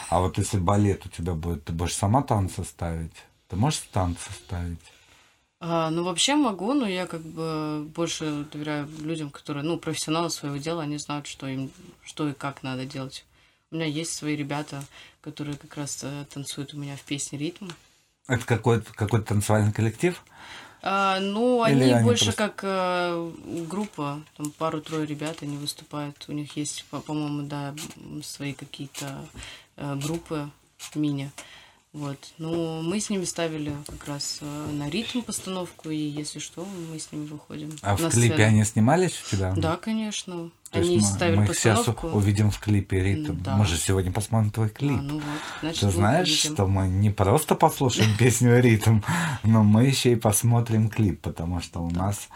[0.10, 3.14] А вот если балет у тебя будет, ты будешь сама танцы ставить?
[3.50, 4.80] Ты можешь танцы ставить?
[5.60, 10.58] А, ну, вообще могу, но я как бы больше доверяю людям, которые, ну, профессионалы своего
[10.58, 11.72] дела, они знают, что им,
[12.04, 13.26] что и как надо делать.
[13.72, 14.84] У меня есть свои ребята,
[15.22, 17.70] которые как раз э, танцуют у меня в песне «Ритм».
[18.28, 20.22] Это какой-то какой танцевальный коллектив?
[20.86, 23.32] А, ну, Или они, они больше просто- как э,
[23.70, 26.26] группа, там пару-трое ребят, они выступают.
[26.28, 27.74] У них есть, по- по-моему, да,
[28.22, 29.26] свои какие-то
[29.78, 30.50] э, группы
[30.94, 31.32] мини.
[31.94, 32.18] Вот.
[32.40, 36.98] Ну, мы с ними ставили как раз э, на ритм постановку, и если что, мы
[36.98, 37.70] с ними выходим.
[37.84, 38.48] А в клипе сцену.
[38.48, 39.54] они снимались у тебя?
[39.56, 40.50] Да, конечно.
[40.72, 42.08] То есть они мы, ставили мы их сейчас постановку.
[42.08, 43.36] увидим в клипе ритм.
[43.44, 43.58] Да.
[43.58, 44.98] Мы же сегодня посмотрим твой клип.
[44.98, 46.54] А, ну вот, значит, Ты знаешь, увидим.
[46.56, 49.02] что мы не просто послушаем песню «Ритм»,
[49.44, 52.28] но мы еще и посмотрим клип, потому что у нас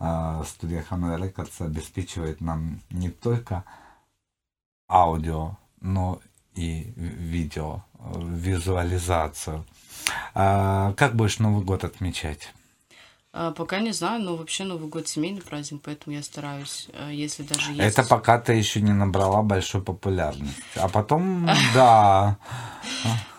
[0.00, 3.62] а, студия Hanoi Records обеспечивает нам не только
[4.88, 6.20] аудио, но
[6.56, 9.64] и видео, э, визуализацию.
[10.34, 12.52] А как будешь Новый год отмечать?
[13.32, 17.42] А, пока не знаю, но вообще Новый год семейный праздник, поэтому я стараюсь, а, если
[17.42, 17.80] даже есть...
[17.82, 20.62] Это пока ты еще не набрала большой популярности.
[20.76, 22.38] А потом, да.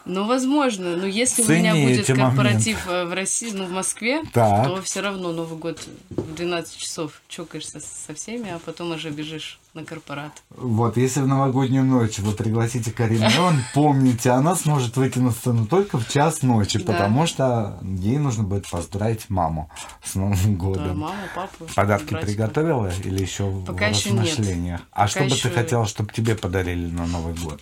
[0.10, 4.24] Ну, возможно, но если у меня Цени будет корпоратив э, в России, ну, в Москве,
[4.34, 4.66] Так.
[4.68, 5.80] то все равно Новый год
[6.10, 10.32] в 12 часов чокаешься со всеми, а потом уже бежишь на корпорат.
[10.50, 15.68] Вот, если в новогоднюю ночь вы пригласите Карину Леон, помните, она сможет выйти на сцену
[15.68, 16.94] только в час ночи, Да.
[16.94, 19.70] потому что ей нужно будет поздравить маму
[20.04, 21.00] с Новым Да, годом.
[21.00, 22.26] мама, папа, Подарки братика.
[22.32, 24.12] приготовила или еще Пока в еще
[24.56, 24.82] нет.
[24.92, 27.62] А Пока что бы еще- ты хотела, чтобы тебе подарили на Новый год?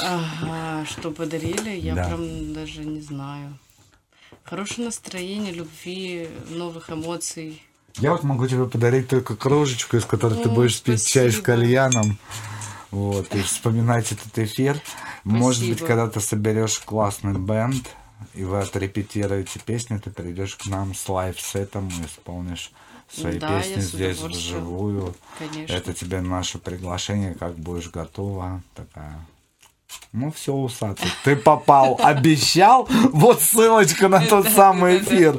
[0.00, 2.04] Ага, что подарили, я Да.
[2.06, 3.58] прям даже не знаю.
[4.44, 7.62] Хорошее настроение, любви, новых эмоций.
[7.98, 11.34] Я вот могу тебе подарить только кружечку, из которой ты О, будешь пить чай с
[11.38, 11.44] спасибо.
[11.44, 12.18] кальяном.
[12.90, 14.80] Вот, и вспоминать этот эфир.
[15.24, 15.86] Может быть, Спасибо.
[15.88, 17.88] когда ты соберешь классный бенд,
[18.34, 22.70] и вы отрепетируете песни, ты придешь к нам с лайв-сетом и исполнишь
[23.12, 25.14] свои Да, песни здесь вживую.
[25.38, 25.72] Конечно.
[25.72, 28.62] Это тебе наше приглашение, как будешь готова.
[28.74, 29.26] Такая.
[30.12, 31.10] Ну все, усатый.
[31.24, 32.00] Ты попал.
[32.02, 32.88] Обещал?
[33.12, 35.38] Вот ссылочка на тот самый эфир.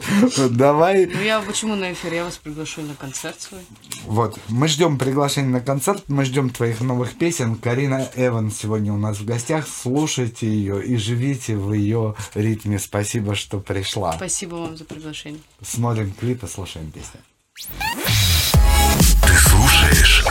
[0.52, 2.14] Давай Ну я почему на эфир?
[2.14, 3.61] Я вас приглашу на концерт свой.
[4.06, 7.56] вот, мы ждем приглашения на концерт, мы ждем твоих новых песен.
[7.56, 9.68] Карина Эван сегодня у нас в гостях.
[9.68, 12.77] Слушайте ее и живите в ее ритме.
[12.77, 14.14] Спасибо, что пришла.
[14.14, 15.41] Спасибо вам за приглашение.
[15.61, 17.19] Смотрим клипы, слушаем песни.
[17.60, 20.24] Ты слушаешь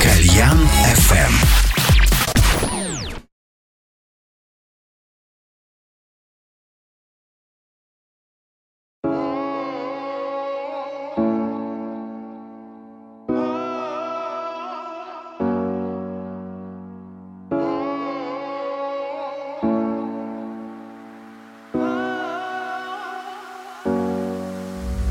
[0.00, 0.60] Кальян
[0.94, 1.32] FM.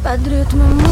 [0.01, 0.86] Под ритмом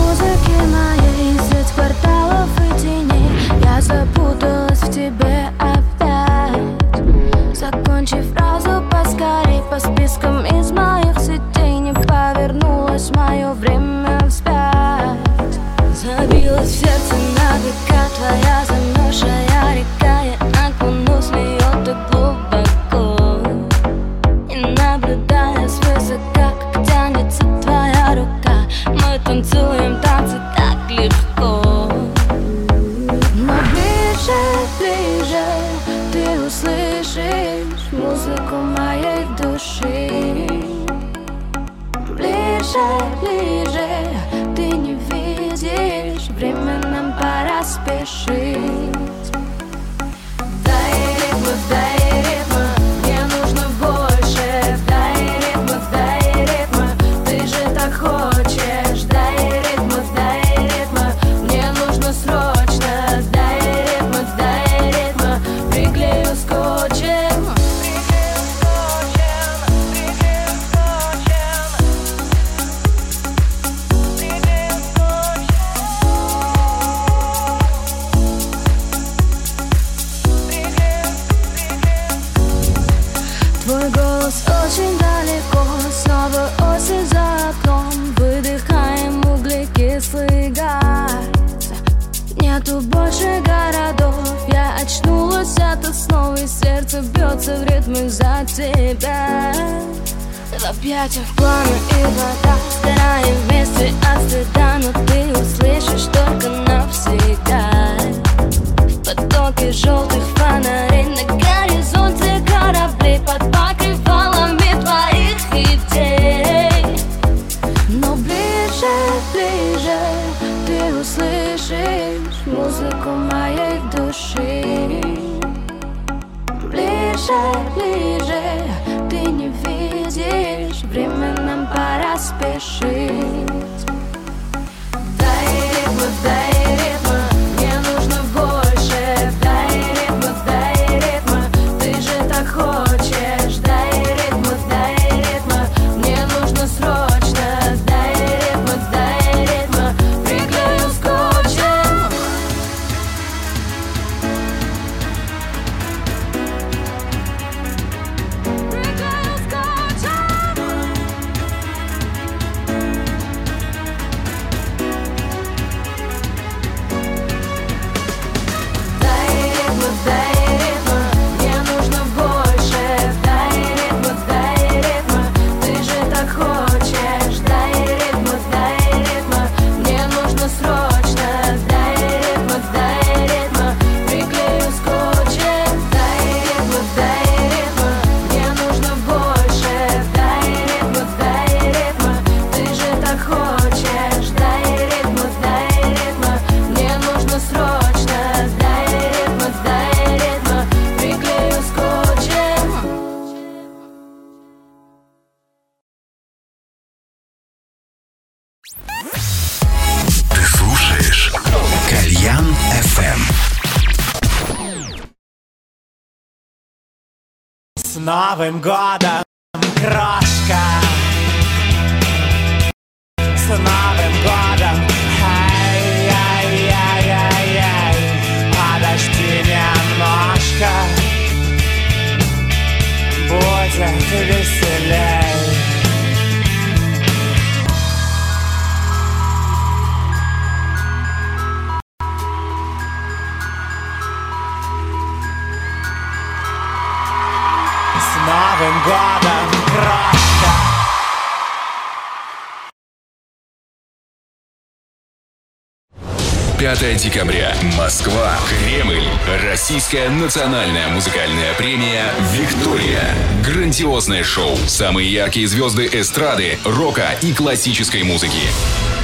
[259.66, 263.02] Российская национальная музыкальная премия «Виктория».
[263.44, 264.56] Грандиозное шоу.
[264.68, 268.44] Самые яркие звезды эстрады, рока и классической музыки.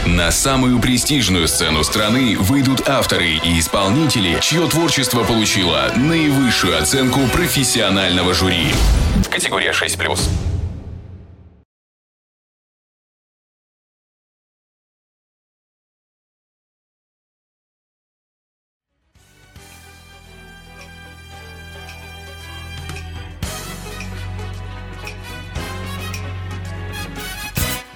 [0.05, 8.35] На самую престижную сцену страны выйдут авторы и исполнители, чье творчество получило наивысшую оценку профессионального
[8.35, 8.67] жюри.
[9.31, 9.97] Категория 6+.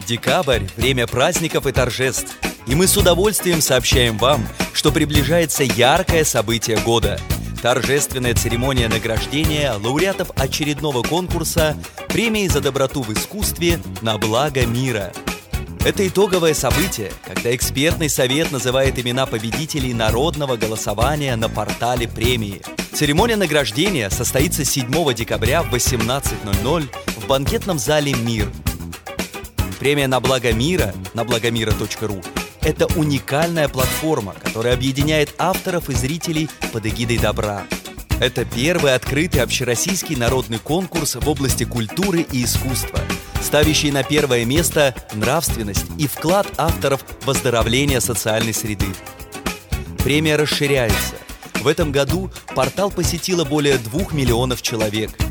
[0.07, 2.37] Декабрь– время праздников и торжеств.
[2.67, 7.19] И мы с удовольствием сообщаем вам, что приближается яркое событие года–
[7.65, 11.75] торжественная церемония награждения лауреатов очередного конкурса
[12.09, 15.11] премии за доброту в искусстве на благо мира.
[15.83, 22.61] Это итоговое событие, когда экспертный совет называет имена победителей народного голосования на портале премии.
[22.93, 28.47] Церемония награждения состоится 7 декабря в 18.00 в банкетном зале «Мир».
[29.85, 32.23] Премия «На благо мира» на благомира.ру–
[32.61, 37.67] это уникальная платформа, которая объединяет авторов и зрителей под эгидой добра.
[38.19, 42.99] Это первый открытый общероссийский народный конкурс в области культуры и искусства,
[43.43, 48.87] ставящий на первое место нравственность и вклад авторов в оздоровление социальной среды.
[49.99, 51.13] Премия расширяется.
[51.61, 55.11] В этом году портал посетило более двух миллионов человек–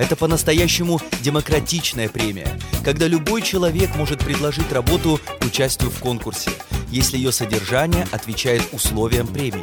[0.00, 2.48] это по-настоящему демократичная премия,
[2.82, 6.50] когда любой человек может предложить работу к участию в конкурсе,
[6.88, 9.62] если ее содержание отвечает условиям премии.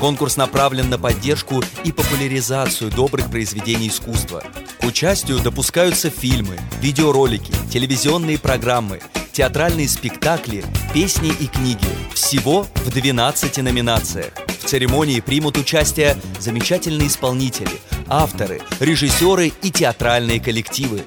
[0.00, 4.42] Конкурс направлен на поддержку и популяризацию добрых произведений искусства.
[4.80, 9.00] К участию допускаются фильмы, видеоролики, телевизионные программы,
[9.30, 11.86] театральные спектакли, песни и книги.
[12.12, 14.32] Всего в 12 номинациях.
[14.66, 17.70] В церемонии примут участие замечательные исполнители,
[18.08, 21.04] авторы, режиссеры и театральные коллективы.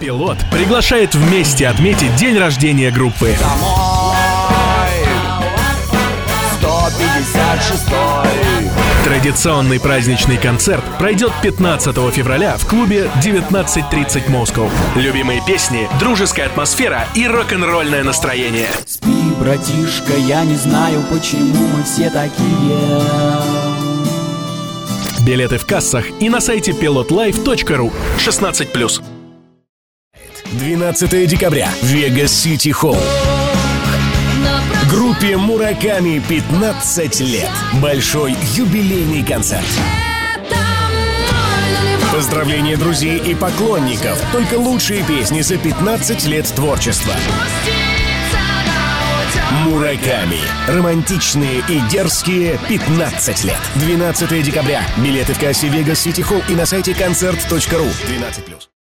[0.00, 3.36] Пилот приглашает вместе отметить день рождения группы.
[6.58, 14.70] 156 Традиционный праздничный концерт пройдет 15 февраля в клубе 19.30 Москва.
[14.96, 18.70] Любимые песни, дружеская атмосфера и рок-н-ролльное настроение.
[18.86, 23.02] Спи, братишка, я не знаю, почему мы все такие.
[25.26, 29.02] Билеты в кассах и на сайте pilotlife.ru 16+.
[30.50, 31.68] 12 декабря.
[31.82, 32.96] Вегас Сити Холл.
[34.94, 37.50] Группе Мураками 15 лет.
[37.82, 39.64] Большой юбилейный концерт.
[42.12, 44.16] Поздравления друзей и поклонников.
[44.30, 47.12] Только лучшие песни за 15 лет творчества.
[49.64, 50.38] Мураками.
[50.68, 53.58] Романтичные и дерзкие 15 лет.
[53.74, 54.82] 12 декабря.
[54.98, 57.56] Билеты в кассе Vegas City Hall и на сайте концерт.ру.
[57.56, 58.73] 12+.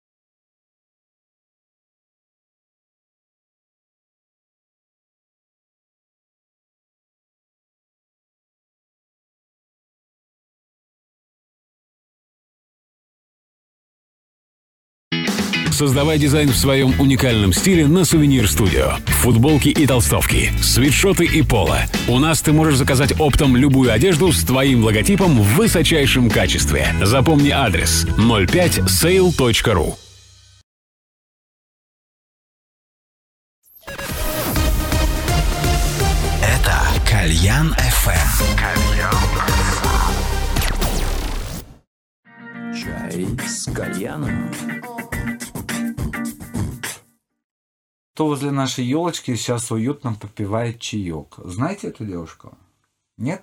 [15.81, 18.97] Создавай дизайн в своем уникальном стиле на Сувенир Студио.
[19.07, 21.79] Футболки и толстовки, свитшоты и поло.
[22.07, 26.93] У нас ты можешь заказать оптом любую одежду с твоим логотипом в высочайшем качестве.
[27.01, 29.95] Запомни адрес 05sale.ru
[36.43, 36.77] Это
[37.09, 38.21] Кальян FM.
[42.71, 44.51] Чай с кальяном.
[48.22, 51.38] Кто возле нашей елочки сейчас уютно попивает чаек.
[51.38, 52.56] Знаете эту девушку?
[53.18, 53.41] Нет?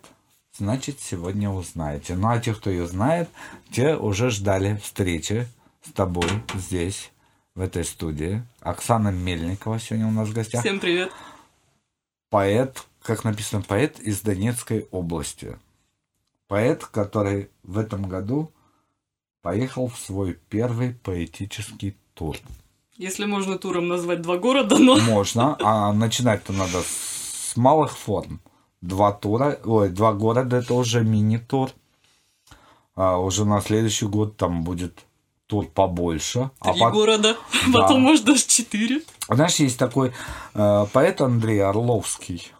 [0.56, 2.14] Значит, сегодня узнаете.
[2.14, 3.28] Ну, а те, кто ее знает,
[3.72, 5.48] те уже ждали встречи
[5.84, 7.10] с тобой здесь,
[7.56, 8.44] в этой студии.
[8.60, 10.60] Оксана Мельникова сегодня у нас в гостях.
[10.60, 11.10] Всем привет.
[12.30, 15.58] Поэт, как написано, поэт из Донецкой области.
[16.46, 18.52] Поэт, который в этом году
[19.42, 22.36] поехал в свой первый поэтический тур.
[22.98, 24.96] Если можно туром назвать два города, но...
[24.98, 28.40] Можно, а начинать-то надо с малых форм.
[28.80, 31.70] Два тура, ой, два города это уже мини-тур.
[32.96, 35.04] А уже на следующий год там будет
[35.46, 36.50] тур побольше.
[36.60, 37.36] Три а пот- города,
[37.68, 37.72] Да.
[37.82, 39.02] потом, может, даже четыре.
[39.28, 40.12] Знаешь, есть такой
[40.54, 42.50] э, поэт Андрей Орловский.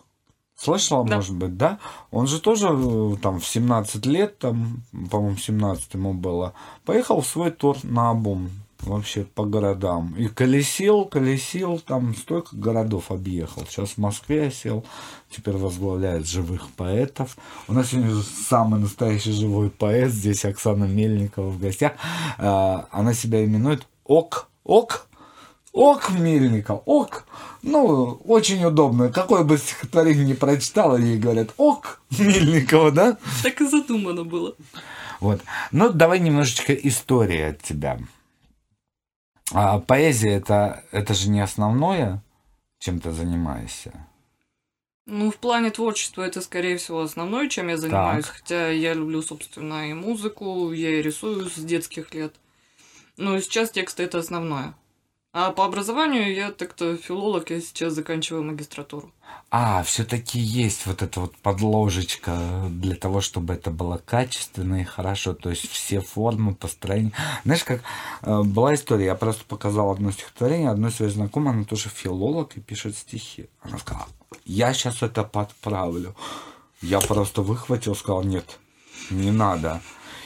[0.55, 1.17] Слышала, Да.
[1.17, 1.81] может быть, да?
[2.13, 6.53] Он же тоже э, там в 17 лет, там, по-моему, 17 ему было,
[6.85, 10.15] поехал в свой тур на обум вообще по городам.
[10.17, 13.65] И колесил, колесил, там столько городов объехал.
[13.67, 14.85] Сейчас в Москве сел,
[15.31, 17.37] теперь возглавляет живых поэтов.
[17.67, 18.15] У нас сегодня
[18.49, 21.93] самый настоящий живой поэт, здесь Оксана Мельникова в гостях.
[22.39, 25.09] Э, Она себя именует Ок, Ок,
[25.73, 27.25] Ок Мельников, ок.
[27.63, 29.11] Ну, очень удобно.
[29.11, 33.19] Какое бы стихотворение не прочитала, ей говорят, ок Мельникова, да?
[33.43, 34.55] Так и задумано было.
[35.21, 35.41] Вот.
[35.71, 37.99] Ну, давай немножечко истории от тебя.
[39.53, 42.23] А, поэзия это, это же не основное,
[42.79, 43.93] чем ты занимаешься.
[45.07, 48.27] Ну, в плане творчества это, скорее всего, основное, чем я занимаюсь.
[48.27, 52.35] Хотя я люблю, собственно, и музыку, я и рисую с детских лет.
[53.17, 54.75] Но сейчас тексты это основное.
[55.41, 59.13] А по образованию я так-то филолог, я сейчас заканчиваю магистратуру.
[59.53, 65.35] А, все-таки есть вот эта вот подложечка для того, чтобы это было качественно и хорошо.
[65.35, 67.13] То есть все формы, построения.
[67.45, 67.83] Знаешь, как
[68.23, 72.61] э, была история, я просто показал одно стихотворение, одной своей знакомой, она тоже филолог и
[72.61, 73.49] пишет стихи.
[73.63, 74.09] Она сказала,
[74.45, 76.17] я сейчас это подправлю.
[76.83, 78.59] Я просто выхватил, сказал, нет,
[79.11, 79.83] не надо.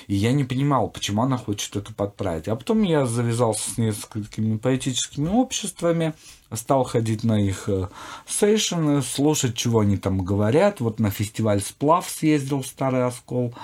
[0.06, 2.48] И я не понимал, почему она хочет это подправить.
[2.48, 6.14] А потом я завязался с несколькими поэтическими обществами,
[6.52, 7.88] стал ходить на их э,
[8.26, 10.80] сейшены, слушать, чего они там говорят.
[10.80, 13.54] Вот на фестиваль «Сплав» съездил в Старый Оскол.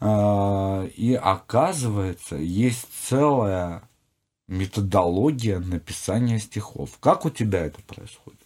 [0.00, 3.82] А, И оказывается, есть целая
[4.48, 6.98] методология написания стихов.
[7.00, 8.38] Как у тебя это происходит?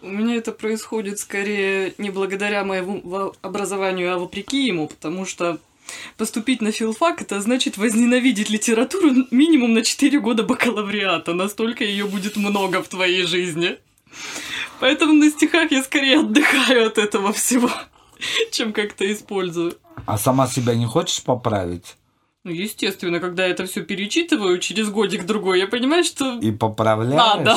[0.00, 5.58] У меня это происходит скорее не благодаря моему образованию, а вопреки ему, потому что
[6.16, 11.34] поступить на филфак это значит возненавидеть литературу минимум на 4 года бакалавриата.
[11.34, 13.78] Настолько ее будет много в твоей жизни.
[14.80, 17.70] Поэтому на стихах я скорее отдыхаю от этого всего,
[18.52, 19.76] чем как-то использую.
[20.06, 21.96] А сама себя не хочешь поправить?
[22.44, 27.16] Ну, естественно, когда я это все перечитываю через годик-другой, я понимаю, что И поправляешь?
[27.44, 27.56] надо.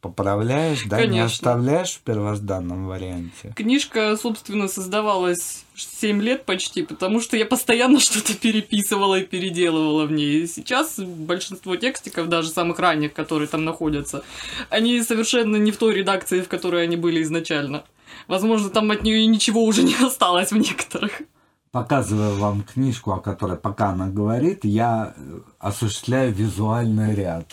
[0.00, 0.98] Поправляешь, да?
[1.00, 1.26] Не Конечно.
[1.26, 3.52] оставляешь в первозданном варианте?
[3.56, 10.12] Книжка, собственно, создавалась 7 лет почти, потому что я постоянно что-то переписывала и переделывала в
[10.12, 10.42] ней.
[10.42, 14.24] И сейчас большинство текстиков, даже самых ранних, которые там находятся,
[14.70, 17.84] они совершенно не в той редакции, в которой они были изначально.
[18.26, 21.22] Возможно, там от нее и ничего уже не осталось в некоторых.
[21.70, 27.52] Показываю вам книжку, о которой пока она говорит, я э, осуществляю визуальный ряд.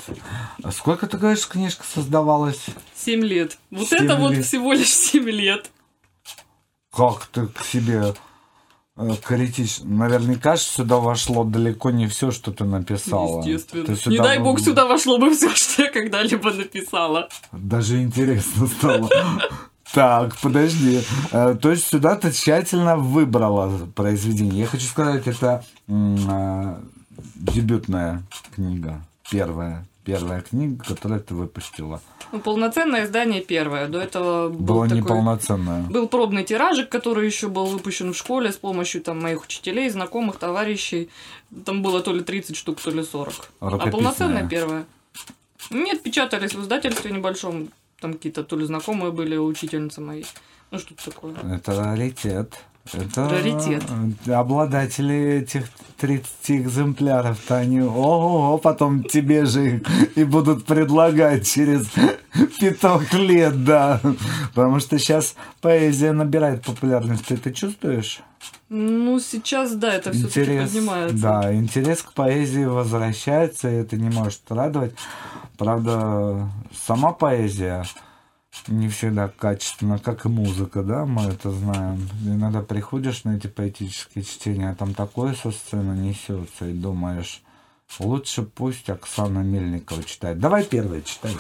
[0.72, 2.66] Сколько, ты говоришь, книжка создавалась?
[2.96, 3.58] 7 лет.
[3.72, 4.46] Вот Семь это вот лет.
[4.46, 5.70] всего лишь 7 лет.
[6.96, 8.14] Как ты к себе
[8.98, 9.86] э, критично?
[9.90, 13.40] Наверняка сюда вошло далеко не все, что ты написала.
[13.44, 13.96] Естественно.
[13.96, 17.28] Ты Не дай бы- бог сюда вошло бы все, что я когда-либо написала.
[17.52, 19.10] Даже интересно стало.
[19.94, 21.02] Так, подожди.
[21.32, 24.62] Э, То есть сюда ты тщательно выбрала произведение.
[24.62, 26.76] Я хочу сказать, это э,
[27.36, 28.24] дебютная
[28.56, 29.02] книга.
[29.30, 29.86] Первая.
[30.06, 32.00] Первая книга, которую ты выпустила.
[32.32, 33.88] Ну, полноценное издание первое.
[33.88, 35.02] До этого был Было такой...
[35.02, 35.82] неполноценная.
[35.84, 40.38] Был пробный тиражик, который еще был выпущен в школе с помощью там моих учителей, знакомых,
[40.38, 41.10] товарищей.
[41.66, 43.52] Там было то ли 30 штук, то ли 40.
[43.60, 44.86] А полноценное первое.
[45.72, 47.70] Нет, печатались в издательстве небольшом.
[48.00, 50.24] Там какие-то то ли знакомые были учительницы мои.
[50.70, 51.36] Ну, что-то такое.
[51.56, 52.54] Это раритет.
[52.94, 53.84] Это Раритет.
[54.28, 55.66] обладатели этих
[55.98, 59.82] 30 экземпляров-то они ого, потом тебе же их
[60.16, 61.88] и будут предлагать через
[62.60, 64.02] пяток лет, да.
[64.54, 67.26] Потому что сейчас поэзия набирает популярность.
[67.26, 68.22] Ты это чувствуешь?
[68.70, 71.18] Ну, сейчас, да, это все интерес, поднимается.
[71.18, 74.94] да, интерес к поэзии возвращается, и это не может радовать.
[75.58, 76.50] Правда,
[76.86, 77.86] сама поэзия
[78.68, 82.08] не всегда качественна, как и музыка, да, мы это знаем.
[82.24, 87.42] Иногда приходишь на эти поэтические чтения, а там такое со сцены несется, и думаешь,
[88.00, 90.40] лучше пусть Оксана Мельникова читает.
[90.40, 91.36] Давай первое читай.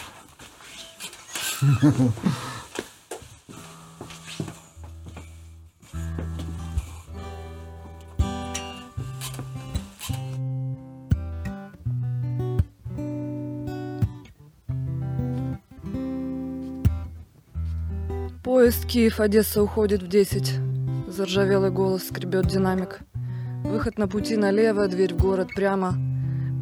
[18.46, 20.54] Поезд Киев-Одесса уходит в 10.
[21.08, 23.00] Заржавелый голос скребет динамик.
[23.64, 25.96] Выход на пути налево, дверь в город прямо.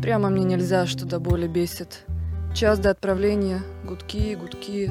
[0.01, 2.05] Прямо мне нельзя, что до боли бесит.
[2.55, 4.89] Час до отправления, гудки, гудки.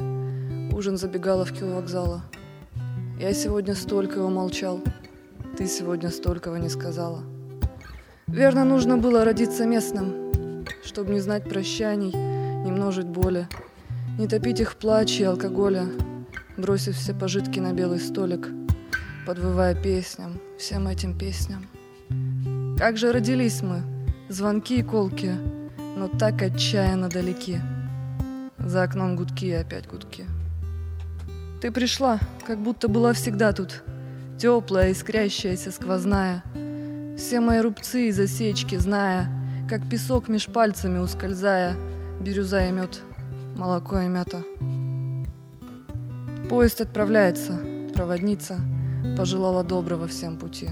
[0.71, 2.21] Ужин забегаловки у вокзала.
[3.19, 4.79] Я сегодня столько умолчал.
[5.57, 7.23] Ты сегодня столького не сказала.
[8.27, 12.13] Верно, нужно было родиться местным, чтобы не знать прощаний,
[12.63, 13.47] не множить боли,
[14.19, 15.87] не топить их в и алкоголя,
[16.57, 18.49] бросив все пожитки на белый столик,
[19.25, 21.67] подвывая песням, всем этим песням.
[22.77, 23.81] Как же родились мы,
[24.29, 25.31] звонки и колки,
[25.95, 27.59] но так отчаянно далеки.
[28.57, 30.25] За окном гудки и опять гудки.
[31.61, 33.83] Ты пришла, как будто была всегда тут,
[34.37, 36.43] теплая, искрящаяся, сквозная.
[37.17, 39.29] Все мои рубцы и засечки, зная,
[39.69, 41.75] как песок меж пальцами ускользая,
[42.19, 43.01] бирюза и мед,
[43.55, 44.43] молоко и мята.
[46.53, 47.59] Поезд отправляется,
[47.95, 48.59] проводница
[49.17, 50.69] пожелала доброго всем пути.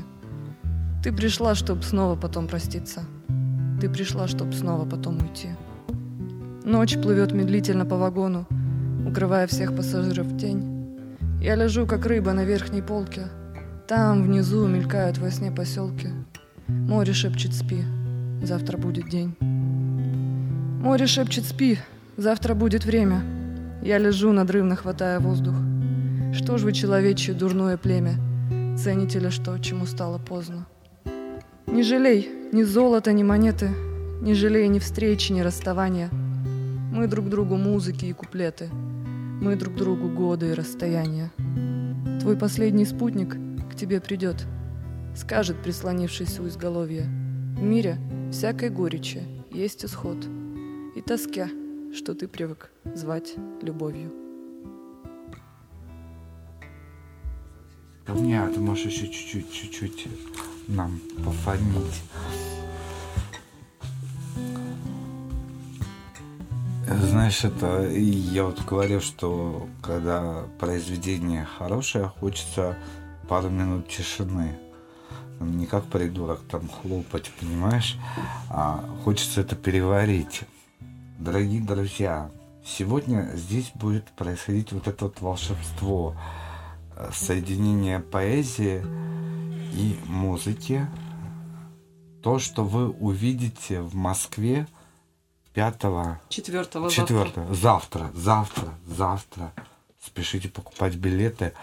[1.04, 3.02] Ты пришла, чтоб снова потом проститься.
[3.82, 5.50] Ты пришла, чтоб снова потом уйти.
[6.64, 8.46] Ночь плывет медлительно по вагону,
[9.08, 11.00] укрывая всех пассажиров в тень.
[11.42, 13.30] Я лежу, как рыба на верхней полке.
[13.88, 16.10] Там, внизу, мелькают во сне поселки.
[16.68, 17.84] Море шепчет «спи»,
[18.44, 19.36] завтра будет день.
[20.84, 21.80] Море шепчет «спи»,
[22.18, 23.24] завтра будет время.
[23.82, 25.56] Я лежу, надрывно хватая воздух.
[26.34, 28.16] Что ж вы, человечье дурное племя,
[28.78, 30.66] цените ли что, чему стало поздно?
[31.68, 33.70] Не жалей ни золота, ни монеты,
[34.22, 36.10] не жалей ни встречи, ни расставания.
[36.94, 38.70] Мы друг другу музыки и куплеты,
[39.42, 41.32] мы друг другу годы и расстояния.
[42.22, 43.36] Твой последний спутник
[43.70, 44.46] к тебе придет,
[45.16, 47.04] скажет, прислонившись у изголовья.
[47.04, 47.98] В мире
[48.32, 49.22] всякой горечи
[49.52, 50.18] есть исход
[50.96, 51.50] и тоске,
[51.94, 54.21] что ты привык звать любовью.
[58.12, 60.08] Ко ты можешь еще чуть-чуть, чуть-чуть
[60.68, 62.02] нам пофонить.
[66.90, 72.78] Знаешь, это я вот говорю, что когда произведение хорошее, хочется
[73.30, 74.58] пару минут тишины.
[75.40, 77.98] Не как придурок там хлопать, понимаешь?
[78.50, 80.42] А хочется это переварить.
[81.18, 82.30] Дорогие друзья,
[82.66, 86.18] сегодня здесь будет происходить вот это вот волшебство
[87.14, 88.84] соединение поэзии
[89.74, 90.88] и музыки.
[92.22, 94.68] То, что вы увидите в Москве
[95.54, 95.74] 5
[96.30, 97.54] четвертого 4 завтра.
[97.54, 99.54] завтра, завтра, завтра.
[100.00, 101.54] Спешите покупать билеты.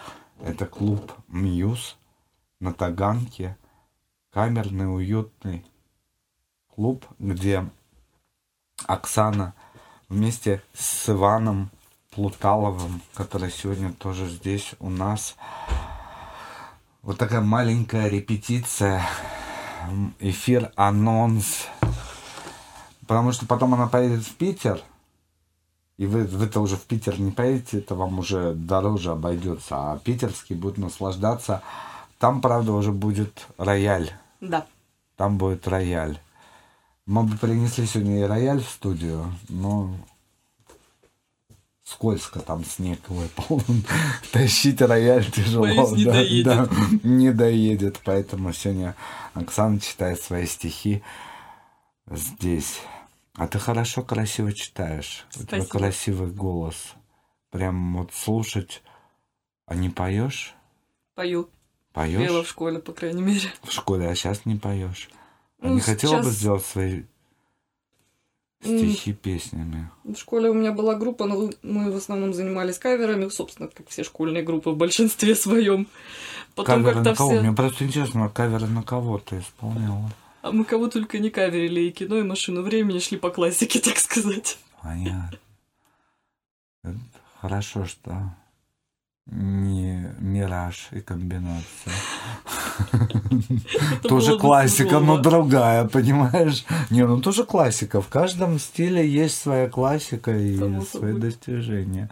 [0.40, 1.96] Это клуб Мьюз
[2.60, 3.56] на Таганке.
[4.30, 5.64] Камерный, уютный
[6.74, 7.68] клуб, где
[8.86, 9.54] Оксана
[10.08, 11.70] вместе с Иваном
[12.18, 15.36] Плуталовым, который сегодня тоже здесь у нас.
[17.02, 19.06] Вот такая маленькая репетиция,
[20.18, 21.68] эфир, анонс.
[23.06, 24.82] Потому что потом она поедет в Питер,
[25.96, 30.56] и вы, вы-то уже в Питер не поедете, это вам уже дороже обойдется, а питерский
[30.56, 31.62] будет наслаждаться.
[32.18, 34.10] Там, правда, уже будет рояль.
[34.40, 34.66] Да.
[35.14, 36.18] Там будет рояль.
[37.06, 39.94] Мы бы принесли сегодня и рояль в студию, но
[41.88, 43.62] скользко, там снег выпал.
[44.32, 45.62] Тащить рояль тяжело.
[45.66, 46.44] Боюсь, не да, доедет.
[46.44, 46.68] да,
[47.02, 48.00] не доедет.
[48.04, 48.94] Поэтому сегодня
[49.34, 51.02] Оксана читает свои стихи
[52.10, 52.80] здесь.
[53.36, 55.24] А ты хорошо, красиво читаешь.
[55.36, 55.78] У тебя Спасибо.
[55.78, 56.94] красивый голос.
[57.50, 58.82] Прям вот слушать.
[59.66, 60.54] А не поешь?
[61.14, 61.48] Пою.
[61.92, 62.20] Поешь?
[62.20, 63.50] Пела в школе, по крайней мере.
[63.62, 65.08] В школе, а сейчас не поешь.
[65.60, 67.04] А Ну, не хотела бы сейчас- сделать свои.
[68.60, 69.90] Стихи песнями?
[70.04, 74.04] В школе у меня была группа, но мы в основном занимались каверами, собственно, как все
[74.04, 75.86] школьные группы в большинстве своем.
[76.54, 77.30] Потом каверы на кого?
[77.30, 77.40] все...
[77.40, 80.10] Мне просто интересно, каверы на кого ты исполняла?
[80.42, 83.98] А мы кого только не каверили, и кино, и машину времени шли по классике, так
[83.98, 84.58] сказать.
[84.82, 85.38] Понятно.
[87.40, 88.34] Хорошо, что
[89.30, 91.92] не мираж и комбинация.
[94.02, 96.64] Тоже классика, но другая, понимаешь?
[96.90, 98.00] Не, ну тоже классика.
[98.00, 102.10] В каждом стиле есть своя классика и свои достижения.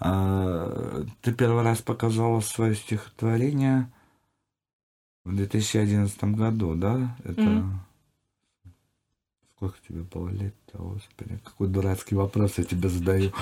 [0.00, 3.90] А, Ты первый раз показала свое стихотворение
[5.24, 7.16] в 2011 году, да?
[7.24, 7.64] Это.
[9.58, 11.40] Сколько тебе было лет-то, господи?
[11.42, 13.32] Какой дурацкий вопрос я тебе задаю.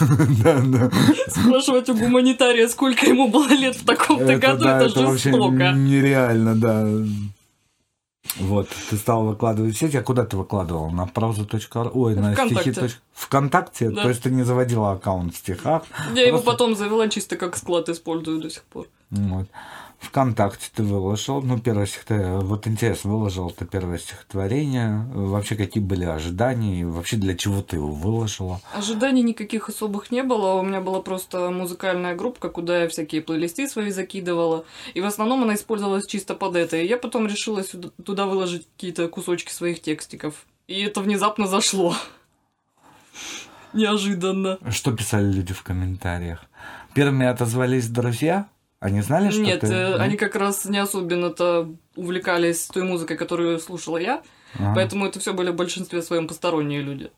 [0.44, 0.90] Да, да.
[1.28, 5.72] Спрашивать у гуманитария, сколько ему было лет в таком-то году, это жестоко.
[5.72, 6.86] нереально, да.
[8.36, 10.90] Вот, ты стал выкладывать в сеть, а куда ты выкладывал?
[10.90, 11.90] На прозу.ру?
[11.94, 12.74] Ой, на стихи.
[13.14, 13.88] ВКонтакте?
[13.88, 14.02] Да.
[14.02, 15.84] То есть ты не заводила аккаунт в стихах?
[16.14, 18.88] Я его потом завела чисто как склад, использую до сих пор.
[19.08, 19.48] Вот.
[19.98, 26.04] ВКонтакте ты выложил, ну, первое стихотворение, вот интересно, выложил ты первое стихотворение, вообще какие были
[26.04, 28.60] ожидания, и вообще для чего ты его выложила?
[28.74, 30.54] Ожиданий никаких особых не было.
[30.54, 34.64] У меня была просто музыкальная группа, куда я всякие плейлисты свои закидывала.
[34.94, 36.76] И в основном она использовалась чисто под это.
[36.76, 40.46] И я потом решила сюда- туда выложить какие-то кусочки своих текстиков.
[40.68, 41.94] И это внезапно зашло.
[43.72, 44.58] Неожиданно.
[44.70, 46.44] Что писали люди в комментариях?
[46.94, 48.48] Первыми отозвались друзья?
[48.80, 49.66] Они знали, что Нет, ты...
[49.68, 50.00] э, Нет?
[50.00, 54.22] они как раз не особенно-то увлекались той музыкой, которую слушала я.
[54.54, 54.72] Ага.
[54.74, 57.10] Поэтому это все были в большинстве своем посторонние люди.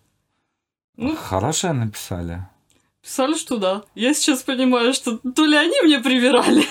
[0.97, 2.47] Ну, Хорошее написали.
[3.03, 3.83] писали, что да.
[3.95, 6.65] Я сейчас понимаю, что то ли они мне привирали.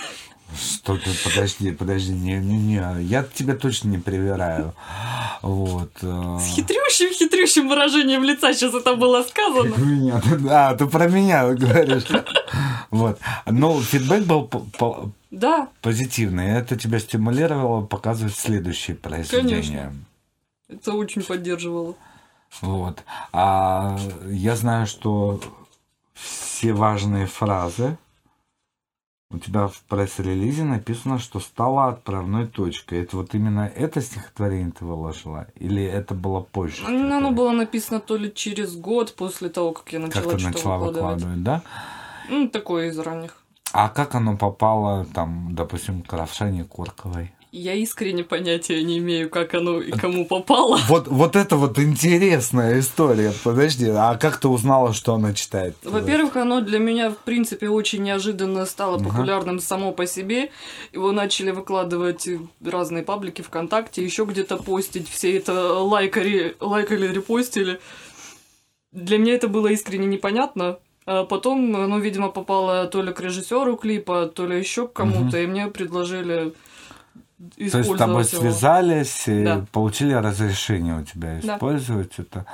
[0.58, 4.74] Что ты, подожди, подожди, не-не-не, я тебе точно не привираю.
[5.42, 5.92] Вот.
[6.02, 9.70] э, С хитрющим, хитрющим выражением лица сейчас это было сказано.
[9.70, 12.06] Как меня, да, ты про меня говоришь.
[12.90, 13.20] Вот.
[13.46, 14.50] Но фидбэк был
[15.32, 16.48] Да, позитивный.
[16.58, 19.94] Это тебя стимулировало показывать следующие произведения.
[20.70, 21.96] это очень поддерживало.
[22.62, 23.04] Вот.
[23.34, 23.98] А
[24.28, 25.40] я знаю, что
[26.14, 27.98] все важные фразы
[29.30, 33.02] у тебя в пресс-релизе написано, что стала отправной точкой.
[33.04, 35.48] Это вот именно это стихотворение ты выложила?
[35.56, 36.84] Или это было позже?
[36.88, 40.40] Ну, Оно было написано то ли через год после того, как я Как начала ты
[40.40, 41.22] что-то начала выкладывать.
[41.24, 41.62] выкладывать, да?
[42.30, 43.38] Ну, такое из ранних.
[43.74, 47.34] А как оно попало, там, допустим, к Равшане Корковой?
[47.58, 50.78] Я искренне понятия не имею, как оно и кому попало.
[50.88, 53.34] Вот, вот это вот интересная история.
[53.44, 55.76] Подожди, а как ты узнала, что она читает?
[55.84, 60.52] Во-первых, оно для меня, в принципе, очень неожиданно стало популярным само по себе.
[60.94, 62.30] Его начали выкладывать
[62.64, 67.80] разные паблики ВКонтакте, еще где-то постить, все это лайкали, лайкали, репостили.
[68.92, 70.78] Для меня это было искренне непонятно.
[71.08, 75.38] А потом оно, видимо, попало то ли к режиссеру клипа, то ли еще к кому-то,
[75.38, 75.44] Мгм.
[75.44, 76.54] и мне предложили
[77.38, 78.42] То есть с тобой его.
[78.42, 79.66] связались и Да.
[79.72, 81.56] получили разрешение у тебя Да.
[81.56, 82.46] использовать это.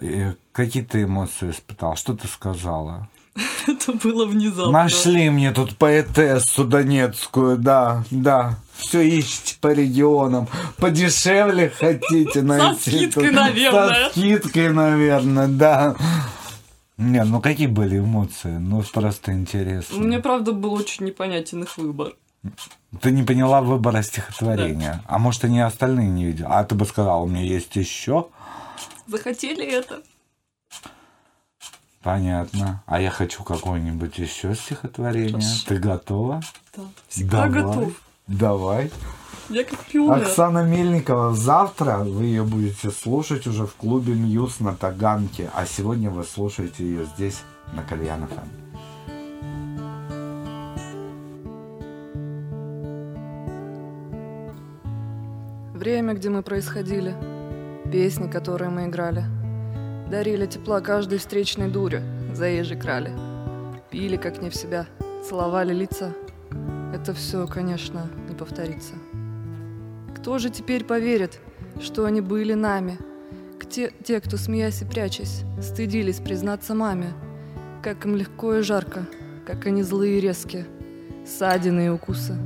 [0.00, 1.96] И какие ты эмоции испытал?
[1.96, 3.08] Что ты сказала?
[3.68, 4.72] Это было внезапно.
[4.72, 8.56] Нашли мне тут поэтессу донецкую, да, да.
[8.76, 10.48] Все ищите по регионам.
[10.78, 12.90] Подешевле хотите найти.
[12.90, 13.34] скидкой, тут?
[13.34, 14.04] наверное.
[14.06, 15.94] Со скидкой, наверное, да.
[16.96, 18.56] Не, ну какие были эмоции?
[18.58, 19.98] Ну, просто интересно.
[19.98, 22.14] Мне, правда, был очень непонятен их выбор.
[23.00, 25.02] Ты не поняла выбора стихотворения.
[25.06, 26.46] А может, они остальные не видели?
[26.48, 28.28] А ты бы сказала, у меня есть еще?
[29.06, 30.02] Захотели это.
[32.02, 32.82] Понятно.
[32.86, 35.32] А я хочу какое-нибудь еще стихотворение.
[35.32, 35.66] Хорошо.
[35.66, 36.40] Ты готова?
[36.76, 37.62] Да, всегда Давай.
[37.62, 37.92] готов.
[38.26, 38.92] Давай.
[39.48, 40.22] Я как пионер.
[40.22, 41.34] Оксана Мельникова.
[41.34, 45.50] Завтра вы ее будете слушать уже в клубе Мьюз на Таганке.
[45.54, 47.42] А сегодня вы слушаете ее здесь,
[47.72, 48.28] на Кальян
[55.78, 57.14] Время, где мы происходили,
[57.92, 59.22] песни, которые мы играли,
[60.10, 62.02] дарили тепла каждой встречной дуре,
[62.34, 63.12] заезжей крали,
[63.88, 64.86] пили как не в себя,
[65.24, 66.12] целовали лица.
[66.92, 68.94] Это все, конечно, не повторится.
[70.16, 71.38] Кто же теперь поверит,
[71.80, 72.98] что они были нами?
[73.60, 77.12] К те, те, кто, смеясь и прячась, стыдились признаться маме,
[77.84, 79.06] как им легко и жарко,
[79.46, 80.66] как они злые и резкие,
[81.24, 82.36] ссадины и укусы,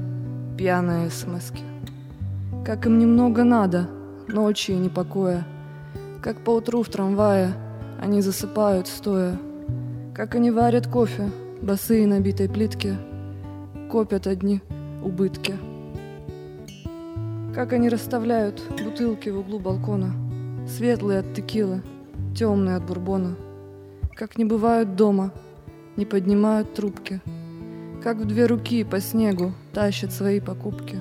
[0.59, 1.72] пьяные смски.
[2.65, 3.89] Как им немного надо,
[4.29, 5.45] ночи и непокоя.
[6.23, 7.55] Как поутру в трамвае
[8.01, 9.37] они засыпают стоя.
[10.15, 11.29] Как они варят кофе,
[11.61, 12.97] босые набитой плитке.
[13.91, 14.63] Копят одни
[15.03, 15.57] убытки.
[17.53, 20.15] Как они расставляют бутылки в углу балкона.
[20.69, 21.83] Светлые от текилы,
[22.37, 23.35] темные от бурбона.
[24.15, 25.33] Как не бывают дома,
[25.97, 27.21] не поднимают трубки.
[28.05, 30.99] Как в две руки по снегу тащат свои покупки.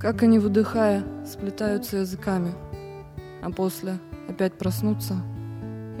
[0.00, 2.54] Как они, выдыхая, сплетаются языками,
[3.42, 3.98] а после
[4.30, 5.16] опять проснутся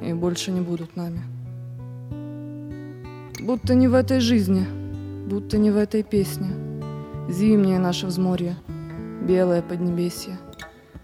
[0.02, 1.20] и больше не будут нами.
[3.38, 4.66] Будто не в этой жизни,
[5.28, 6.48] будто не в этой песне.
[7.28, 8.56] Зимнее наше взморье,
[9.28, 10.38] белое поднебесье,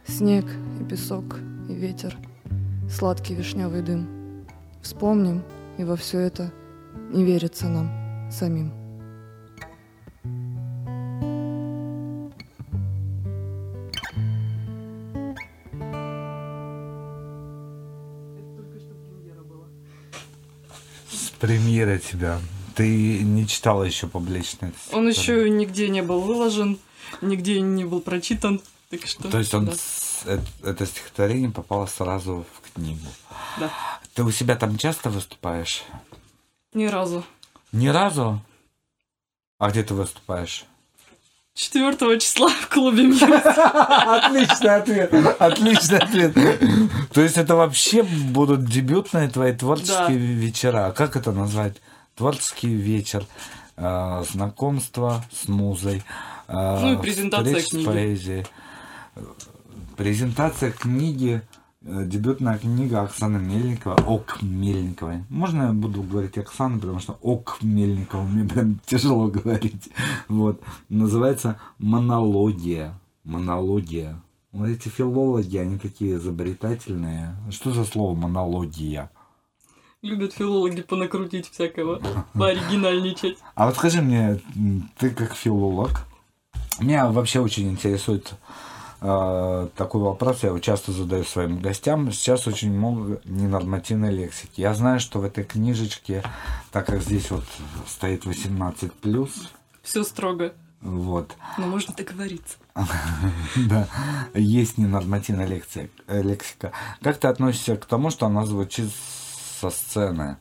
[0.06, 0.47] снег
[0.81, 2.16] и песок и ветер,
[2.89, 4.09] сладкий вишневый дым.
[4.81, 5.43] Вспомним,
[5.77, 6.51] и во все это
[7.12, 7.90] не верится нам
[8.31, 8.73] самим.
[21.47, 22.40] С премьерой тебя.
[22.74, 24.66] Ты не читала еще публично?
[24.66, 26.77] это Он еще нигде не был выложен,
[27.20, 28.60] нигде не был прочитан.
[28.90, 29.73] Так что, То есть он да.
[29.74, 33.06] с- э- это стихотворение попало сразу в книгу.
[33.60, 33.70] Да.
[34.14, 35.85] Ты у себя там часто выступаешь?
[36.73, 37.24] Ни разу.
[37.70, 38.43] Ни разу?
[39.59, 40.64] А где ты выступаешь?
[41.57, 43.23] 4 числа в клубе Мьюз.
[43.23, 45.12] Отличный ответ.
[45.41, 46.35] Отличный ответ.
[47.12, 50.24] То есть это вообще будут дебютные твои творческие Да.
[50.35, 50.93] вечера.
[50.95, 51.77] Как это назвать?
[52.15, 53.24] Творческий вечер,
[53.77, 56.03] э, знакомство с музой,
[56.49, 57.85] э, Ну и презентация с книги.
[57.87, 58.47] поэзией.
[59.16, 59.20] Э,
[59.97, 61.41] Презентация книги,
[61.87, 65.25] дебютная книга Оксаны Мельниковой, Ок Мельниковой.
[65.29, 69.91] Можно я буду говорить Оксана, потому что Ок Мельникова мне прям тяжело говорить.
[70.29, 70.61] Вот.
[70.89, 72.99] Называется «Монология».
[73.25, 74.21] Монология.
[74.53, 77.37] Вот эти филологи, они такие изобретательные.
[77.51, 79.11] Что за слово монология?
[80.01, 82.01] Любят филологи понакрутить всякого,
[82.33, 83.39] пооригинальничать.
[83.55, 84.41] А вот скажи мне,
[84.99, 86.07] ты как филолог,
[86.81, 88.37] меня вообще очень интересует э,
[89.01, 92.10] такой вопрос, я его часто задаю своим гостям.
[92.12, 94.60] Сейчас очень много ненормативной лексики.
[94.60, 96.23] Я знаю, что в этой книжечке,
[96.73, 97.44] так как здесь вот
[97.86, 99.31] стоит 18+,
[99.82, 100.52] Все строго.
[100.81, 102.56] вот, Но можно договориться.
[103.56, 103.89] да,
[104.35, 106.73] есть ненормативная э, лексика.
[107.02, 108.90] Как ты относишься к тому, что она звучит
[109.60, 110.39] со сцены?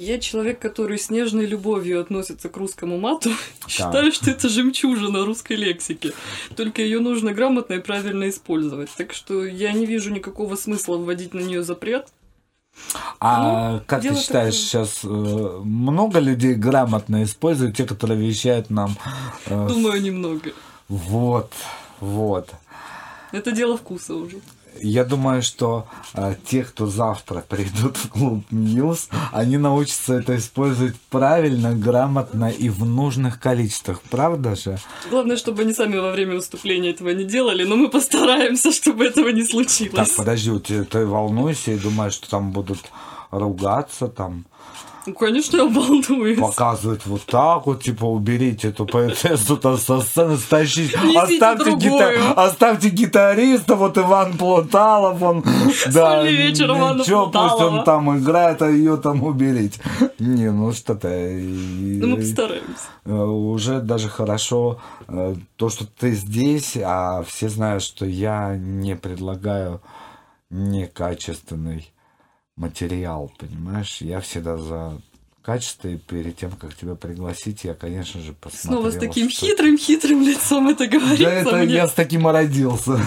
[0.00, 3.32] Я человек, который с нежной любовью относится к русскому мату.
[3.68, 6.14] Считаю, что это жемчужина русской лексики.
[6.56, 8.88] Только ее нужно грамотно и правильно использовать.
[8.96, 12.08] Так что я не вижу никакого смысла вводить на нее запрет.
[13.18, 14.86] А Ну, как ты считаешь, такое.
[14.86, 18.96] сейчас э, много людей грамотно используют, те, которые вещают нам?
[19.44, 20.52] э, Думаю, немного.
[20.88, 21.52] Вот,
[22.00, 22.48] вот.
[23.32, 24.38] Это дело вкуса уже.
[24.82, 30.94] Я думаю, что э, те, кто завтра придут в клуб Мьюз, они научатся это использовать
[31.10, 34.00] правильно, грамотно и в нужных количествах.
[34.10, 34.78] Правда же?
[35.10, 39.28] Главное, чтобы они сами во время выступления этого не делали, но мы постараемся, чтобы этого
[39.28, 40.10] не Так, случилось.
[40.12, 42.80] подожди, у тебя- ты волнуешься и думаешь, что там будут
[43.30, 44.44] ругаться, там
[45.18, 46.38] конечно, я волнуюсь.
[46.38, 52.38] показывать вот так вот, типа, уберите эту поэтессу там со сцены, стащите, оставьте, другую.
[52.38, 55.44] оставьте гитариста, вот Иван Плуталов, он,
[55.92, 59.80] да, вечер Ивана ничего, пусть он там играет, а ее там уберите.
[60.18, 61.40] Не, ну что ты.
[61.40, 62.88] и- Ну, мы постараемся.
[63.06, 68.96] э, Уже даже хорошо э, то, что ты здесь, а все знают, что я не
[68.96, 69.80] предлагаю
[70.50, 71.90] некачественный
[72.60, 73.98] материал, понимаешь?
[74.00, 75.00] Я всегда за
[75.42, 78.82] качество, и перед тем, как тебя пригласить, я, конечно же, посмотрел.
[78.82, 81.74] Снова с таким что- хитрым-хитрым лицом это говорится Да это мне.
[81.74, 83.00] я с таким и родился.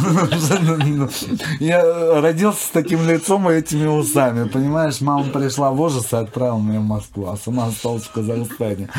[1.59, 4.99] Я родился с таким лицом и этими усами, понимаешь?
[4.99, 8.89] Мама пришла в ужас и отправила меня в Москву, а сама осталась в Казахстане.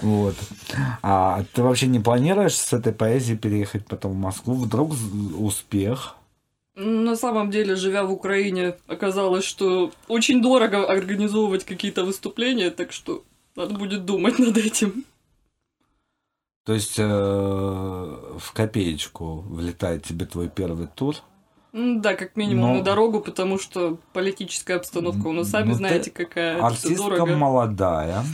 [0.00, 0.36] Вот.
[1.02, 4.54] А ты вообще не планируешь с этой поэзией переехать потом в Москву?
[4.54, 4.94] Вдруг
[5.36, 6.14] успех?
[6.76, 13.22] На самом деле, живя в Украине, оказалось, что очень дорого организовывать какие-то выступления, так что
[13.54, 15.04] надо будет думать над этим.
[16.64, 21.14] То есть э, в копеечку влетает тебе твой первый тур?
[21.72, 26.60] Да, как минимум Но- на дорогу, потому что политическая обстановка, ну, сами Ну, знаете, какая
[26.60, 27.36] Артистка дорого.
[27.36, 28.24] молодая.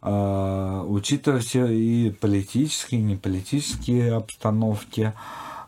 [0.00, 5.12] А, учитывая все и политические, и неполитические обстановки,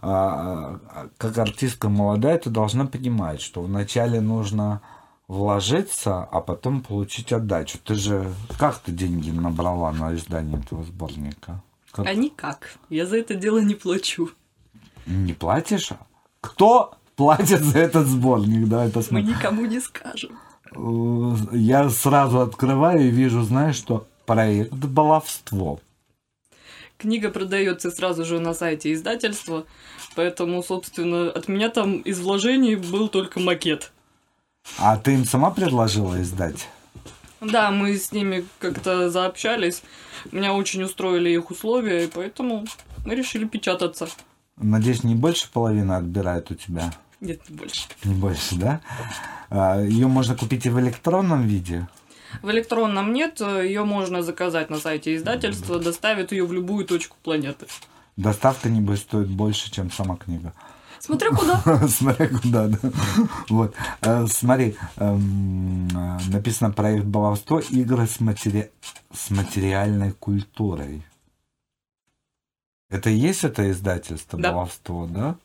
[0.05, 4.81] как артистка молодая, ты должна понимать, что вначале нужно
[5.28, 7.78] вложиться, а потом получить отдачу.
[7.85, 11.62] Ты же как ты деньги набрала на издание этого сборника?
[11.93, 12.76] Как- А никак.
[12.90, 14.31] Я за это дело не плачу.
[15.06, 15.90] Не платишь?
[16.40, 18.68] Кто платит за этот сборник?
[18.68, 19.28] Давай Мы посмотрим.
[19.28, 20.32] никому не скажем.
[21.52, 25.78] Я сразу открываю и вижу, знаешь, что проект баловство.
[27.05, 29.66] Книга продается сразу же на сайте издательства,
[30.16, 33.93] поэтому, собственно, от меня там из вложений был только макет.
[34.78, 36.66] А ты им сама предложила издать?
[37.43, 39.82] Да, мы с ними как-то заобщались.
[40.32, 42.64] Меня очень устроили их условия, и поэтому
[43.05, 44.09] мы решили печататься.
[44.56, 46.90] Надеюсь, не больше половины отбирает у тебя?
[47.20, 47.82] Нет, не больше.
[48.05, 48.81] Не больше, да?
[49.82, 51.86] Ее можно купить и в электронном виде.
[52.43, 57.66] В электронном нет, ее можно заказать на сайте издательства, доставят ее в любую точку планеты.
[58.16, 60.52] Доставка, небось, стоит больше, чем сама книга.
[61.01, 61.89] Смотря куда.
[61.89, 62.78] Смотря куда, да.
[63.48, 63.74] Вот.
[64.01, 68.70] Э, Смотри, эм, э, написано проект баловство игры с, матери...
[69.12, 71.02] с материальной культурой.
[72.89, 74.52] Это и есть это издательство Да.
[74.52, 75.36] баловство, да?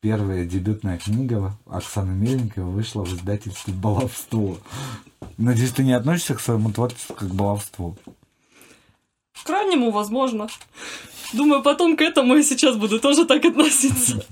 [0.00, 4.56] Первая дебютная книга Оксаны Мельниковой вышла в издательстве «Баловство».
[5.38, 7.96] Надеюсь, ты не относишься к своему творчеству как к баловству?
[9.32, 10.46] К крайнему, возможно.
[11.32, 14.24] Думаю, потом к этому я сейчас буду тоже так относиться.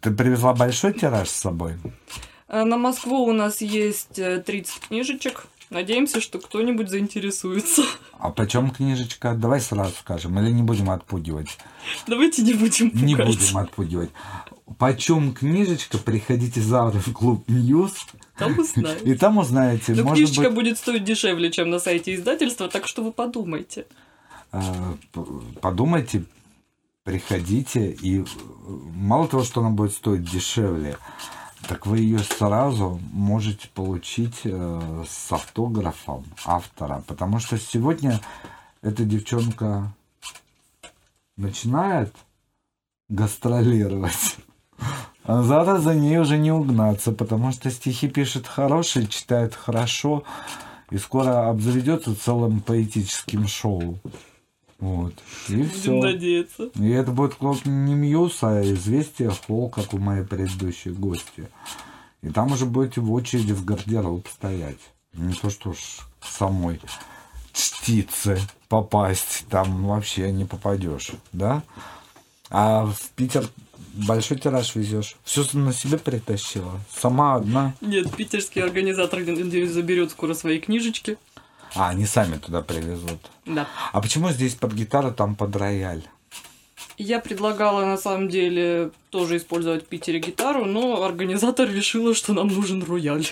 [0.00, 1.74] Ты привезла большой тираж с собой?
[2.48, 5.46] А На Москву у нас есть э, 30 книжечек.
[5.70, 7.82] Надеемся, что кто-нибудь заинтересуется.
[8.18, 9.34] А почем книжечка?
[9.34, 11.58] Давай сразу скажем, или не будем отпугивать?
[12.08, 13.06] Давайте не будем пугать.
[13.06, 14.10] Не будем отпугивать.
[14.78, 15.98] Почем книжечка?
[15.98, 17.92] Приходите завтра в клуб Ньюс.
[18.36, 18.98] Там узнаем.
[19.04, 19.94] И там узнаете.
[19.94, 23.86] Но может книжечка быть, будет стоить дешевле, чем на сайте издательства, так что вы подумайте.
[24.50, 25.24] п-
[25.60, 26.24] подумайте,
[27.04, 27.90] приходите.
[27.90, 28.24] И
[28.94, 30.96] мало того, что она будет стоить дешевле,
[31.68, 37.02] так вы ее сразу можете получить э, с автографом автора.
[37.06, 38.20] Потому что сегодня
[38.82, 39.92] эта девчонка
[41.36, 42.14] начинает
[43.08, 44.36] гастролировать.
[45.24, 50.24] А завтра за ней уже не угнаться, потому что стихи пишет хорошие, читает хорошо,
[50.90, 53.98] и скоро обзаведется целым поэтическим шоу.
[54.80, 55.14] Вот.
[55.48, 55.92] И Будем все.
[56.00, 56.70] надеяться.
[56.74, 61.48] И это будет клуб не Мьюз, а известие Холл, как у моей предыдущей гости.
[62.22, 64.80] И там уже будете в очереди в гардероб стоять.
[65.12, 65.78] Не то что ж
[66.22, 66.80] самой
[67.52, 68.38] чтице
[68.68, 71.62] попасть, там вообще не попадешь, да?
[72.48, 73.48] А в Питер
[73.94, 75.16] большой тираж везешь.
[75.24, 76.80] Все на себе притащила.
[76.94, 77.74] Сама одна.
[77.80, 81.16] Нет, питерский организатор заберет скоро свои книжечки.
[81.74, 83.20] А, они сами туда привезут.
[83.46, 83.68] Да.
[83.92, 86.02] А почему здесь под гитару, там под рояль?
[86.98, 92.48] Я предлагала на самом деле тоже использовать в Питере гитару, но организатор решила, что нам
[92.48, 93.26] нужен рояль.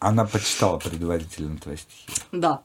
[0.00, 2.08] Она почитала предварительно твои стихи.
[2.32, 2.60] Да.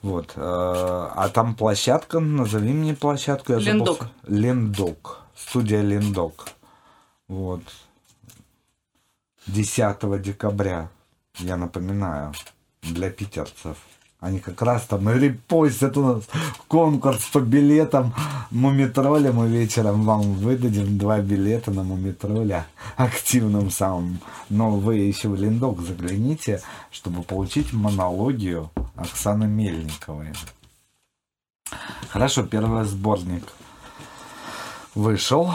[0.00, 0.32] Вот.
[0.36, 3.52] э, А там площадка, назови мне площадку.
[3.52, 3.98] я забыл.
[4.26, 5.21] Лендок.
[5.46, 6.48] Студия Лендок.
[7.28, 7.62] Вот.
[9.46, 10.88] 10 декабря,
[11.38, 12.32] я напоминаю,
[12.82, 13.76] для питерцев.
[14.20, 16.24] Они как раз там репостят у нас
[16.68, 18.14] конкурс по билетам
[18.52, 19.32] Мумитроля.
[19.32, 22.66] Мы вечером вам выдадим два билета на Мумитроля
[22.96, 24.20] активным самым.
[24.48, 26.62] Но вы еще в Лендок загляните,
[26.92, 30.32] чтобы получить монологию Оксаны Мельниковой.
[32.10, 33.42] Хорошо, первый сборник
[34.94, 35.50] вышел.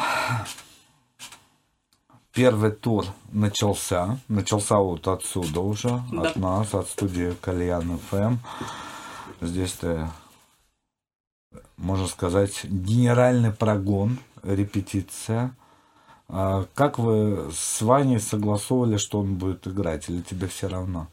[2.31, 4.19] Первый тур начался.
[4.27, 6.29] Начался вот отсюда уже, Да.
[6.29, 8.37] от нас, от студии Кальян ФМ.
[9.41, 10.07] Здесь ты,
[11.77, 15.55] можно сказать, генеральный прогон, репетиция.
[16.29, 21.07] А Как вы с Ваней согласовывали, что он будет играть, или тебе все равно?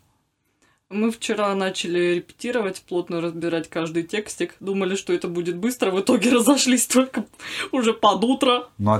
[0.94, 4.54] Мы вчера начали репетировать, плотно разбирать каждый текстик.
[4.60, 7.24] Думали, что это будет быстро, в итоге разошлись только
[7.72, 8.68] уже под утро.
[8.78, 8.92] Ну,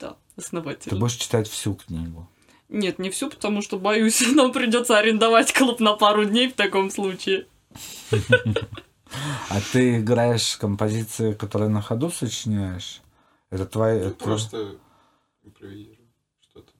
[0.00, 0.98] Да, ты основательно.
[0.98, 2.28] будешь читать всю книгу.
[2.68, 6.90] Нет, не всю, потому что, боюсь, нам придется арендовать клуб на пару дней в таком
[6.90, 7.46] случае.
[9.48, 13.00] А ты играешь композиции, которые на ходу сочиняешь?
[13.48, 13.98] Это твои...
[14.00, 14.74] это- Просто
[15.42, 15.96] импровизирую.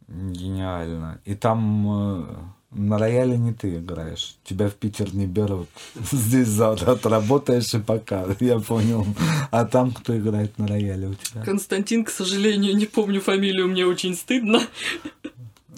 [0.09, 1.21] Гениально.
[1.25, 2.27] И там э,
[2.71, 4.37] на рояле не ты играешь.
[4.45, 5.69] Тебя в Питер не берут.
[6.13, 8.27] Здесь завтра отработаешь и пока.
[8.41, 9.07] Я понял.
[9.51, 11.43] А там кто играет на рояле у тебя?
[11.43, 14.61] Константин, к сожалению, не помню фамилию, мне очень стыдно.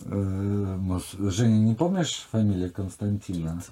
[0.02, 0.78] Э,
[1.18, 3.62] Женя, не помнишь фамилию Константина?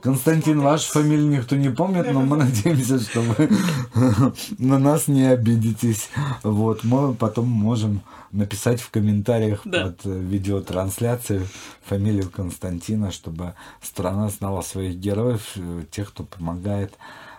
[0.00, 3.50] Константин, вашу фамилию никто не помнит, но мы надеемся, что вы
[4.58, 6.08] на нас не обидитесь.
[6.42, 8.00] Вот, мы потом можем
[8.32, 9.86] написать в комментариях Да.
[9.86, 11.46] под э, видеотрансляцией
[11.84, 16.94] фамилию Константина, чтобы страна знала своих героев, э, тех, кто помогает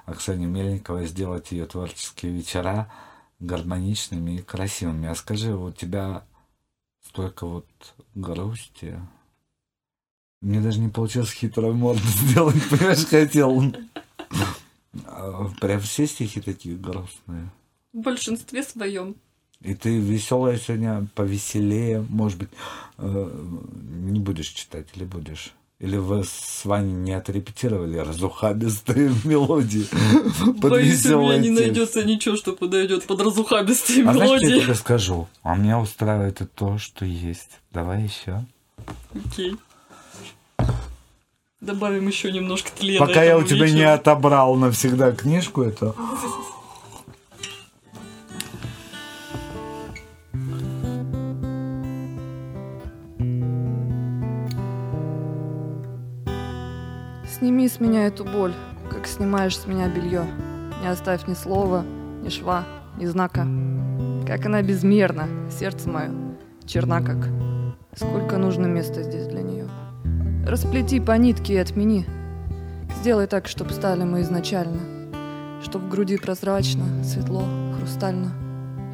[0.05, 2.89] Оксане Мельниковой сделать ее творческие вечера
[3.39, 5.09] гармоничными и красивыми.
[5.09, 6.23] А скажи, у тебя
[7.05, 7.65] столько вот
[8.17, 8.99] грусти.
[10.41, 13.73] Мне даже не получилось хитрую морду сделать, понимаешь, хотел.
[15.05, 17.49] А, Прям все стихи такие грустные.
[17.93, 19.15] В большинстве своем.
[19.61, 22.49] И ты веселая сегодня, повеселее, может быть,
[22.99, 23.47] э,
[24.11, 25.53] не будешь читать или будешь?
[25.79, 29.85] Или вы с Ваней не отрепетировали разухабистые мелодии
[30.59, 34.63] под Боюсь, у меня не найдется ничего, что подойдет под разухабистые А знаешь, я мелодии.
[34.63, 35.27] тебе скажу?
[35.43, 37.59] А меня устраивает и то, что есть.
[37.71, 38.43] Давай еще.
[39.13, 39.55] Окей.
[41.61, 43.05] Добавим еще немножко тлена.
[43.05, 45.95] Пока я у тебя не отобрал навсегда книжку эту.
[57.37, 58.55] Сними с меня эту боль,
[58.89, 60.25] как снимаешь с меня белье.
[60.81, 61.85] Не оставь ни слова,
[62.23, 62.63] ни шва,
[62.97, 63.45] ни знака.
[64.25, 66.09] Как она безмерна, сердце мое,
[66.65, 67.29] черна как.
[67.95, 69.69] Сколько нужно места здесь для нее.
[70.47, 72.07] Расплети по нитке и отмени.
[73.01, 74.79] Сделай так, чтоб стали мы изначально.
[75.61, 77.43] Чтоб в груди прозрачно, светло,
[77.77, 78.31] хрустально,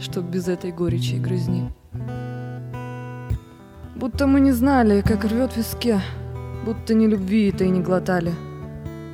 [0.02, 1.72] Чтоб без этой горечи и грызни.
[3.96, 6.02] Будто мы не знали, как рвет в виске,
[6.66, 8.34] Будто ни любви это и не глотали.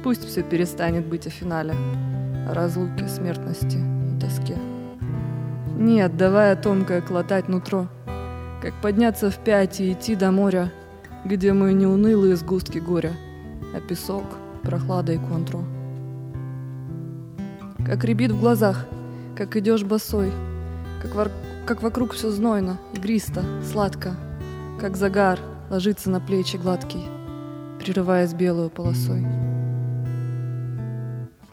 [0.03, 1.73] Пусть все перестанет быть о финале,
[2.47, 4.55] О разлуке, смертности и тоске.
[5.77, 7.87] Нет, давая тонкое клотать нутро,
[8.61, 10.71] Как подняться в пять и идти до моря,
[11.25, 13.13] Где мы не унылые сгустки горя,
[13.73, 14.25] А песок,
[14.61, 15.59] прохлада и контро.
[17.85, 18.85] Как рябит в глазах,
[19.35, 20.31] как идешь босой,
[21.01, 21.31] как, вор...
[21.65, 24.15] как вокруг все знойно, игристо, сладко,
[24.79, 25.39] как загар
[25.69, 27.05] ложится на плечи гладкий,
[27.79, 29.25] прерываясь белую полосой.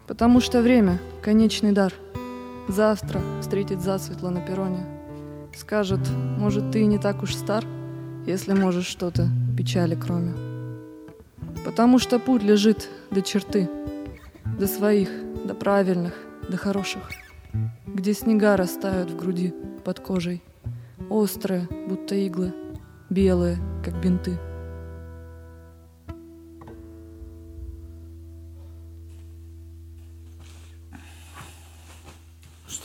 [0.07, 1.93] Потому что время— конечный дар.
[2.69, 4.85] Завтра встретит засветло на перроне.
[5.57, 6.01] Скажет,
[6.39, 7.65] может, ты не так уж стар,
[8.27, 10.35] если можешь что-то печали кроме.
[11.65, 13.69] Потому что путь лежит до черты,
[14.59, 15.09] до своих,
[15.45, 16.15] до правильных,
[16.49, 17.11] до хороших,
[17.87, 19.55] где снега растают в груди
[19.85, 20.43] под кожей,
[21.09, 22.53] острые, будто иглы,
[23.11, 24.39] белые, как бинты.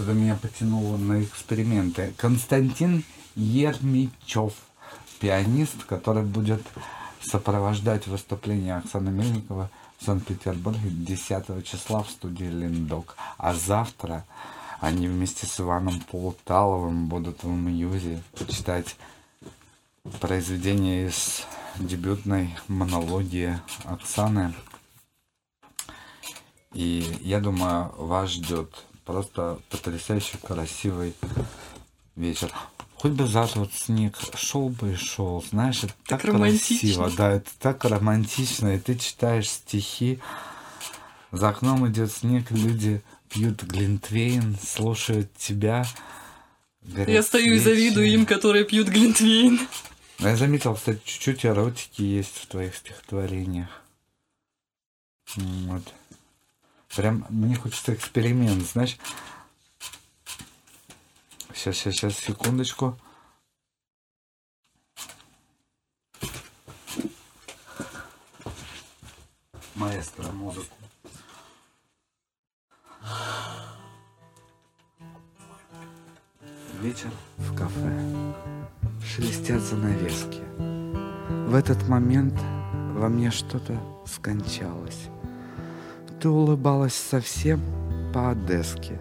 [0.02, 2.12] Что-то меня потянуло на эксперименты.
[2.18, 3.04] Константин
[3.36, 4.54] Ермичев,
[5.20, 6.64] пианист, который будет
[7.22, 9.70] сопровождать выступление Оксаны Мельникова
[10.00, 13.16] в Санкт-Петербурге 10 числа в студии Линдок.
[13.38, 14.26] А завтра
[14.80, 18.96] они вместе с Иваном Полуталовым будут в Мьюзе почитать
[20.20, 21.44] произведение из
[21.78, 24.56] дебютной монологии Оксаны.
[26.74, 31.14] И я думаю, вас ждет просто потрясающе красивый
[32.16, 32.52] вечер.
[32.96, 37.32] Хоть бы завтра вот снег шел бы и шел, знаешь, это так, так красиво, да,
[37.32, 40.20] это так романтично, и ты читаешь стихи,
[41.32, 45.86] за окном идет снег, люди пьют глинтвейн, слушают тебя.
[46.84, 49.60] Я стою и завидую им, которые пьют глинтвейн.
[50.20, 53.82] Я заметил, кстати, чуть-чуть эротики есть в твоих стихотворениях.
[55.36, 55.84] Вот.
[56.96, 58.98] Прям мне хочется эксперимент, знаешь.
[61.54, 62.98] Сейчас, сейчас, сейчас, секундочку.
[69.76, 70.76] Маэстро, музыку.
[76.82, 78.36] Вечер в кафе.
[79.06, 80.42] Шелестят занавески.
[81.48, 82.34] В этот момент
[82.96, 85.08] во мне что-то скончалось.
[86.22, 87.60] Ты улыбалась совсем
[88.14, 89.00] по-одесски.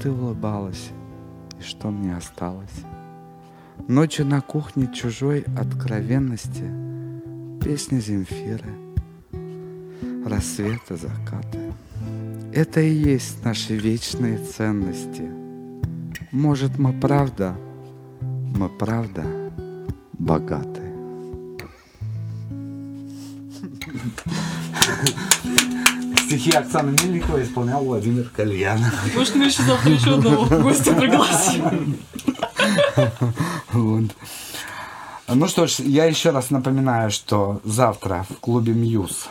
[0.00, 0.88] Ты улыбалась
[1.60, 2.80] и что мне осталось?
[3.88, 6.64] Ночью на кухне чужой откровенности
[7.62, 8.70] Песни Земфиры,
[10.24, 11.74] рассветы, закаты.
[12.54, 15.30] Это и есть наши вечные ценности.
[16.30, 17.54] Может, мы правда,
[18.22, 19.26] мы правда
[20.14, 20.80] богаты.
[26.32, 29.14] Стихи Оксаны Мельниковой исполнял Владимир Кальянов.
[29.14, 31.98] Может, мы еще завтра еще одного гостя пригласим.
[33.72, 34.04] Вот.
[35.28, 39.28] Ну что ж, я еще раз напоминаю, что завтра в клубе Мьюз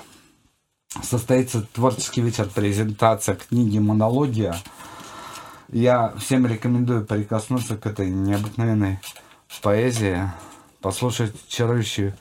[1.02, 4.56] состоится творческий вечер, презентация книги «Монология».
[5.72, 9.00] Я всем рекомендую прикоснуться к этой необыкновенной
[9.64, 10.30] поэзии,
[10.82, 12.14] послушать чарующий,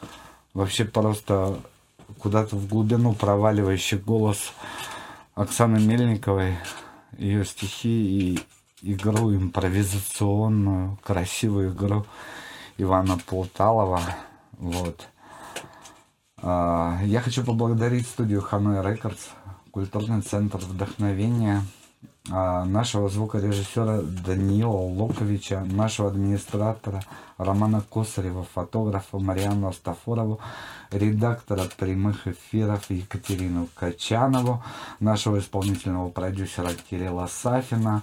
[0.54, 1.60] вообще просто
[2.20, 4.52] куда-то в глубину проваливающий голос
[5.34, 6.56] Оксаны Мельниковой,
[7.16, 7.88] ее стихи
[8.34, 8.40] и
[8.82, 12.06] игру импровизационную, красивую игру
[12.78, 14.00] Ивана Полталова.
[14.52, 15.08] Вот.
[16.38, 19.28] А, я хочу поблагодарить студию Ханой Рекордс,
[19.70, 21.62] культурный центр вдохновения,
[22.30, 27.02] нашего звукорежиссера Даниила Локовича, нашего администратора
[27.38, 30.38] Романа Косарева, фотографа Мариану Астафорову,
[30.92, 34.62] редактора прямых эфиров Екатерину Качанову,
[35.00, 38.02] нашего исполнительного продюсера Кирилла Сафина.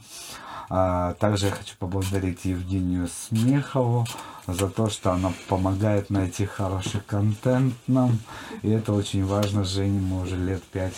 [0.70, 4.06] А, также я хочу поблагодарить Евгению Смехову
[4.48, 8.20] за то, что она помогает найти хороший контент нам.
[8.64, 9.64] И это очень важно.
[9.64, 10.95] с Женей мы уже лет пять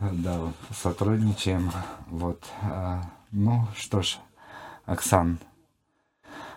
[0.00, 1.72] да, сотрудничаем.
[2.08, 2.42] Вот.
[2.62, 4.18] А, ну что ж,
[4.84, 5.38] Оксан,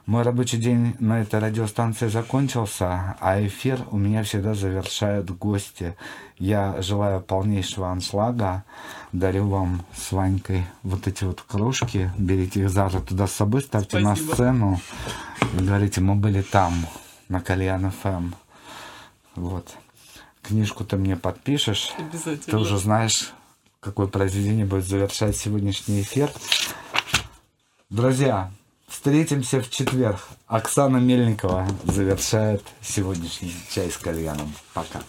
[0.09, 5.95] мой рабочий день на этой радиостанции закончился, а эфир у меня всегда завершают гости.
[6.39, 8.63] Я желаю полнейшего аншлага.
[9.11, 12.09] Дарю вам с Ванькой вот эти вот кружки.
[12.17, 14.09] Берите их завтра туда с собой, ставьте Спасибо.
[14.09, 14.81] на сцену.
[15.53, 16.73] И говорите, мы были там,
[17.27, 18.31] на Кальян ФМ.
[19.35, 19.77] Вот.
[20.49, 21.93] Книжку ты мне подпишешь.
[22.47, 23.33] Ты уже знаешь,
[23.79, 26.31] какое произведение будет завершать сегодняшний эфир.
[27.91, 28.51] Друзья,
[28.87, 30.19] встретимся в четверг.
[30.47, 34.51] Оксана Мельникова завершает сегодняшний чай с кальяном.
[34.73, 35.03] Пока.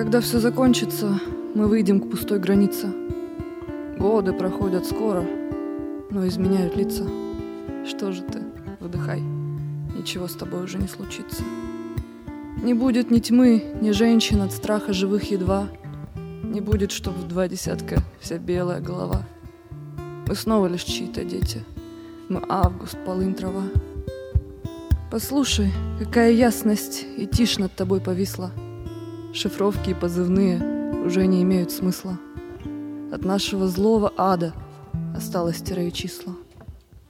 [0.00, 1.20] Когда все закончится,
[1.54, 2.90] мы выйдем к пустой границе.
[3.98, 5.22] Годы проходят скоро,
[6.10, 7.04] но изменяют лица.
[7.86, 8.40] Что же ты,
[8.80, 11.42] выдыхай, ничего с тобой уже не случится.
[12.62, 15.68] Не будет ни тьмы, ни женщин от страха живых едва.
[16.44, 19.24] Не будет, чтоб в два десятка вся белая голова.
[20.26, 21.62] Мы снова лишь чьи-то дети.
[22.30, 23.64] Мы август, полынь, трава.
[25.10, 28.50] Послушай, какая ясность и тишь над тобой повисла.
[29.32, 30.60] Шифровки и позывные
[31.06, 32.18] уже не имеют смысла.
[33.12, 34.52] От нашего злого ада
[35.16, 36.34] осталось тире и числа.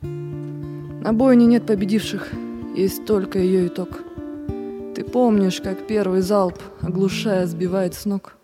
[0.02, 2.30] На бойне нет победивших,
[2.76, 4.02] есть только ее итог.
[4.94, 8.34] Ты помнишь, как первый залп, оглушая, сбивает с ног.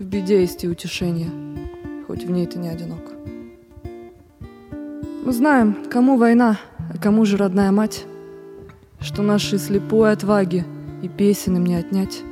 [0.00, 1.30] В беде есть и утешение,
[2.08, 3.12] хоть в ней ты не одинок.
[5.24, 6.58] Мы знаем, кому война,
[6.92, 8.06] а кому же родная мать,
[8.98, 10.64] что нашей слепой отваги
[11.00, 12.24] и песен им не отнять.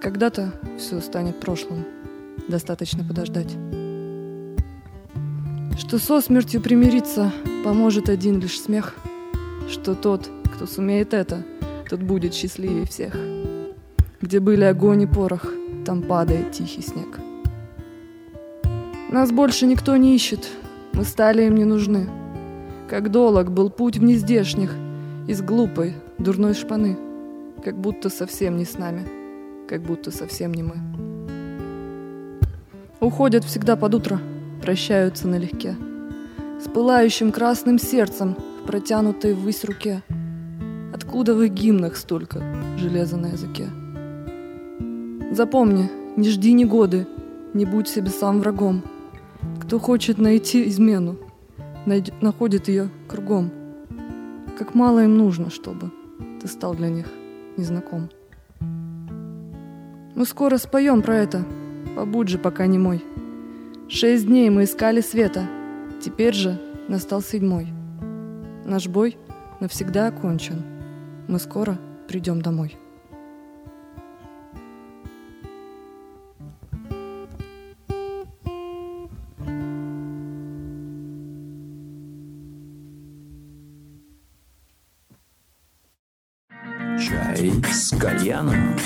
[0.00, 1.84] Когда-то все станет прошлым,
[2.48, 3.56] достаточно подождать.
[5.78, 7.32] Что со смертью примириться
[7.64, 8.94] поможет один лишь смех,
[9.68, 11.42] что тот, кто сумеет это,
[11.88, 13.16] тот будет счастливее всех.
[14.20, 15.46] Где были огонь и порох,
[15.86, 17.18] там падает тихий снег.
[19.10, 20.46] Нас больше никто не ищет,
[20.92, 22.06] мы стали им не нужны.
[22.88, 24.74] Как долог был путь в нездешних,
[25.26, 26.98] из глупой, дурной шпаны,
[27.64, 29.06] как будто совсем не с нами—
[29.68, 30.76] как будто совсем не мы.
[33.00, 34.20] Уходят всегда под утро,
[34.62, 35.76] прощаются налегке,
[36.60, 40.02] с пылающим красным сердцем в протянутой ввысь руке.
[40.94, 42.42] Откуда в их гимнах столько
[42.78, 43.68] железа на языке?
[45.32, 47.06] Запомни, не жди ни годы,
[47.52, 48.82] не будь себе сам врагом.
[49.60, 51.16] Кто хочет найти измену,
[51.84, 52.10] найд...
[52.22, 53.50] находит ее кругом.
[54.58, 55.90] Как мало им нужно, чтобы
[56.40, 57.06] ты стал для них
[57.56, 58.08] незнаком.
[60.16, 61.44] Мы скоро споем про это.
[61.94, 63.04] Побудь же, пока не мой.
[63.86, 65.46] Шесть дней мы искали света.
[66.02, 67.68] Теперь же настал седьмой.
[68.64, 69.18] Наш бой
[69.60, 70.62] навсегда окончен.
[71.28, 71.78] Мы скоро
[72.08, 72.78] придем домой.
[86.98, 88.76] Чай с кальяном.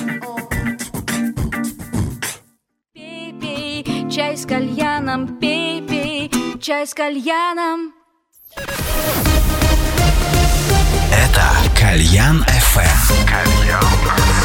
[4.20, 6.30] Чай с кальяном, пей, пей,
[6.60, 7.94] чай с кальяном.
[11.10, 14.39] Это Кальян FM.